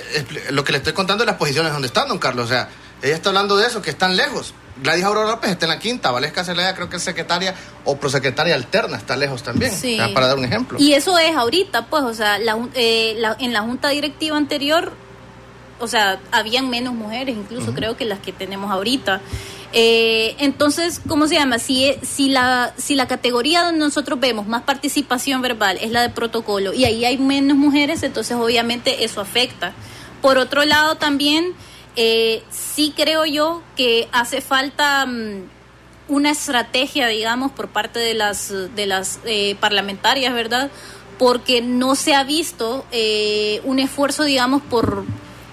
lo 0.50 0.62
que 0.62 0.72
le 0.72 0.78
estoy 0.78 0.92
contando 0.92 1.24
de 1.24 1.26
las 1.26 1.38
posiciones 1.38 1.72
donde 1.72 1.88
están, 1.88 2.06
don 2.06 2.18
Carlos. 2.18 2.44
O 2.44 2.48
sea, 2.48 2.68
ella 3.02 3.14
está 3.14 3.30
hablando 3.30 3.56
de 3.56 3.66
eso, 3.66 3.82
que 3.82 3.90
están 3.90 4.16
lejos. 4.16 4.54
Gladys 4.82 5.04
Aurora 5.04 5.28
López 5.28 5.50
está 5.50 5.66
en 5.66 5.70
la 5.70 5.78
quinta, 5.78 6.10
Valesca 6.10 6.44
Celaya 6.44 6.74
creo 6.74 6.88
que 6.88 6.96
es 6.96 7.02
secretaria 7.02 7.54
o 7.84 7.96
prosecretaria 7.96 8.54
alterna, 8.54 8.96
está 8.96 9.16
lejos 9.16 9.42
también, 9.42 9.72
sí. 9.72 9.98
para 10.14 10.28
dar 10.28 10.38
un 10.38 10.44
ejemplo. 10.44 10.78
Y 10.80 10.94
eso 10.94 11.18
es 11.18 11.36
ahorita, 11.36 11.86
pues, 11.86 12.02
o 12.02 12.14
sea, 12.14 12.38
eh, 12.74 13.22
en 13.38 13.52
la 13.52 13.60
junta 13.60 13.90
directiva 13.90 14.36
anterior, 14.36 14.92
o 15.78 15.88
sea, 15.88 16.20
habían 16.30 16.68
menos 16.70 16.94
mujeres, 16.94 17.36
incluso 17.36 17.74
creo 17.74 17.96
que 17.96 18.04
las 18.04 18.20
que 18.20 18.32
tenemos 18.32 18.70
ahorita. 18.70 19.20
Eh, 19.72 20.34
entonces, 20.38 21.00
¿cómo 21.06 21.28
se 21.28 21.36
llama? 21.36 21.58
Si, 21.58 21.94
si, 22.02 22.28
la, 22.28 22.74
si 22.76 22.96
la 22.96 23.06
categoría 23.06 23.62
donde 23.62 23.78
nosotros 23.78 24.18
vemos 24.18 24.46
más 24.46 24.62
participación 24.62 25.42
verbal 25.42 25.78
es 25.80 25.92
la 25.92 26.02
de 26.02 26.10
protocolo 26.10 26.72
y 26.72 26.84
ahí 26.84 27.04
hay 27.04 27.18
menos 27.18 27.56
mujeres, 27.56 28.02
entonces 28.02 28.36
obviamente 28.36 29.04
eso 29.04 29.20
afecta. 29.20 29.72
Por 30.22 30.38
otro 30.38 30.64
lado, 30.64 30.96
también 30.96 31.54
eh, 31.96 32.42
sí 32.50 32.92
creo 32.96 33.24
yo 33.24 33.62
que 33.76 34.08
hace 34.12 34.40
falta 34.40 35.06
mm, 35.06 35.48
una 36.08 36.30
estrategia, 36.30 37.06
digamos, 37.06 37.52
por 37.52 37.68
parte 37.68 37.98
de 37.98 38.14
las, 38.14 38.52
de 38.74 38.86
las 38.86 39.20
eh, 39.24 39.56
parlamentarias, 39.60 40.34
¿verdad? 40.34 40.70
Porque 41.18 41.62
no 41.62 41.94
se 41.94 42.14
ha 42.14 42.24
visto 42.24 42.84
eh, 42.90 43.60
un 43.64 43.78
esfuerzo, 43.78 44.24
digamos, 44.24 44.62
por 44.62 45.04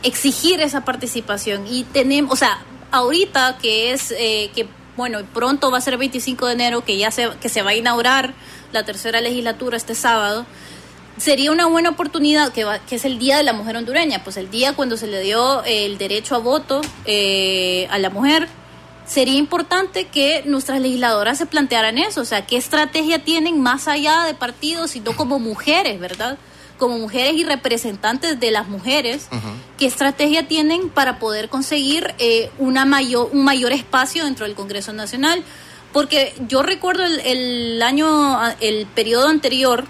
exigir 0.03 0.59
esa 0.61 0.83
participación. 0.83 1.65
Y 1.67 1.83
tenemos, 1.83 2.33
o 2.33 2.35
sea, 2.35 2.59
ahorita 2.91 3.57
que 3.61 3.91
es 3.91 4.11
eh, 4.17 4.49
que 4.55 4.67
bueno 4.95 5.19
pronto 5.33 5.71
va 5.71 5.77
a 5.77 5.81
ser 5.81 5.93
el 5.93 5.99
25 5.99 6.47
de 6.47 6.53
enero 6.53 6.83
que 6.83 6.97
ya 6.97 7.11
se 7.11 7.29
que 7.41 7.49
se 7.49 7.61
va 7.61 7.71
a 7.71 7.75
inaugurar 7.75 8.33
la 8.71 8.83
tercera 8.83 9.21
legislatura 9.21 9.77
este 9.77 9.95
sábado 9.95 10.45
sería 11.17 11.51
una 11.51 11.65
buena 11.65 11.89
oportunidad 11.89 12.51
que 12.51 12.65
que 12.87 12.95
es 12.95 13.05
el 13.05 13.19
día 13.19 13.37
de 13.37 13.43
la 13.43 13.53
mujer 13.53 13.77
hondureña 13.77 14.23
pues 14.23 14.37
el 14.37 14.49
día 14.49 14.73
cuando 14.73 14.97
se 14.97 15.07
le 15.07 15.21
dio 15.21 15.63
el 15.63 15.97
derecho 15.97 16.35
a 16.35 16.39
voto 16.39 16.81
eh, 17.05 17.87
a 17.89 17.97
la 17.97 18.09
mujer 18.09 18.47
sería 19.05 19.35
importante 19.35 20.05
que 20.05 20.43
nuestras 20.45 20.79
legisladoras 20.81 21.37
se 21.37 21.45
plantearan 21.45 21.97
eso 21.97 22.21
o 22.21 22.25
sea 22.25 22.45
qué 22.45 22.57
estrategia 22.57 23.23
tienen 23.23 23.61
más 23.61 23.87
allá 23.87 24.23
de 24.23 24.33
partidos 24.33 24.91
sino 24.91 25.15
como 25.15 25.39
mujeres 25.39 25.99
verdad 25.99 26.37
como 26.77 26.97
mujeres 26.97 27.33
y 27.35 27.43
representantes 27.43 28.39
de 28.39 28.51
las 28.51 28.67
mujeres, 28.67 29.27
¿qué 29.77 29.85
estrategia 29.85 30.47
tienen 30.47 30.89
para 30.89 31.19
poder 31.19 31.49
conseguir 31.49 32.13
eh, 32.19 32.49
una 32.59 32.85
mayor, 32.85 33.29
un 33.33 33.43
mayor 33.43 33.71
espacio 33.71 34.23
dentro 34.25 34.45
del 34.45 34.55
Congreso 34.55 34.93
Nacional? 34.93 35.43
Porque 35.91 36.33
yo 36.47 36.61
recuerdo 36.63 37.03
el, 37.05 37.81
año, 37.81 38.39
el 38.59 38.85
periodo 38.87 39.27
anterior, 39.27 39.85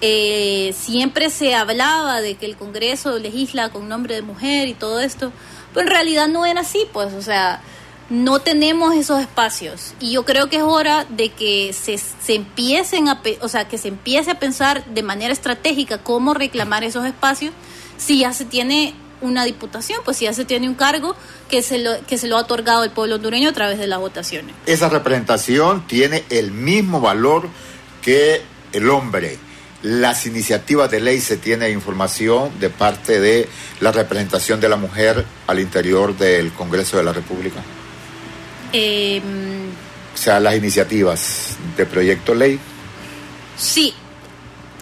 eh, 0.00 0.74
siempre 0.78 1.30
se 1.30 1.54
hablaba 1.54 2.20
de 2.20 2.34
que 2.34 2.46
el 2.46 2.56
Congreso 2.56 3.18
legisla 3.18 3.70
con 3.70 3.88
nombre 3.88 4.14
de 4.14 4.22
mujer 4.22 4.68
y 4.68 4.74
todo 4.74 5.00
esto, 5.00 5.32
pero 5.72 5.86
en 5.86 5.92
realidad 5.92 6.28
no 6.28 6.46
era 6.46 6.60
así, 6.60 6.86
pues, 6.92 7.12
o 7.14 7.22
sea, 7.22 7.60
no 8.08 8.40
tenemos 8.40 8.94
esos 8.94 9.20
espacios. 9.20 9.94
Y 10.00 10.12
yo 10.12 10.24
creo 10.24 10.48
que 10.48 10.56
es 10.56 10.62
hora 10.62 11.06
de 11.08 11.30
que 11.30 11.72
se, 11.72 11.98
se 11.98 12.34
empiecen 12.34 13.08
a 13.08 13.20
o 13.40 13.48
sea 13.48 13.66
que 13.66 13.78
se 13.78 13.88
empiece 13.88 14.30
a 14.30 14.38
pensar 14.38 14.84
de 14.86 15.02
manera 15.02 15.32
estratégica 15.32 15.98
cómo 15.98 16.34
reclamar 16.34 16.84
esos 16.84 17.04
espacios 17.04 17.52
si 17.96 18.20
ya 18.20 18.32
se 18.32 18.44
tiene 18.44 18.94
una 19.22 19.44
diputación 19.44 20.02
pues 20.04 20.18
si 20.18 20.26
ya 20.26 20.34
se 20.34 20.44
tiene 20.44 20.68
un 20.68 20.74
cargo 20.74 21.16
que 21.48 21.62
se 21.62 21.78
lo 21.78 21.92
que 22.06 22.18
se 22.18 22.28
lo 22.28 22.36
ha 22.36 22.40
otorgado 22.40 22.84
el 22.84 22.90
pueblo 22.90 23.16
hondureño 23.16 23.48
a 23.48 23.52
través 23.52 23.78
de 23.78 23.86
las 23.86 23.98
votaciones. 23.98 24.54
Esa 24.66 24.88
representación 24.88 25.86
tiene 25.86 26.22
el 26.30 26.52
mismo 26.52 27.00
valor 27.00 27.48
que 28.02 28.42
el 28.72 28.88
hombre 28.88 29.38
las 29.82 30.26
iniciativas 30.26 30.90
de 30.90 31.00
ley 31.00 31.20
se 31.20 31.36
tiene 31.36 31.70
información 31.70 32.58
de 32.58 32.70
parte 32.70 33.20
de 33.20 33.48
la 33.80 33.92
representación 33.92 34.60
de 34.60 34.68
la 34.68 34.76
mujer 34.76 35.24
al 35.46 35.60
interior 35.60 36.16
del 36.16 36.52
Congreso 36.52 36.96
de 36.96 37.04
la 37.04 37.12
República? 37.12 37.62
Em, 38.72 39.68
o 40.14 40.16
sea, 40.16 40.40
las 40.40 40.56
iniciativas 40.56 41.56
de 41.76 41.86
proyecto 41.86 42.34
ley. 42.34 42.58
Sí, 43.56 43.94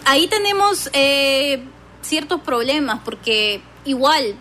ahí 0.05 0.27
tenemos 0.27 0.89
eh, 0.93 1.63
ciertos 2.01 2.41
problemas 2.41 3.01
porque 3.03 3.61
igual 3.85 4.35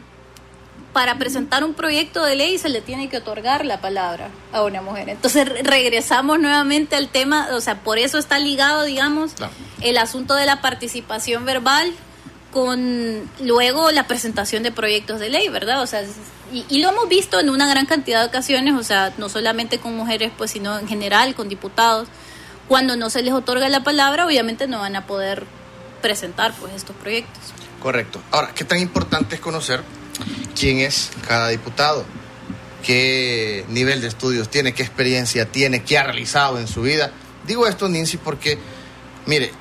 para 0.95 1.19
presentar 1.19 1.65
un 1.65 1.75
proyecto 1.75 2.25
de 2.25 2.37
ley 2.37 2.57
se 2.57 2.69
le 2.69 2.81
tiene 2.81 3.09
que 3.11 3.19
otorgar 3.19 3.67
la 3.67 3.81
palabra 3.81 4.31
a 4.53 4.63
una 4.63 4.81
mujer. 4.81 5.09
Entonces 5.11 5.47
regresamos 5.65 6.39
nuevamente 6.39 6.95
al 6.95 7.09
tema, 7.09 7.49
o 7.53 7.61
sea, 7.61 7.81
por 7.81 7.99
eso 7.99 8.17
está 8.17 8.39
ligado, 8.39 8.85
digamos, 8.85 9.33
el 9.83 9.99
asunto 9.99 10.35
de 10.35 10.47
la 10.47 10.63
participación 10.63 11.45
verbal 11.45 11.93
con 12.53 13.29
luego 13.41 13.91
la 13.91 14.07
presentación 14.07 14.63
de 14.63 14.71
proyectos 14.71 15.19
de 15.19 15.31
ley, 15.31 15.49
¿verdad? 15.49 15.83
O 15.83 15.87
sea, 15.89 16.05
y, 16.53 16.65
y, 16.69 16.81
lo 16.81 16.91
hemos 16.91 17.09
visto 17.09 17.41
en 17.41 17.51
una 17.51 17.67
gran 17.67 17.87
cantidad 17.87 18.21
de 18.21 18.29
ocasiones, 18.29 18.75
o 18.75 18.85
sea, 18.85 19.13
no 19.19 19.29
solamente 19.29 19.79
con 19.79 19.97
mujeres, 19.97 20.31
pues, 20.39 20.53
sino 20.53 20.79
en 20.79 20.87
general 20.87 21.35
con 21.35 21.49
diputados. 21.49 22.07
Cuando 22.69 22.95
no 22.95 23.11
se 23.11 23.25
les 23.25 23.35
otorga 23.35 23.69
la 23.69 23.83
palabra, 23.83 24.25
obviamente 24.25 24.69
no 24.69 24.79
van 24.79 24.95
a 24.95 25.05
poder 25.05 25.45
presentar, 26.01 26.55
pues, 26.61 26.73
estos 26.75 26.95
proyectos. 26.95 27.43
Correcto. 27.83 28.23
Ahora, 28.31 28.53
¿qué 28.55 28.65
tan 28.65 28.79
importante 28.79 29.35
es 29.35 29.41
conocer 29.41 29.83
quién 30.59 30.79
es 30.79 31.11
cada 31.27 31.49
diputado, 31.49 32.05
qué 32.85 33.65
nivel 33.69 34.01
de 34.01 34.09
estudios 34.09 34.49
tiene, 34.49 34.75
qué 34.75 34.83
experiencia 34.83 35.47
tiene, 35.47 35.83
qué 35.83 35.99
ha 35.99 36.05
realizado 36.05 36.59
en 36.59 36.69
su 36.69 36.83
vida. 36.83 37.11
Digo 37.47 37.67
esto, 37.67 37.89
Nancy, 37.89 38.17
porque, 38.19 38.59
mire, 39.27 39.53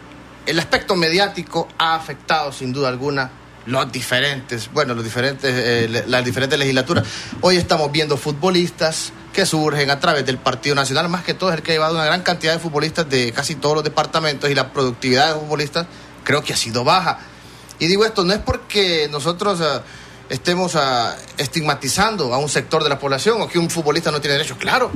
el 0.46 0.60
aspecto 0.60 0.96
mediático 0.96 1.68
ha 1.78 1.96
afectado 1.96 2.52
sin 2.52 2.74
duda 2.74 2.90
alguna 2.90 3.32
los 3.66 3.92
diferentes, 3.92 4.70
bueno, 4.74 4.94
los 4.94 5.06
diferentes, 5.06 5.54
eh, 5.56 6.04
las 6.08 6.26
diferentes 6.26 6.60
legislaturas. 6.60 7.06
Hoy 7.42 7.56
estamos 7.56 7.92
viendo 7.92 8.18
futbolistas 8.18 9.14
que 9.32 9.46
surgen 9.46 9.90
a 9.90 10.00
través 10.00 10.26
del 10.26 10.38
Partido 10.38 10.76
Nacional, 10.76 11.08
más 11.08 11.24
que 11.24 11.34
todo 11.34 11.50
es 11.50 11.56
el 11.56 11.64
que 11.64 11.72
ha 11.72 11.76
llevado 11.76 11.96
una 11.96 12.06
gran 12.06 12.22
cantidad 12.24 12.54
de 12.54 12.60
futbolistas 12.60 13.10
de 13.10 13.32
casi 13.32 13.56
todos 13.56 13.76
los 13.76 13.84
departamentos 13.84 14.50
y 14.50 14.56
la 14.56 14.74
productividad 14.74 15.34
de 15.34 15.40
futbolistas 15.40 15.88
creo 16.24 16.44
que 16.44 16.54
ha 16.54 16.58
sido 16.58 16.84
baja. 16.84 17.20
Y 17.80 17.88
digo 17.88 18.06
esto, 18.06 18.24
no 18.26 18.34
es 18.34 18.40
porque 18.40 19.08
nosotros... 19.10 19.60
Eh, 19.62 19.82
estemos 20.30 20.76
ah, 20.76 21.16
estigmatizando 21.38 22.34
a 22.34 22.38
un 22.38 22.50
sector 22.50 22.84
de 22.84 22.90
la 22.90 23.00
población 23.00 23.42
o 23.42 23.48
que 23.48 23.60
un 23.60 23.70
futbolista 23.70 24.12
no 24.12 24.22
tiene 24.22 24.38
derecho. 24.38 24.58
Claro, 24.58 24.92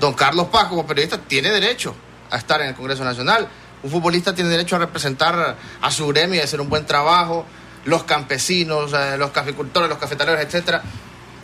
don 0.00 0.14
Carlos 0.14 0.48
Paz 0.48 0.68
como 0.68 0.86
periodista 0.86 1.18
tiene 1.18 1.50
derecho 1.50 1.94
a 2.30 2.36
estar 2.36 2.60
en 2.60 2.68
el 2.68 2.74
Congreso 2.74 3.04
Nacional. 3.04 3.48
Un 3.82 3.90
futbolista 3.90 4.34
tiene 4.34 4.50
derecho 4.50 4.76
a 4.76 4.80
representar 4.80 5.56
a 5.80 5.90
su 5.90 6.06
gremio 6.08 6.40
y 6.40 6.42
hacer 6.42 6.60
un 6.60 6.68
buen 6.68 6.84
trabajo. 6.84 7.44
Los 7.84 8.04
campesinos, 8.04 8.92
eh, 8.92 9.16
los 9.16 9.30
caficultores, 9.30 9.88
los 9.88 9.98
cafetaleros, 9.98 10.40
etcétera. 10.42 10.82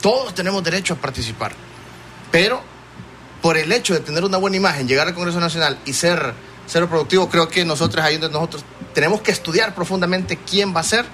Todos 0.01 0.35
tenemos 0.35 0.62
derecho 0.62 0.95
a 0.95 0.97
participar. 0.97 1.53
Pero 2.31 2.61
por 3.41 3.57
el 3.57 3.70
hecho 3.72 3.95
de 3.95 4.01
tener 4.01 4.25
una 4.25 4.39
buena 4.39 4.57
imagen, 4.57 4.89
llegar 4.89 5.07
al 5.07 5.14
Congreso 5.14 5.41
Nacional 5.41 5.79
y 5.87 5.93
ser, 5.93 6.35
ser 6.66 6.87
productivo, 6.89 7.29
creo 7.29 7.49
que 7.49 7.64
nosotros 7.64 8.05
ahí 8.05 8.18
nosotros 8.18 8.64
tenemos 8.93 9.20
que 9.20 9.31
estudiar 9.31 9.75
profundamente 9.75 10.39
quién 10.39 10.75
va 10.75 10.81
a 10.81 10.85
ser, 10.85 11.07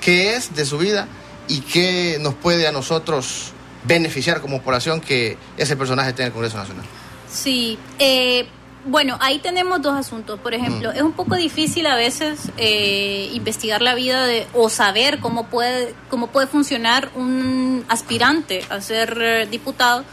qué 0.00 0.34
es 0.36 0.54
de 0.54 0.64
su 0.64 0.78
vida 0.78 1.08
y 1.48 1.60
qué 1.60 2.18
nos 2.20 2.34
puede 2.34 2.66
a 2.66 2.72
nosotros 2.72 3.52
beneficiar 3.84 4.40
como 4.40 4.62
población 4.62 5.00
que 5.00 5.36
ese 5.56 5.76
personaje 5.76 6.10
esté 6.10 6.22
en 6.22 6.26
el 6.26 6.32
Congreso 6.32 6.56
Nacional. 6.56 6.84
Sí, 7.30 7.78
eh, 7.98 8.46
bueno, 8.84 9.16
ahí 9.20 9.38
tenemos 9.38 9.82
dos 9.82 9.94
asuntos. 9.94 10.38
Por 10.40 10.54
ejemplo, 10.54 10.90
mm. 10.90 10.96
es 10.96 11.02
un 11.02 11.12
poco 11.12 11.36
difícil 11.36 11.86
a 11.86 11.96
veces 11.96 12.50
eh, 12.56 13.30
investigar 13.32 13.82
la 13.82 13.94
vida 13.94 14.24
de, 14.26 14.46
o 14.54 14.68
saber 14.68 15.18
cómo 15.20 15.46
puede, 15.46 15.94
cómo 16.08 16.28
puede 16.28 16.46
funcionar 16.46 17.10
un 17.14 17.84
aspirante 17.88 18.64
a 18.68 18.80
ser 18.80 19.18
eh, 19.20 19.46
diputado, 19.46 20.04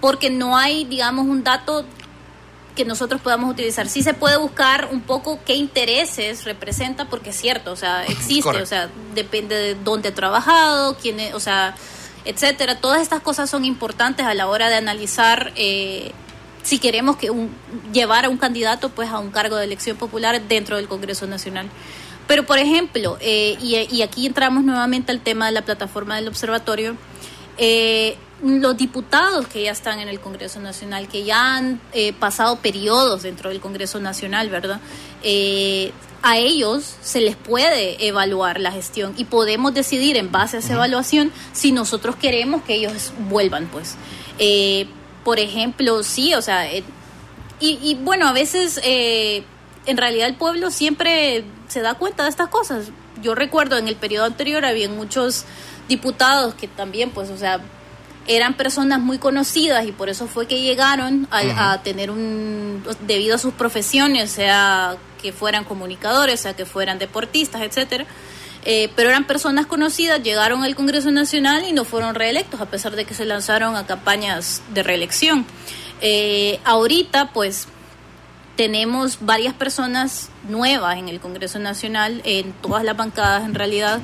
porque 0.00 0.30
no 0.30 0.56
hay, 0.56 0.84
digamos, 0.86 1.26
un 1.26 1.44
dato 1.44 1.84
que 2.74 2.84
nosotros 2.84 3.20
podamos 3.20 3.50
utilizar. 3.50 3.88
Sí 3.88 4.02
se 4.02 4.14
puede 4.14 4.36
buscar 4.36 4.88
un 4.90 5.02
poco 5.02 5.38
qué 5.44 5.54
intereses 5.54 6.44
representa, 6.44 7.06
porque 7.08 7.30
es 7.30 7.36
cierto, 7.36 7.72
o 7.72 7.76
sea, 7.76 8.04
existe, 8.08 8.62
o 8.62 8.66
sea, 8.66 8.88
depende 9.14 9.54
de 9.54 9.74
dónde 9.74 10.10
ha 10.10 10.14
trabajado, 10.14 10.96
quién 10.96 11.20
es, 11.20 11.34
o 11.34 11.40
sea, 11.40 11.74
etcétera. 12.24 12.80
Todas 12.80 13.02
estas 13.02 13.20
cosas 13.20 13.50
son 13.50 13.64
importantes 13.64 14.26
a 14.26 14.34
la 14.34 14.48
hora 14.48 14.68
de 14.68 14.76
analizar 14.76 15.52
eh, 15.56 16.12
si 16.62 16.78
queremos 16.78 17.16
que 17.16 17.30
un, 17.30 17.50
llevar 17.92 18.24
a 18.24 18.28
un 18.28 18.38
candidato 18.38 18.88
pues 18.88 19.10
a 19.10 19.18
un 19.18 19.30
cargo 19.30 19.56
de 19.56 19.64
elección 19.64 19.96
popular 19.96 20.40
dentro 20.42 20.76
del 20.76 20.88
Congreso 20.88 21.26
Nacional. 21.26 21.68
Pero, 22.28 22.46
por 22.46 22.58
ejemplo, 22.58 23.18
eh, 23.20 23.56
y, 23.60 23.76
y, 23.76 24.02
aquí 24.02 24.26
entramos 24.26 24.62
nuevamente 24.62 25.10
al 25.10 25.20
tema 25.20 25.46
de 25.46 25.52
la 25.52 25.62
plataforma 25.62 26.14
del 26.16 26.28
observatorio, 26.28 26.96
eh, 27.58 28.16
los 28.42 28.76
diputados 28.76 29.46
que 29.46 29.62
ya 29.62 29.70
están 29.70 30.00
en 30.00 30.08
el 30.08 30.20
Congreso 30.20 30.60
Nacional, 30.60 31.08
que 31.08 31.24
ya 31.24 31.56
han 31.56 31.80
eh, 31.92 32.12
pasado 32.12 32.56
periodos 32.56 33.22
dentro 33.22 33.50
del 33.50 33.60
Congreso 33.60 34.00
Nacional, 34.00 34.48
¿verdad? 34.50 34.80
Eh, 35.22 35.92
a 36.22 36.38
ellos 36.38 36.96
se 37.02 37.20
les 37.20 37.36
puede 37.36 38.06
evaluar 38.06 38.60
la 38.60 38.72
gestión 38.72 39.14
y 39.16 39.24
podemos 39.24 39.74
decidir 39.74 40.16
en 40.16 40.32
base 40.32 40.56
a 40.56 40.60
esa 40.60 40.74
evaluación 40.74 41.32
si 41.52 41.72
nosotros 41.72 42.16
queremos 42.16 42.62
que 42.62 42.74
ellos 42.74 43.12
vuelvan, 43.28 43.66
pues. 43.66 43.96
Eh, 44.38 44.86
por 45.24 45.38
ejemplo, 45.38 46.02
sí, 46.02 46.34
o 46.34 46.42
sea, 46.42 46.68
y, 46.74 46.84
y, 47.60 47.94
bueno, 47.94 48.26
a 48.26 48.32
veces 48.32 48.80
en 48.84 49.96
realidad 49.96 50.26
el 50.26 50.34
pueblo 50.34 50.72
siempre 50.72 51.44
se 51.68 51.80
da 51.80 51.94
cuenta 51.94 52.24
de 52.24 52.30
estas 52.30 52.48
cosas. 52.48 52.86
Yo 53.22 53.36
recuerdo 53.36 53.78
en 53.78 53.86
el 53.86 53.94
periodo 53.94 54.24
anterior 54.24 54.64
había 54.64 54.88
muchos 54.88 55.44
diputados 55.88 56.54
que 56.54 56.66
también, 56.66 57.10
pues, 57.10 57.30
o 57.30 57.36
sea, 57.36 57.60
eran 58.26 58.54
personas 58.54 59.00
muy 59.00 59.18
conocidas 59.18 59.86
y 59.86 59.92
por 59.92 60.08
eso 60.08 60.26
fue 60.26 60.46
que 60.46 60.60
llegaron 60.60 61.26
a, 61.30 61.82
tener 61.82 62.10
un, 62.10 62.82
debido 63.06 63.34
a 63.34 63.38
sus 63.38 63.54
profesiones, 63.54 64.30
sea 64.30 64.96
que 65.20 65.32
fueran 65.32 65.64
comunicadores, 65.64 66.40
sea 66.40 66.54
que 66.54 66.66
fueran 66.66 66.98
deportistas, 66.98 67.62
etcétera. 67.62 68.06
Eh, 68.64 68.90
pero 68.94 69.08
eran 69.08 69.26
personas 69.26 69.66
conocidas, 69.66 70.22
llegaron 70.22 70.62
al 70.62 70.76
Congreso 70.76 71.10
Nacional 71.10 71.64
y 71.68 71.72
no 71.72 71.84
fueron 71.84 72.14
reelectos, 72.14 72.60
a 72.60 72.66
pesar 72.66 72.94
de 72.94 73.04
que 73.04 73.14
se 73.14 73.24
lanzaron 73.24 73.74
a 73.74 73.86
campañas 73.86 74.62
de 74.72 74.84
reelección. 74.84 75.44
Eh, 76.00 76.60
ahorita, 76.64 77.32
pues, 77.32 77.66
tenemos 78.56 79.18
varias 79.20 79.54
personas 79.54 80.28
nuevas 80.48 80.96
en 80.96 81.08
el 81.08 81.18
Congreso 81.20 81.58
Nacional, 81.58 82.22
en 82.24 82.52
todas 82.52 82.84
las 82.84 82.96
bancadas 82.96 83.44
en 83.44 83.54
realidad, 83.54 84.00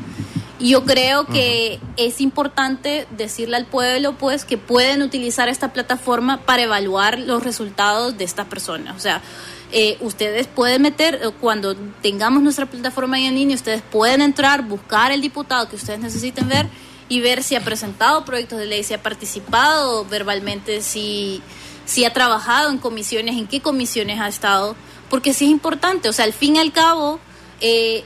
yo 0.61 0.84
creo 0.84 1.24
que 1.26 1.78
es 1.96 2.20
importante 2.20 3.06
decirle 3.16 3.56
al 3.56 3.66
pueblo, 3.66 4.14
pues, 4.14 4.44
que 4.44 4.59
pueden 4.59 5.02
utilizar 5.02 5.48
esta 5.48 5.72
plataforma 5.72 6.38
para 6.38 6.62
evaluar 6.62 7.18
los 7.18 7.42
resultados 7.42 8.18
de 8.18 8.24
estas 8.24 8.46
personas. 8.46 8.96
O 8.96 9.00
sea, 9.00 9.22
eh, 9.70 9.98
ustedes 10.00 10.46
pueden 10.46 10.82
meter, 10.82 11.20
eh, 11.22 11.30
cuando 11.40 11.76
tengamos 12.02 12.42
nuestra 12.42 12.66
plataforma 12.66 13.20
en 13.20 13.34
línea, 13.34 13.54
ustedes 13.54 13.82
pueden 13.82 14.22
entrar, 14.22 14.62
buscar 14.62 15.12
el 15.12 15.20
diputado 15.20 15.68
que 15.68 15.76
ustedes 15.76 16.00
necesiten 16.00 16.48
ver 16.48 16.66
y 17.09 17.20
ver 17.20 17.42
si 17.42 17.54
ha 17.54 17.62
presentado 17.62 18.24
proyectos 18.24 18.59
de 18.59 18.66
ley, 18.66 18.82
si 18.82 18.94
ha 18.94 19.02
participado 19.02 20.04
verbalmente, 20.06 20.80
si, 20.80 21.42
si 21.84 22.04
ha 22.04 22.12
trabajado 22.12 22.70
en 22.70 22.78
comisiones, 22.78 23.36
en 23.36 23.46
qué 23.46 23.61
comisiones 23.61 24.20
ha 24.20 24.28
estado, 24.28 24.74
porque 25.09 25.32
sí 25.32 25.46
es 25.46 25.50
importante, 25.50 26.09
o 26.09 26.12
sea, 26.12 26.24
al 26.24 26.32
fin 26.32 26.56
y 26.56 26.59
al 26.59 26.72
cabo, 26.72 27.20
eh, 27.61 28.04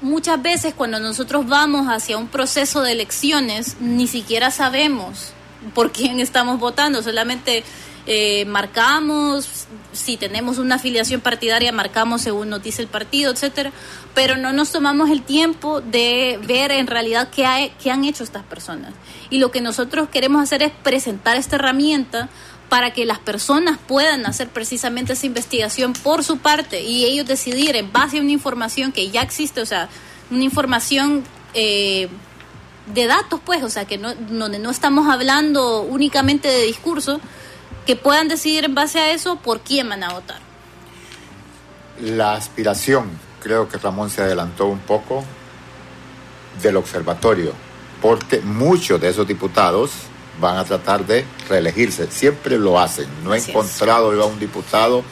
muchas 0.00 0.40
veces 0.40 0.74
cuando 0.74 1.00
nosotros 1.00 1.46
vamos 1.46 1.86
hacia 1.88 2.18
un 2.18 2.28
proceso 2.28 2.82
de 2.82 2.92
elecciones, 2.92 3.76
ni 3.80 4.06
siquiera 4.06 4.50
sabemos 4.50 5.32
por 5.74 5.92
quién 5.92 6.20
estamos 6.20 6.58
votando, 6.58 7.02
solamente 7.02 7.64
eh, 8.10 8.46
marcamos, 8.46 9.66
si 9.92 10.16
tenemos 10.16 10.56
una 10.56 10.76
afiliación 10.76 11.20
partidaria, 11.20 11.72
marcamos 11.72 12.22
según 12.22 12.48
nos 12.48 12.62
dice 12.62 12.80
el 12.80 12.88
partido, 12.88 13.30
etcétera, 13.30 13.70
pero 14.14 14.38
no 14.38 14.52
nos 14.52 14.72
tomamos 14.72 15.10
el 15.10 15.22
tiempo 15.22 15.82
de 15.82 16.40
ver 16.46 16.70
en 16.70 16.86
realidad 16.86 17.28
qué, 17.28 17.72
qué 17.82 17.90
han 17.90 18.04
hecho 18.04 18.24
estas 18.24 18.44
personas. 18.44 18.94
Y 19.28 19.38
lo 19.38 19.50
que 19.50 19.60
nosotros 19.60 20.08
queremos 20.08 20.42
hacer 20.42 20.62
es 20.62 20.72
presentar 20.82 21.36
esta 21.36 21.56
herramienta 21.56 22.30
para 22.68 22.92
que 22.92 23.06
las 23.06 23.18
personas 23.18 23.78
puedan 23.78 24.26
hacer 24.26 24.48
precisamente 24.48 25.14
esa 25.14 25.26
investigación 25.26 25.92
por 25.94 26.22
su 26.22 26.38
parte 26.38 26.82
y 26.82 27.04
ellos 27.04 27.26
decidir 27.26 27.76
en 27.76 27.92
base 27.92 28.18
a 28.18 28.20
una 28.20 28.32
información 28.32 28.92
que 28.92 29.10
ya 29.10 29.22
existe, 29.22 29.60
o 29.60 29.66
sea, 29.66 29.88
una 30.30 30.44
información 30.44 31.24
eh, 31.54 32.08
de 32.92 33.06
datos, 33.06 33.40
pues, 33.44 33.62
o 33.62 33.70
sea, 33.70 33.86
que 33.86 33.98
no, 33.98 34.14
donde 34.14 34.58
no 34.58 34.70
estamos 34.70 35.08
hablando 35.08 35.82
únicamente 35.82 36.48
de 36.48 36.64
discurso, 36.64 37.20
que 37.86 37.96
puedan 37.96 38.28
decidir 38.28 38.64
en 38.66 38.74
base 38.74 38.98
a 38.98 39.12
eso 39.12 39.36
por 39.36 39.60
quién 39.60 39.88
van 39.88 40.04
a 40.04 40.12
votar. 40.12 40.40
La 42.00 42.34
aspiración, 42.34 43.10
creo 43.42 43.68
que 43.68 43.78
Ramón 43.78 44.10
se 44.10 44.22
adelantó 44.22 44.66
un 44.66 44.80
poco 44.80 45.24
del 46.62 46.76
observatorio, 46.76 47.52
porque 48.02 48.40
muchos 48.40 49.00
de 49.00 49.08
esos 49.08 49.26
diputados 49.26 49.90
van 50.40 50.56
a 50.56 50.64
tratar 50.64 51.06
de 51.06 51.24
reelegirse. 51.48 52.10
Siempre 52.10 52.58
lo 52.58 52.78
hacen. 52.78 53.06
No 53.24 53.34
he 53.34 53.38
encontrado 53.38 54.14
yo 54.14 54.22
a 54.22 54.26
un 54.26 54.38
diputado 54.38 55.02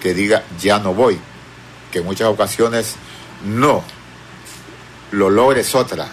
que 0.00 0.14
diga 0.14 0.44
ya 0.60 0.78
no 0.78 0.94
voy, 0.94 1.18
que 1.90 1.98
en 1.98 2.04
muchas 2.04 2.28
ocasiones 2.28 2.96
no 3.44 3.82
lo 5.10 5.30
logres 5.30 5.74
otra. 5.74 6.08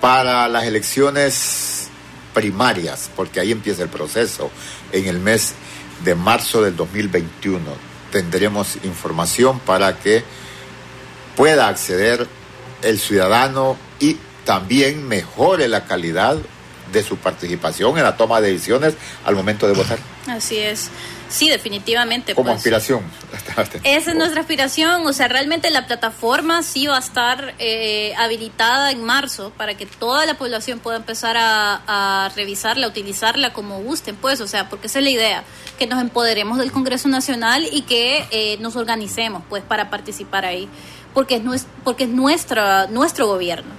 Para 0.00 0.48
las 0.48 0.64
elecciones 0.64 1.88
primarias, 2.32 3.10
porque 3.16 3.40
ahí 3.40 3.50
empieza 3.50 3.82
el 3.82 3.88
proceso, 3.88 4.50
en 4.92 5.06
el 5.06 5.18
mes 5.18 5.54
de 6.04 6.14
marzo 6.14 6.62
del 6.62 6.76
2021 6.76 7.88
tendremos 8.10 8.76
información 8.84 9.60
para 9.60 9.98
que 9.98 10.22
pueda 11.36 11.68
acceder 11.68 12.26
el 12.82 12.98
ciudadano 12.98 13.76
y 14.00 14.16
también 14.44 15.06
mejore 15.06 15.68
la 15.68 15.84
calidad 15.84 16.38
de 16.92 17.02
su 17.02 17.16
participación 17.16 17.96
en 17.98 18.04
la 18.04 18.16
toma 18.16 18.40
de 18.40 18.52
decisiones 18.52 18.94
al 19.24 19.34
momento 19.34 19.66
de 19.66 19.74
votar. 19.74 19.98
Así 20.26 20.58
es. 20.58 20.90
Sí, 21.28 21.50
definitivamente. 21.50 22.34
Como 22.34 22.46
pues. 22.46 22.58
aspiración. 22.58 23.02
Esa 23.84 24.10
es 24.10 24.16
nuestra 24.16 24.40
aspiración. 24.40 25.06
O 25.06 25.12
sea, 25.12 25.28
realmente 25.28 25.70
la 25.70 25.86
plataforma 25.86 26.62
sí 26.62 26.86
va 26.86 26.96
a 26.96 27.00
estar 27.00 27.54
eh, 27.58 28.14
habilitada 28.16 28.90
en 28.90 29.04
marzo 29.04 29.52
para 29.56 29.76
que 29.76 29.84
toda 29.84 30.24
la 30.24 30.34
población 30.34 30.78
pueda 30.78 30.96
empezar 30.96 31.36
a, 31.38 32.30
revisarla, 32.34 32.88
utilizarla 32.88 33.52
como 33.52 33.80
gusten, 33.80 34.16
pues. 34.16 34.40
O 34.40 34.46
sea, 34.46 34.68
porque 34.68 34.86
esa 34.86 35.00
es 35.00 35.04
la 35.04 35.10
idea, 35.10 35.44
que 35.78 35.86
nos 35.86 36.00
empoderemos 36.00 36.58
del 36.58 36.72
Congreso 36.72 37.08
Nacional 37.08 37.68
y 37.70 37.82
que 37.82 38.26
eh, 38.30 38.56
nos 38.60 38.76
organicemos, 38.76 39.42
pues, 39.48 39.62
para 39.62 39.90
participar 39.90 40.46
ahí. 40.46 40.68
Porque 41.12 41.36
es, 41.36 41.66
porque 41.84 42.04
es 42.04 42.10
nuestra, 42.10 42.86
nuestro 42.86 43.26
gobierno. 43.26 43.72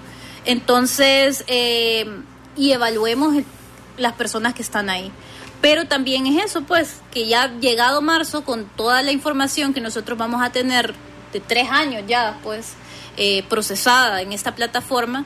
Entonces, 0.45 1.43
eh, 1.47 2.05
y 2.60 2.74
evaluemos 2.74 3.36
las 3.97 4.14
personas 4.14 4.53
que 4.53 4.62
están 4.62 4.89
ahí. 4.89 5.12
Pero 5.62 5.88
también 5.88 6.28
es 6.28 6.45
eso, 6.45 6.62
pues, 6.62 6.97
que 7.12 7.28
ya 7.28 7.57
llegado 7.60 8.01
marzo, 8.01 8.43
con 8.43 8.66
toda 8.66 9.01
la 9.01 9.12
información 9.12 9.74
que 9.74 9.82
nosotros 9.82 10.18
vamos 10.18 10.41
a 10.43 10.51
tener 10.51 10.93
de 11.34 11.39
tres 11.39 11.70
años 11.70 12.03
ya, 12.07 12.38
pues, 12.43 12.74
eh, 13.18 13.43
procesada 13.49 14.22
en 14.22 14.34
esta 14.34 14.55
plataforma, 14.55 15.26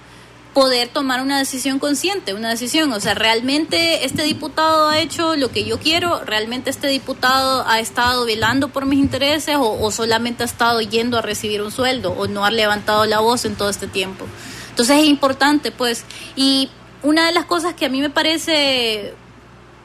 poder 0.54 0.90
tomar 0.90 1.22
una 1.22 1.40
decisión 1.40 1.80
consciente, 1.80 2.36
una 2.36 2.50
decisión, 2.50 2.94
o 2.94 3.00
sea, 3.00 3.16
realmente 3.16 4.06
este 4.06 4.22
diputado 4.22 4.88
ha 4.88 5.00
hecho 5.00 5.36
lo 5.36 5.50
que 5.50 5.66
yo 5.66 5.80
quiero, 5.80 6.24
realmente 6.24 6.70
este 6.70 6.88
diputado 6.88 7.68
ha 7.68 7.80
estado 7.80 8.26
velando 8.26 8.68
por 8.68 8.86
mis 8.86 9.00
intereses 9.00 9.56
o, 9.56 9.82
o 9.82 9.92
solamente 9.92 10.44
ha 10.44 10.46
estado 10.46 10.80
yendo 10.82 11.18
a 11.18 11.24
recibir 11.24 11.64
un 11.64 11.72
sueldo 11.72 12.12
o 12.12 12.28
no 12.28 12.46
ha 12.46 12.52
levantado 12.52 13.06
la 13.08 13.20
voz 13.20 13.46
en 13.46 13.56
todo 13.56 13.70
este 13.70 13.88
tiempo. 13.88 14.26
Entonces 14.70 15.00
es 15.00 15.06
importante, 15.06 15.72
pues, 15.72 16.06
y 16.36 16.70
una 17.04 17.28
de 17.28 17.34
las 17.34 17.46
cosas 17.46 17.74
que 17.74 17.86
a 17.86 17.90
mí 17.90 18.02
me 18.02 18.10
parece 18.10 19.14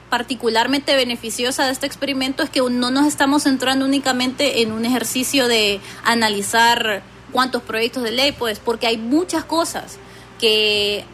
particularmente 0.09 0.97
beneficiosa 0.97 1.67
de 1.67 1.73
este 1.73 1.87
experimento 1.87 2.43
es 2.43 2.51
que 2.51 2.61
no 2.61 2.91
nos 2.91 3.07
estamos 3.07 3.43
centrando 3.43 3.85
únicamente 3.85 4.63
en 4.63 4.73
un 4.73 4.85
ejercicio 4.85 5.49
de 5.49 5.81
analizar 6.05 7.03
cuántos 7.33 7.63
proyectos 7.63 8.03
de 8.05 8.13
ley, 8.13 8.33
pues, 8.33 8.59
porque 8.59 8.87
hay 8.87 8.97
muchas 8.97 9.45
cosas 9.45 9.99
que 10.41 11.05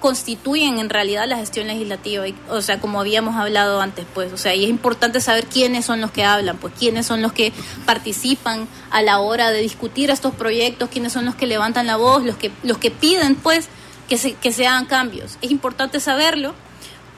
constituyen 0.00 0.78
en 0.78 0.88
realidad 0.88 1.26
la 1.26 1.36
gestión 1.36 1.66
legislativa, 1.66 2.24
o 2.48 2.62
sea, 2.62 2.80
como 2.80 3.00
habíamos 3.00 3.34
hablado 3.34 3.80
antes, 3.80 4.06
pues, 4.14 4.32
o 4.32 4.36
sea, 4.36 4.54
y 4.54 4.64
es 4.64 4.70
importante 4.70 5.20
saber 5.20 5.46
quiénes 5.46 5.84
son 5.84 6.00
los 6.00 6.12
que 6.12 6.24
hablan, 6.24 6.56
pues, 6.56 6.72
quiénes 6.78 7.04
son 7.04 7.20
los 7.20 7.32
que 7.32 7.52
participan 7.84 8.68
a 8.90 9.02
la 9.02 9.18
hora 9.18 9.50
de 9.50 9.60
discutir 9.60 10.10
estos 10.10 10.32
proyectos, 10.34 10.88
quiénes 10.88 11.12
son 11.12 11.24
los 11.24 11.34
que 11.34 11.48
levantan 11.48 11.88
la 11.88 11.96
voz, 11.96 12.24
los 12.24 12.36
que 12.36 12.52
los 12.62 12.78
que 12.78 12.92
piden, 12.92 13.34
pues, 13.34 13.68
que 14.08 14.18
se, 14.18 14.34
que 14.34 14.52
se 14.52 14.66
hagan 14.66 14.86
cambios. 14.86 15.38
Es 15.42 15.50
importante 15.50 16.00
saberlo 16.00 16.54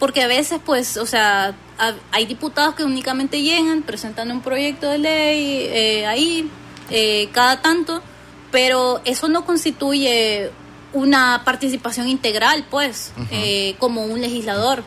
porque 0.01 0.23
a 0.23 0.27
veces, 0.27 0.61
pues, 0.65 0.97
o 0.97 1.07
sea, 1.07 1.55
hay 2.11 2.27
diputados 2.27 2.75
que 2.75 2.85
únicamente 2.85 3.43
llegan, 3.43 3.83
presentan 3.83 4.31
un 4.31 4.41
proyecto 4.41 4.89
de 4.89 4.99
ley 4.99 5.69
eh, 5.71 6.07
ahí 6.07 6.51
eh, 6.91 7.29
cada 7.33 7.61
tanto, 7.61 8.03
pero 8.51 9.03
eso 9.05 9.29
no 9.29 9.45
constituye 9.45 10.51
una 10.95 11.43
participación 11.45 12.09
integral, 12.09 12.67
pues, 12.71 13.13
eh, 13.31 13.77
como 13.79 14.03
un 14.05 14.21
legislador. 14.21 14.83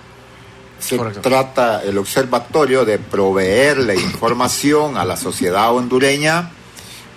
Se 0.80 0.98
trata 0.98 1.82
el 1.84 1.98
observatorio 1.98 2.84
de 2.84 2.98
proveerle 2.98 3.96
información 3.96 4.98
a 4.98 5.06
la 5.06 5.16
sociedad 5.16 5.74
hondureña 5.74 6.52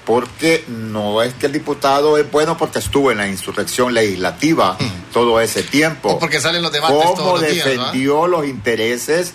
porque 0.07 0.65
no 0.69 1.21
es 1.21 1.35
que 1.35 1.47
el 1.47 1.53
diputado 1.53 2.17
es 2.17 2.31
bueno 2.31 2.57
porque 2.57 2.79
estuvo 2.79 3.11
en 3.11 3.19
la 3.19 3.27
insurrección 3.27 3.93
legislativa 3.93 4.79
todo 5.13 5.41
ese 5.41 5.65
tiempo. 5.65 6.11
O 6.11 6.19
porque 6.21 6.41
salen 6.41 6.63
los 6.63 6.71
debates 6.71 6.97
¿Cómo 6.97 7.39
defendió 7.41 8.29
los 8.29 8.47
intereses 8.47 9.35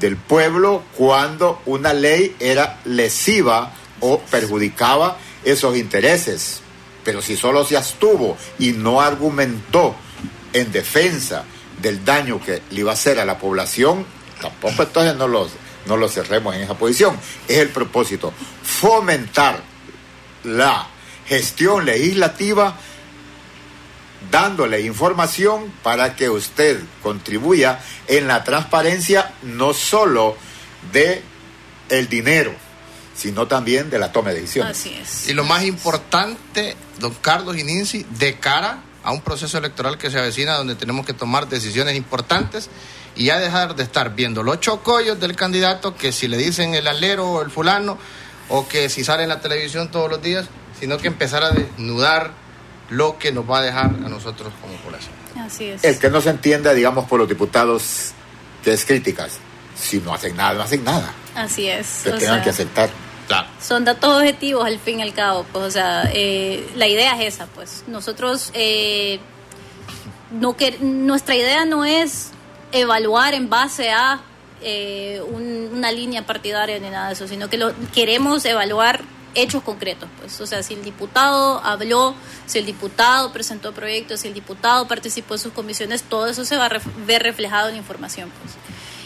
del 0.00 0.16
pueblo 0.16 0.82
cuando 0.96 1.62
una 1.66 1.94
ley 1.94 2.34
era 2.40 2.80
lesiva 2.84 3.72
o 4.00 4.18
perjudicaba 4.18 5.18
esos 5.44 5.76
intereses? 5.76 6.62
Pero 7.04 7.22
si 7.22 7.36
solo 7.36 7.64
se 7.64 7.76
abstuvo 7.76 8.36
y 8.58 8.72
no 8.72 9.00
argumentó 9.00 9.94
en 10.52 10.72
defensa 10.72 11.44
del 11.80 12.04
daño 12.04 12.40
que 12.44 12.60
le 12.70 12.80
iba 12.80 12.90
a 12.90 12.94
hacer 12.94 13.20
a 13.20 13.24
la 13.24 13.38
población, 13.38 14.04
tampoco 14.40 14.82
entonces 14.82 15.14
no 15.14 15.28
los, 15.28 15.52
no 15.86 15.96
los 15.96 16.12
cerremos 16.12 16.56
en 16.56 16.62
esa 16.62 16.74
posición. 16.74 17.16
Es 17.46 17.58
el 17.58 17.68
propósito, 17.68 18.32
fomentar 18.64 19.75
la 20.46 20.86
gestión 21.26 21.84
legislativa 21.84 22.76
dándole 24.30 24.80
información 24.80 25.72
para 25.82 26.16
que 26.16 26.30
usted 26.30 26.80
contribuya 27.02 27.80
en 28.06 28.26
la 28.26 28.44
transparencia 28.44 29.32
no 29.42 29.74
solo 29.74 30.36
de 30.92 31.22
el 31.88 32.08
dinero, 32.08 32.54
sino 33.14 33.46
también 33.46 33.90
de 33.90 33.98
la 33.98 34.12
toma 34.12 34.30
de 34.30 34.40
decisiones. 34.40 34.78
Así 34.78 34.94
es. 34.94 35.28
Y 35.28 35.34
lo 35.34 35.44
más 35.44 35.64
importante, 35.64 36.76
don 36.98 37.14
Carlos 37.14 37.56
Ininzi, 37.56 38.04
de 38.18 38.38
cara 38.38 38.82
a 39.04 39.12
un 39.12 39.20
proceso 39.20 39.58
electoral 39.58 39.98
que 39.98 40.10
se 40.10 40.18
avecina 40.18 40.54
donde 40.54 40.74
tenemos 40.74 41.06
que 41.06 41.12
tomar 41.12 41.48
decisiones 41.48 41.94
importantes 41.94 42.68
y 43.14 43.26
ya 43.26 43.38
dejar 43.38 43.76
de 43.76 43.84
estar 43.84 44.14
viendo 44.14 44.42
los 44.42 44.60
chocollos 44.60 45.18
del 45.20 45.36
candidato 45.36 45.94
que 45.94 46.12
si 46.12 46.28
le 46.28 46.36
dicen 46.36 46.74
el 46.74 46.88
alero 46.88 47.30
o 47.30 47.42
el 47.42 47.50
fulano 47.50 47.98
o 48.48 48.68
que 48.68 48.88
si 48.88 49.04
sale 49.04 49.24
en 49.24 49.28
la 49.28 49.40
televisión 49.40 49.90
todos 49.90 50.10
los 50.10 50.22
días, 50.22 50.46
sino 50.78 50.98
que 50.98 51.08
empezar 51.08 51.42
a 51.42 51.50
desnudar 51.50 52.32
lo 52.90 53.18
que 53.18 53.32
nos 53.32 53.48
va 53.48 53.58
a 53.58 53.62
dejar 53.62 53.86
a 53.86 54.08
nosotros 54.08 54.52
como 54.60 54.74
población. 54.78 55.12
Así 55.38 55.66
es. 55.66 55.84
El 55.84 55.98
que 55.98 56.10
no 56.10 56.20
se 56.20 56.30
entienda, 56.30 56.72
digamos, 56.72 57.06
por 57.06 57.18
los 57.18 57.28
diputados 57.28 58.12
que 58.62 58.72
es 58.72 58.84
críticas. 58.84 59.38
Si 59.74 59.98
no 59.98 60.14
hacen 60.14 60.36
nada, 60.36 60.54
no 60.54 60.62
hacen 60.62 60.84
nada. 60.84 61.12
Así 61.34 61.68
es. 61.68 62.02
Que 62.04 62.12
tengan 62.12 62.42
que 62.42 62.50
aceptar. 62.50 62.90
Son 63.60 63.84
datos 63.84 64.16
objetivos 64.16 64.64
al 64.64 64.78
fin 64.78 65.00
y 65.00 65.02
al 65.02 65.12
cabo, 65.12 65.44
pues, 65.52 65.64
o 65.64 65.70
sea, 65.70 66.08
eh, 66.12 66.68
la 66.76 66.86
idea 66.86 67.20
es 67.20 67.34
esa, 67.34 67.46
pues. 67.46 67.84
Nosotros, 67.86 68.50
eh, 68.54 69.18
no 70.30 70.56
que, 70.56 70.78
nuestra 70.80 71.34
idea 71.34 71.64
no 71.64 71.84
es 71.84 72.30
evaluar 72.72 73.34
en 73.34 73.50
base 73.50 73.90
a 73.90 74.20
eh, 74.62 75.20
una 75.30 75.92
línea 75.92 76.24
partidaria 76.26 76.78
ni 76.78 76.90
nada 76.90 77.08
de 77.08 77.12
eso, 77.14 77.28
sino 77.28 77.48
que 77.48 77.58
lo 77.58 77.72
queremos 77.94 78.44
evaluar 78.44 79.02
hechos 79.34 79.62
concretos, 79.62 80.08
pues, 80.18 80.40
o 80.40 80.46
sea, 80.46 80.62
si 80.62 80.74
el 80.74 80.82
diputado 80.82 81.60
habló, 81.62 82.14
si 82.46 82.58
el 82.58 82.64
diputado 82.64 83.32
presentó 83.32 83.72
proyectos, 83.72 84.20
si 84.20 84.28
el 84.28 84.34
diputado 84.34 84.88
participó 84.88 85.34
en 85.34 85.40
sus 85.40 85.52
comisiones, 85.52 86.02
todo 86.02 86.26
eso 86.26 86.44
se 86.44 86.56
va 86.56 86.66
a 86.66 86.80
ver 87.06 87.22
reflejado 87.22 87.68
en 87.68 87.76
información, 87.76 88.32
pues. 88.42 88.54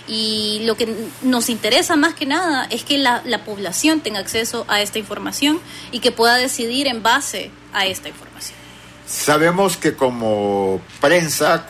Y 0.06 0.62
lo 0.64 0.76
que 0.76 0.92
nos 1.22 1.48
interesa 1.50 1.94
más 1.94 2.14
que 2.14 2.26
nada 2.26 2.66
es 2.70 2.84
que 2.84 2.98
la, 2.98 3.22
la 3.24 3.44
población 3.44 4.00
tenga 4.00 4.18
acceso 4.18 4.64
a 4.68 4.80
esta 4.80 4.98
información 4.98 5.60
y 5.92 6.00
que 6.00 6.10
pueda 6.10 6.36
decidir 6.36 6.86
en 6.86 7.02
base 7.02 7.50
a 7.72 7.86
esta 7.86 8.08
información. 8.08 8.58
Sabemos 9.06 9.76
que 9.76 9.94
como 9.94 10.80
prensa 11.00 11.66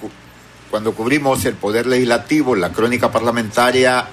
cuando 0.70 0.94
cubrimos 0.94 1.44
el 1.44 1.54
poder 1.54 1.86
legislativo, 1.86 2.54
la 2.54 2.72
crónica 2.72 3.10
parlamentaria, 3.10 4.06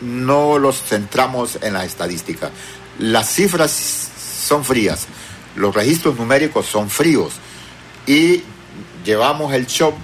no 0.00 0.58
los 0.58 0.82
centramos 0.82 1.58
en 1.60 1.74
la 1.74 1.84
estadística. 1.84 2.50
Las 2.98 3.28
cifras 3.30 4.08
son 4.46 4.64
frías, 4.64 5.06
los 5.56 5.74
registros 5.74 6.16
numéricos 6.16 6.66
son 6.66 6.88
fríos 6.88 7.34
y 8.06 8.42
llevamos 9.04 9.52
el 9.52 9.66
show 9.66 9.94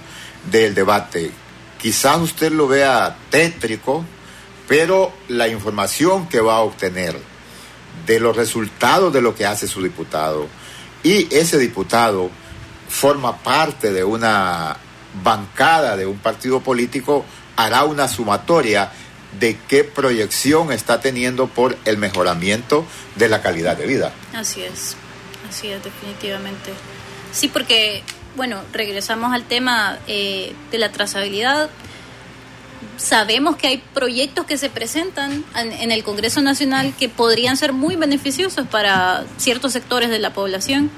del 0.51 0.75
debate. 0.75 1.31
Quizás 1.81 2.19
usted 2.21 2.51
lo 2.51 2.67
vea 2.67 3.17
tétrico, 3.29 4.05
pero 4.67 5.11
la 5.27 5.47
información 5.47 6.27
que 6.27 6.39
va 6.39 6.57
a 6.57 6.61
obtener 6.61 7.17
de 8.05 8.19
los 8.19 8.35
resultados 8.35 9.11
de 9.11 9.21
lo 9.21 9.33
que 9.33 9.45
hace 9.45 9.67
su 9.67 9.81
diputado 9.81 10.47
y 11.03 11.33
ese 11.33 11.57
diputado 11.57 12.29
forma 12.89 13.37
parte 13.37 13.91
de 13.91 14.03
una 14.03 14.77
bancada 15.23 15.95
de 15.95 16.05
un 16.05 16.17
partido 16.17 16.61
político 16.61 17.25
hará 17.55 17.85
una 17.85 18.07
sumatoria 18.07 18.91
de 19.39 19.57
qué 19.67 19.83
proyección 19.83 20.71
está 20.71 21.01
teniendo 21.01 21.47
por 21.47 21.77
el 21.85 21.97
mejoramiento 21.97 22.85
de 23.15 23.29
la 23.29 23.41
calidad 23.41 23.77
de 23.77 23.85
vida. 23.85 24.11
Así 24.33 24.61
es, 24.61 24.95
así 25.49 25.67
es, 25.67 25.83
definitivamente. 25.83 26.71
Sí, 27.31 27.47
porque, 27.49 28.03
bueno, 28.35 28.61
regresamos 28.71 29.33
al 29.33 29.43
tema 29.43 29.99
eh, 30.07 30.53
de 30.71 30.77
la 30.77 30.91
trazabilidad. 30.91 31.69
sabemos 32.97 33.57
que 33.57 33.67
hay 33.67 33.83
proyectos 33.93 34.45
que 34.45 34.57
se 34.57 34.69
presentan 34.69 35.43
en, 35.55 35.91
el 35.91 36.03
Congreso 36.03 36.41
Nacional 36.41 36.93
que 36.97 37.09
podrían 37.09 37.57
ser 37.57 37.73
muy 37.73 37.97
beneficiosos 37.97 38.67
para 38.67 39.25
ciertos 39.37 39.73
sectores 39.73 40.09
de 40.09 40.19
la 40.19 40.31
población, 40.33 40.89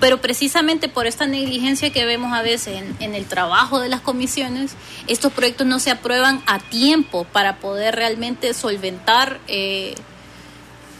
pero 0.00 0.20
precisamente 0.20 0.88
por 0.88 1.06
esta 1.06 1.26
negligencia 1.26 1.92
que 1.92 2.04
vemos 2.04 2.32
a 2.32 2.42
veces 2.42 2.82
en, 3.00 3.14
el 3.14 3.24
trabajo 3.26 3.80
de 3.80 3.88
las 3.88 4.00
comisiones, 4.00 4.76
estos 5.06 5.32
proyectos 5.32 5.66
no 5.66 5.78
se 5.78 5.90
aprueban 5.90 6.42
a 6.46 6.58
tiempo 6.58 7.24
para 7.24 7.56
poder 7.56 7.94
realmente 7.94 8.54
solventar 8.54 9.38
eh, 9.48 9.94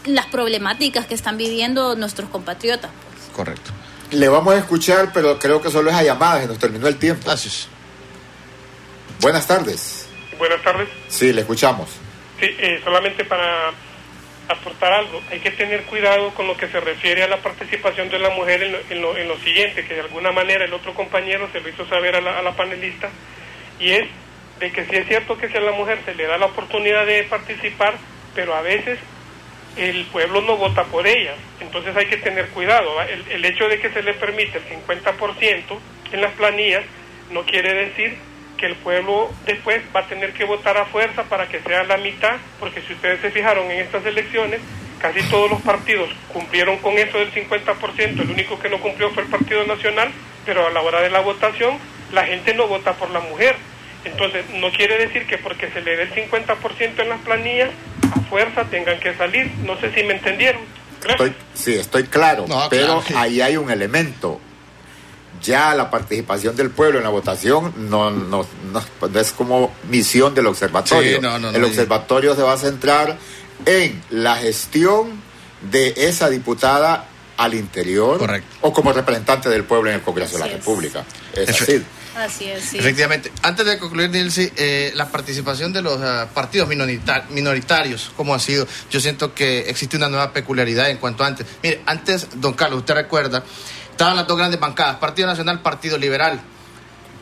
las 0.05 0.25
problemáticas 0.27 1.05
que 1.05 1.15
están 1.15 1.37
viviendo 1.37 1.95
nuestros 1.95 2.29
compatriotas. 2.29 2.91
Correcto. 3.35 3.71
Le 4.11 4.29
vamos 4.29 4.53
a 4.53 4.57
escuchar, 4.57 5.11
pero 5.13 5.39
creo 5.39 5.61
que 5.61 5.69
solo 5.69 5.89
es 5.89 5.95
a 5.95 6.03
llamadas, 6.03 6.41
se 6.41 6.47
nos 6.47 6.59
terminó 6.59 6.87
el 6.87 6.97
tiempo. 6.97 7.23
Gracias. 7.25 7.67
Buenas 9.19 9.47
tardes. 9.47 10.07
Buenas 10.37 10.61
tardes. 10.63 10.87
Sí, 11.07 11.33
le 11.33 11.41
escuchamos. 11.41 11.89
Sí, 12.39 12.45
eh, 12.45 12.81
solamente 12.83 13.25
para 13.25 13.71
aportar 14.47 14.93
algo, 14.93 15.21
hay 15.31 15.39
que 15.39 15.51
tener 15.51 15.83
cuidado 15.83 16.31
con 16.33 16.47
lo 16.47 16.55
que 16.55 16.67
se 16.67 16.79
refiere 16.79 17.23
a 17.23 17.27
la 17.27 17.37
participación 17.37 18.09
de 18.09 18.19
la 18.19 18.29
mujer 18.29 18.61
en 18.63 19.01
lo, 19.01 19.17
en 19.17 19.27
lo, 19.27 19.37
siguiente, 19.37 19.85
que 19.85 19.95
de 19.95 20.01
alguna 20.01 20.31
manera 20.31 20.65
el 20.65 20.73
otro 20.73 20.93
compañero 20.93 21.49
se 21.51 21.61
lo 21.61 21.69
hizo 21.69 21.87
saber 21.87 22.15
a 22.15 22.21
la, 22.21 22.51
panelista, 22.51 23.09
y 23.79 23.91
es 23.91 24.05
de 24.59 24.71
que 24.71 24.85
sí 24.85 24.95
es 24.95 25.07
cierto 25.07 25.37
que 25.37 25.49
si 25.49 25.57
a 25.57 25.61
la 25.61 25.71
mujer 25.71 25.99
se 26.05 26.15
le 26.15 26.27
da 26.27 26.37
la 26.37 26.45
oportunidad 26.45 27.05
de 27.05 27.23
participar, 27.23 27.95
pero 28.33 28.55
a 28.55 28.61
veces 28.61 28.99
el 29.77 30.05
pueblo 30.05 30.41
no 30.41 30.57
vota 30.57 30.85
por 30.85 31.05
ella. 31.05 31.35
Entonces 31.59 31.95
hay 31.95 32.05
que 32.05 32.17
tener 32.17 32.47
cuidado. 32.49 33.01
El, 33.01 33.25
el 33.29 33.45
hecho 33.45 33.67
de 33.67 33.79
que 33.79 33.89
se 33.89 34.03
le 34.03 34.13
permite 34.13 34.59
el 34.59 34.65
50% 34.65 35.79
en 36.13 36.21
las 36.21 36.31
planillas 36.33 36.83
no 37.31 37.43
quiere 37.43 37.73
decir 37.73 38.17
que 38.57 38.65
el 38.65 38.75
pueblo 38.75 39.29
después 39.45 39.81
va 39.95 40.01
a 40.01 40.07
tener 40.07 40.33
que 40.33 40.45
votar 40.45 40.77
a 40.77 40.85
fuerza 40.85 41.23
para 41.23 41.47
que 41.47 41.61
sea 41.61 41.83
la 41.83 41.97
mitad, 41.97 42.37
porque 42.59 42.81
si 42.81 42.93
ustedes 42.93 43.21
se 43.21 43.31
fijaron 43.31 43.69
en 43.71 43.79
estas 43.79 44.05
elecciones, 44.05 44.61
casi 44.99 45.21
todos 45.29 45.49
los 45.49 45.61
partidos 45.61 46.09
cumplieron 46.33 46.77
con 46.77 46.93
eso 46.97 47.17
del 47.17 47.31
50%, 47.33 48.21
el 48.21 48.29
único 48.29 48.59
que 48.59 48.69
no 48.69 48.79
cumplió 48.79 49.09
fue 49.11 49.23
el 49.23 49.29
Partido 49.29 49.65
Nacional, 49.65 50.11
pero 50.45 50.67
a 50.67 50.71
la 50.71 50.81
hora 50.81 51.01
de 51.01 51.09
la 51.09 51.19
votación 51.19 51.77
la 52.11 52.25
gente 52.25 52.53
no 52.53 52.67
vota 52.67 52.93
por 52.93 53.09
la 53.11 53.19
mujer. 53.19 53.55
Entonces, 54.03 54.45
no 54.51 54.71
quiere 54.71 54.97
decir 54.97 55.25
que 55.25 55.37
porque 55.39 55.69
se 55.71 55.81
le 55.81 55.97
dé 55.97 56.03
el 56.03 56.13
50% 56.13 56.99
en 56.99 57.09
las 57.09 57.21
planillas, 57.21 57.71
a 58.15 58.19
fuerza 58.29 58.63
tengan 58.65 58.99
que 58.99 59.15
salir. 59.15 59.51
No 59.65 59.79
sé 59.79 59.91
si 59.93 60.03
me 60.03 60.13
entendieron. 60.13 60.61
sí, 61.53 61.75
estoy 61.75 62.03
claro, 62.03 62.45
pero 62.69 63.03
ahí 63.15 63.41
hay 63.41 63.57
un 63.57 63.71
elemento 63.71 64.39
ya 65.45 65.73
la 65.75 65.89
participación 65.89 66.55
del 66.55 66.69
pueblo 66.69 66.97
en 66.97 67.03
la 67.03 67.09
votación 67.09 67.73
no, 67.89 68.11
no, 68.11 68.45
no, 68.71 69.19
es 69.19 69.31
como 69.31 69.73
misión 69.89 70.33
del 70.33 70.47
observatorio. 70.47 71.19
el 71.53 71.63
observatorio 71.63 72.35
se 72.35 72.41
va 72.41 72.53
a 72.53 72.57
centrar 72.57 73.17
en 73.65 74.01
la 74.09 74.35
gestión 74.35 75.21
de 75.71 75.93
esa 75.97 76.29
diputada 76.29 77.07
al 77.37 77.53
interior 77.53 78.41
o 78.61 78.73
como 78.73 78.93
representante 78.93 79.49
del 79.49 79.63
pueblo 79.63 79.89
en 79.89 79.97
el 79.97 80.01
Congreso 80.01 80.37
de 80.37 80.39
la 80.39 80.47
República. 80.47 81.03
Es 81.33 81.49
así. 81.49 81.83
Así 82.15 82.45
es, 82.45 82.63
sí. 82.63 82.77
Efectivamente. 82.77 83.29
Antes 83.41 83.65
de 83.65 83.77
concluir, 83.77 84.09
Nilsi, 84.09 84.49
eh, 84.55 84.93
la 84.95 85.09
participación 85.09 85.73
de 85.73 85.81
los 85.81 85.99
eh, 86.01 86.27
partidos 86.33 86.69
minoritarios, 86.69 88.11
¿cómo 88.15 88.33
ha 88.33 88.39
sido? 88.39 88.65
Yo 88.89 89.01
siento 89.01 89.33
que 89.33 89.69
existe 89.69 89.97
una 89.97 90.07
nueva 90.07 90.31
peculiaridad 90.31 90.89
en 90.89 90.97
cuanto 90.97 91.25
a 91.25 91.27
antes. 91.27 91.45
Mire, 91.61 91.81
antes, 91.85 92.27
don 92.35 92.53
Carlos, 92.53 92.79
usted 92.79 92.93
recuerda 92.93 93.43
estaban 93.95 94.17
las 94.17 94.27
dos 94.27 94.37
grandes 94.37 94.59
bancadas, 94.59 94.97
Partido 94.97 95.25
Nacional, 95.25 95.61
Partido 95.61 95.97
Liberal. 95.97 96.41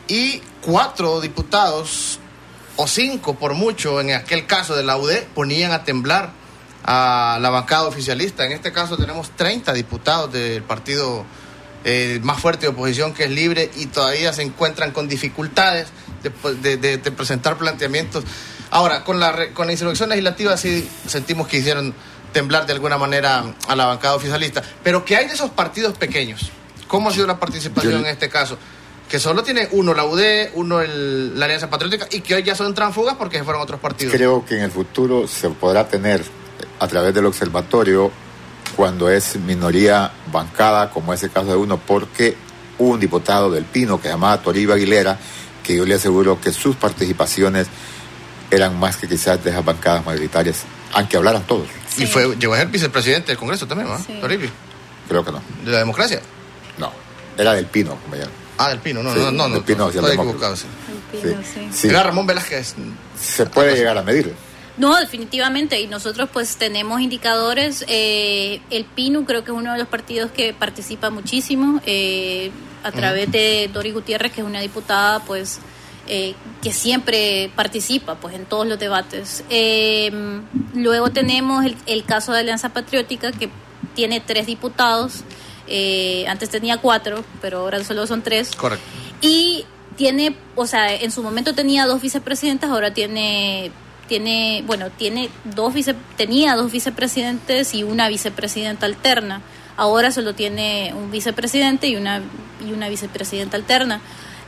Y 0.08 0.42
cuatro 0.60 1.20
diputados, 1.20 2.18
o 2.74 2.88
cinco 2.88 3.36
por 3.36 3.54
mucho, 3.54 4.00
en 4.00 4.12
aquel 4.12 4.44
caso 4.46 4.74
de 4.74 4.82
la 4.82 4.96
UD, 4.96 5.22
ponían 5.36 5.70
a 5.70 5.84
temblar 5.84 6.32
a 6.82 7.38
la 7.40 7.50
bancada 7.50 7.84
oficialista. 7.84 8.44
En 8.44 8.50
este 8.50 8.72
caso 8.72 8.96
tenemos 8.96 9.30
30 9.36 9.72
diputados 9.72 10.32
del 10.32 10.64
partido 10.64 11.24
eh, 11.84 12.18
más 12.24 12.40
fuerte 12.40 12.62
de 12.62 12.72
oposición, 12.72 13.14
que 13.14 13.24
es 13.24 13.30
libre, 13.30 13.70
y 13.76 13.86
todavía 13.86 14.32
se 14.32 14.42
encuentran 14.42 14.90
con 14.90 15.06
dificultades 15.06 15.86
de, 16.24 16.76
de, 16.76 16.98
presentar 17.12 17.56
planteamientos. 17.56 18.24
Ahora, 18.72 19.04
con 19.04 19.20
la, 19.20 19.50
con 19.54 19.68
la 19.68 19.72
insurrección 19.74 20.08
legislativa 20.08 20.56
sí 20.56 20.90
sentimos 21.06 21.46
que 21.46 21.58
hicieron 21.58 21.94
temblar 22.32 22.66
de 22.66 22.72
alguna 22.72 22.98
manera 22.98 23.44
a 23.68 23.76
la 23.76 23.86
bancada 23.86 24.16
oficialista. 24.16 24.60
Pero 24.82 25.04
¿qué 25.04 25.14
hay 25.14 25.28
de 25.28 25.34
esos 25.34 25.50
partidos 25.50 25.96
pequeños? 25.96 26.50
¿Cómo 26.88 27.08
ha 27.08 27.12
sido 27.12 27.26
la 27.26 27.38
participación 27.38 28.00
en 28.00 28.06
este 28.06 28.28
caso? 28.28 28.58
Que 29.08 29.18
solo 29.18 29.42
tiene 29.42 29.68
uno 29.72 29.94
la 29.94 30.04
UD, 30.04 30.20
uno 30.54 30.82
la 30.82 31.44
Alianza 31.44 31.68
Patriótica 31.68 32.06
y 32.10 32.20
que 32.20 32.34
hoy 32.34 32.42
ya 32.42 32.54
son 32.54 32.74
transfugas 32.74 33.16
porque 33.16 33.38
se 33.38 33.44
fueron 33.44 33.62
otros 33.62 33.80
partidos. 33.80 34.14
Creo 34.14 34.44
que 34.44 34.56
en 34.56 34.62
el 34.62 34.70
futuro 34.70 35.26
se 35.28 35.50
podrá 35.50 35.88
tener 35.88 36.24
a 36.78 36.88
través 36.88 37.14
del 37.14 37.26
observatorio 37.26 38.10
cuando 38.76 39.08
es 39.08 39.36
minoría 39.36 40.10
bancada, 40.32 40.90
como 40.90 41.12
es 41.12 41.22
el 41.22 41.30
caso 41.30 41.48
de 41.48 41.56
uno, 41.56 41.78
porque 41.78 42.36
un 42.78 42.98
diputado 42.98 43.50
del 43.50 43.64
Pino 43.64 43.98
que 43.98 44.04
se 44.04 44.14
llamaba 44.14 44.40
Toribio 44.42 44.74
Aguilera, 44.74 45.18
que 45.62 45.76
yo 45.76 45.84
le 45.84 45.94
aseguro 45.94 46.40
que 46.40 46.52
sus 46.52 46.76
participaciones 46.76 47.68
eran 48.50 48.78
más 48.78 48.96
que 48.96 49.08
quizás 49.08 49.42
de 49.42 49.50
esas 49.50 49.64
bancadas 49.64 50.04
mayoritarias, 50.04 50.62
aunque 50.92 51.16
hablaran 51.16 51.46
todos. 51.46 51.68
Y 51.96 52.06
fue, 52.06 52.36
llegó 52.36 52.54
a 52.54 52.58
ser 52.58 52.68
vicepresidente 52.68 53.28
del 53.28 53.38
Congreso 53.38 53.66
también, 53.66 53.88
¿no? 53.88 54.20
Toribio. 54.20 54.50
Creo 55.08 55.24
que 55.24 55.32
no. 55.32 55.42
¿De 55.64 55.70
la 55.70 55.78
democracia? 55.78 56.20
No, 57.36 57.42
era 57.42 57.52
del 57.54 57.66
Pino, 57.66 57.90
compañero. 57.90 58.30
Ah, 58.58 58.70
del 58.70 58.78
Pino, 58.78 59.02
no, 59.02 59.14
no, 59.14 59.30
no, 59.30 59.48
no, 59.48 59.62
Pino, 59.64 59.88
estoy 59.88 60.14
equivocado. 60.14 60.56
Sí. 60.56 60.66
El 61.12 61.20
Pino, 61.20 61.42
sí. 61.72 61.88
Era 61.88 62.02
Ramón 62.02 62.26
Velázquez. 62.26 62.74
Se 63.20 63.46
puede 63.46 63.76
llegar 63.76 63.98
a 63.98 64.02
medir. 64.02 64.34
No, 64.76 64.96
definitivamente, 64.96 65.80
y 65.80 65.86
nosotros 65.86 66.28
pues 66.32 66.56
tenemos 66.56 67.00
indicadores. 67.00 67.84
Eh, 67.86 68.60
el 68.70 68.84
PINU 68.84 69.24
creo 69.24 69.44
que 69.44 69.52
es 69.52 69.56
uno 69.56 69.72
de 69.72 69.78
los 69.78 69.86
partidos 69.86 70.32
que 70.32 70.52
participa 70.52 71.10
muchísimo 71.10 71.80
eh, 71.86 72.50
a 72.82 72.90
través 72.90 73.30
de 73.30 73.70
Dori 73.72 73.92
Gutiérrez, 73.92 74.32
que 74.32 74.40
es 74.40 74.46
una 74.46 74.60
diputada 74.60 75.20
pues 75.20 75.60
eh, 76.08 76.34
que 76.60 76.72
siempre 76.72 77.52
participa 77.54 78.16
pues 78.16 78.34
en 78.34 78.46
todos 78.46 78.66
los 78.66 78.78
debates. 78.78 79.44
luego 80.74 81.10
tenemos 81.10 81.64
el, 81.64 81.76
el 81.86 82.04
caso 82.04 82.32
de 82.32 82.40
Alianza 82.40 82.70
Patriótica, 82.70 83.30
que 83.30 83.50
tiene 83.94 84.18
tres 84.18 84.46
diputados. 84.46 85.22
Eh, 85.66 86.26
antes 86.28 86.50
tenía 86.50 86.78
cuatro, 86.78 87.24
pero 87.40 87.60
ahora 87.60 87.82
solo 87.84 88.06
son 88.06 88.22
tres. 88.22 88.50
Correcto. 88.56 88.84
Y 89.20 89.64
tiene, 89.96 90.36
o 90.56 90.66
sea, 90.66 90.94
en 90.94 91.10
su 91.10 91.22
momento 91.22 91.54
tenía 91.54 91.86
dos 91.86 92.02
vicepresidentes, 92.02 92.68
ahora 92.68 92.92
tiene, 92.92 93.70
tiene, 94.08 94.62
bueno, 94.66 94.90
tiene 94.90 95.30
dos 95.44 95.72
vice, 95.72 95.94
tenía 96.16 96.56
dos 96.56 96.72
vicepresidentes 96.72 97.74
y 97.74 97.82
una 97.82 98.08
vicepresidenta 98.08 98.86
alterna. 98.86 99.40
Ahora 99.76 100.12
solo 100.12 100.34
tiene 100.34 100.92
un 100.94 101.10
vicepresidente 101.10 101.88
y 101.88 101.96
una, 101.96 102.22
y 102.64 102.72
una 102.72 102.88
vicepresidenta 102.88 103.56
alterna. 103.56 104.00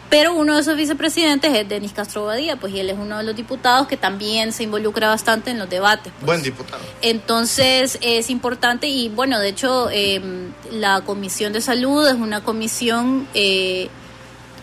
Pero 0.09 0.35
uno 0.35 0.55
de 0.55 0.61
esos 0.61 0.77
vicepresidentes 0.77 1.53
es 1.53 1.69
Denis 1.69 1.93
Castro 1.93 2.27
Badía, 2.27 2.57
pues 2.57 2.73
y 2.73 2.81
él 2.81 2.91
es 2.91 2.97
uno 2.99 3.19
de 3.19 3.25
los 3.25 3.35
diputados 3.35 3.89
que 3.89 3.97
también 3.97 4.53
se 4.53 4.63
involucra 4.63 5.09
bastante 5.09 5.51
en 5.51 5.59
los 5.59 5.69
debates. 5.69 6.13
Pues. 6.15 6.27
Buen 6.27 6.43
diputado. 6.43 6.83
Entonces 7.03 7.99
es 8.01 8.31
importante 8.31 8.87
y 8.87 9.09
bueno, 9.09 9.41
de 9.41 9.49
hecho 9.49 9.91
em, 9.91 10.53
la 10.71 11.01
Comisión 11.01 11.53
de 11.53 11.61
Salud 11.61 12.07
es 12.07 12.15
una 12.15 12.45
comisión, 12.45 13.27
eh, 13.35 13.89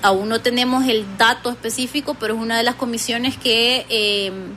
aún 0.01 0.29
no 0.29 0.39
tenemos 0.39 0.87
el 0.87 1.05
dato 1.17 1.49
específico, 1.49 2.15
pero 2.17 2.35
es 2.35 2.41
una 2.41 2.57
de 2.57 2.63
las 2.63 2.75
comisiones 2.75 3.37
que... 3.37 3.85
Em, 3.89 4.55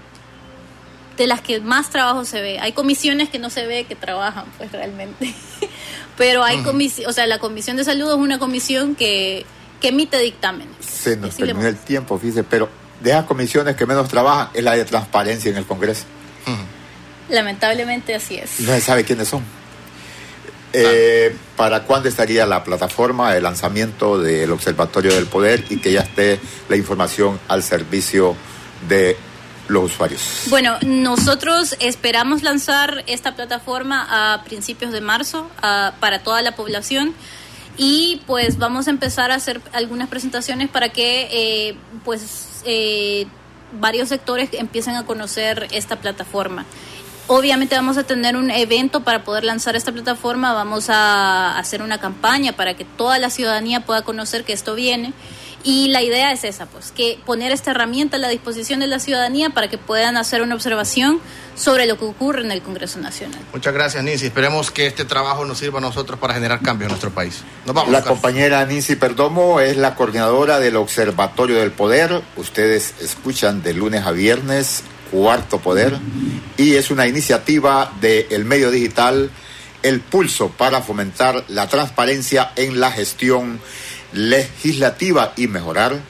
de 1.17 1.27
las 1.27 1.41
que 1.41 1.61
más 1.61 1.89
trabajo 1.89 2.27
se 2.27 2.43
ve. 2.43 2.59
Hay 2.61 2.73
comisiones 2.73 3.31
que 3.31 3.39
no 3.39 3.49
se 3.49 3.65
ve 3.65 3.85
que 3.85 3.95
trabajan, 3.95 4.45
pues 4.59 4.71
realmente. 4.71 5.35
pero 6.19 6.45
hay 6.45 6.59
comisiones, 6.59 7.09
o 7.09 7.13
sea, 7.15 7.27
la 7.27 7.39
Comisión 7.39 7.79
de 7.79 7.85
Salud 7.85 8.11
es 8.11 8.17
una 8.17 8.39
comisión 8.39 8.95
que 8.95 9.47
que 9.81 9.89
emite 9.89 10.19
dictámenes. 10.19 10.75
Se 10.81 11.17
nos 11.17 11.37
terminó 11.37 11.67
el 11.67 11.77
tiempo, 11.77 12.19
fíjese, 12.19 12.45
pero 12.45 12.69
de 13.01 13.11
esas 13.11 13.25
comisiones 13.25 13.77
que 13.77 13.87
menos 13.87 14.09
trabajan 14.09 14.49
es 14.55 14.65
la 14.65 14.75
de 14.75 14.85
transparencia 14.85 15.51
en 15.51 15.57
el 15.57 15.67
Congreso. 15.67 16.05
Lamentablemente 17.29 18.15
así 18.15 18.37
es. 18.37 18.61
No 18.61 18.73
se 18.73 18.81
sabe 18.81 19.05
quiénes 19.05 19.29
son. 19.29 19.43
Eh, 20.73 21.35
¿Para 21.57 21.85
cuándo 21.85 22.09
estaría 22.09 22.45
la 22.47 22.63
plataforma 22.63 23.33
de 23.33 23.41
lanzamiento 23.41 24.19
del 24.19 24.51
Observatorio 24.53 25.15
del 25.15 25.27
Poder 25.27 25.65
y 25.71 25.79
que 25.79 25.93
ya 25.93 26.01
esté 26.01 26.39
la 26.69 26.77
información 26.77 27.41
al 27.49 27.63
servicio 27.63 28.37
de 28.89 29.17
los 29.69 29.85
usuarios? 29.85 30.43
Bueno, 30.49 30.77
nosotros 30.83 31.77
esperamos 31.81 32.43
lanzar 32.43 33.05
esta 33.07 33.35
plataforma 33.35 34.07
a 34.35 34.45
principios 34.45 34.93
de 34.93 35.01
marzo 35.01 35.51
para 35.61 36.23
toda 36.23 36.43
la 36.43 36.55
población 36.55 37.15
y 37.77 38.23
pues 38.27 38.59
vamos 38.59 38.87
a 38.87 38.91
empezar 38.91 39.31
a 39.31 39.35
hacer 39.35 39.61
algunas 39.73 40.09
presentaciones 40.09 40.69
para 40.69 40.89
que 40.89 41.29
eh, 41.31 41.77
pues 42.05 42.63
eh, 42.65 43.27
varios 43.81 44.09
sectores 44.09 44.51
empiecen 44.53 44.97
a 44.97 45.05
conocer 45.05 45.69
esta 45.73 45.97
plataforma. 45.97 46.65
Obviamente 47.29 47.75
vamos 47.75 47.99
a 47.99 48.05
tener 48.05 48.37
un 48.37 48.51
evento 48.53 49.01
para 49.01 49.25
poder 49.25 49.43
lanzar 49.43 49.75
esta 49.75 49.91
plataforma, 49.91 50.53
vamos 50.53 50.89
a 50.91 51.59
hacer 51.59 51.83
una 51.83 51.99
campaña 51.99 52.53
para 52.53 52.75
que 52.75 52.85
toda 52.85 53.19
la 53.19 53.31
ciudadanía 53.31 53.81
pueda 53.81 54.03
conocer 54.03 54.45
que 54.45 54.53
esto 54.53 54.77
viene 54.77 55.13
Y 55.67 55.89
la 55.89 56.01
idea 56.01 56.31
es 56.31 56.45
esa, 56.45 56.67
pues, 56.67 56.93
que 56.93 57.19
poner 57.27 57.51
esta 57.51 57.73
herramienta 57.73 58.19
a 58.19 58.21
la 58.21 58.29
disposición 58.29 58.79
de 58.79 58.87
la 58.87 59.01
ciudadanía 59.01 59.51
para 59.51 59.69
que 59.69 59.79
puedan 59.79 60.17
hacer 60.17 60.41
una 60.41 60.55
observación 60.55 61.19
sobre 61.57 61.87
lo 61.87 61.99
que 61.99 62.05
ocurre 62.05 62.43
en 62.43 62.53
el 62.53 62.63
Congreso 62.63 63.01
Nacional. 63.01 63.41
Muchas 63.53 63.75
gracias, 63.75 64.05
Nancy. 64.05 64.27
Esperemos 64.27 64.71
que 64.71 64.87
este 64.87 65.05
trabajo 65.05 65.45
nos 65.45 65.59
sirva 65.59 65.79
a 65.79 65.81
nosotros 65.81 66.21
para 66.21 66.35
generar 66.35 66.61
cambios 66.61 66.87
en 66.87 66.93
nuestro 66.93 67.11
país. 67.11 67.43
Nos 67.67 67.75
vamos. 67.75 67.91
La 67.91 68.03
compañera 68.03 68.65
Nancy 68.65 68.95
Perdomo 68.95 69.59
es 69.59 69.77
la 69.77 69.97
coordinadora 69.97 70.61
del 70.61 70.77
Observatorio 70.77 71.57
del 71.57 71.73
Poder. 71.73 72.23
Ustedes 72.37 72.95
escuchan 73.01 73.65
de 73.65 73.75
lunes 73.75 74.07
a 74.07 74.13
viernes, 74.13 74.85
Cuarto 75.11 75.59
Poder, 75.59 75.99
y 76.57 76.75
es 76.75 76.93
una 76.93 77.09
iniciativa 77.09 77.91
del 78.01 78.45
medio 78.45 78.71
digital 78.71 79.33
El 79.83 79.99
Pulso 79.99 80.49
para 80.51 80.81
fomentar 80.81 81.43
la 81.49 81.67
transparencia 81.67 82.53
en 82.55 82.79
la 82.79 82.93
gestión 82.93 83.59
legislativa 84.13 85.33
y 85.37 85.47
mejorar 85.47 86.01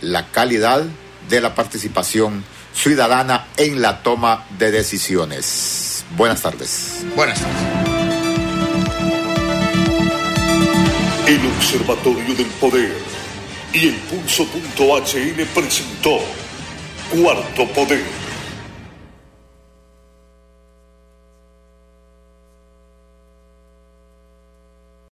la 0.00 0.30
calidad 0.30 0.84
de 1.28 1.40
la 1.40 1.54
participación 1.54 2.44
ciudadana 2.74 3.46
en 3.56 3.80
la 3.80 4.02
toma 4.02 4.46
de 4.58 4.70
decisiones. 4.70 6.04
Buenas 6.16 6.42
tardes. 6.42 7.04
Buenas 7.14 7.40
tardes. 7.40 7.96
El 11.26 11.44
Observatorio 11.56 12.34
del 12.34 12.46
Poder 12.46 12.96
y 13.72 13.88
el 13.88 13.94
Pulso.hn 13.94 15.46
presentó 15.54 16.20
Cuarto 17.10 17.66
Poder. 17.72 18.25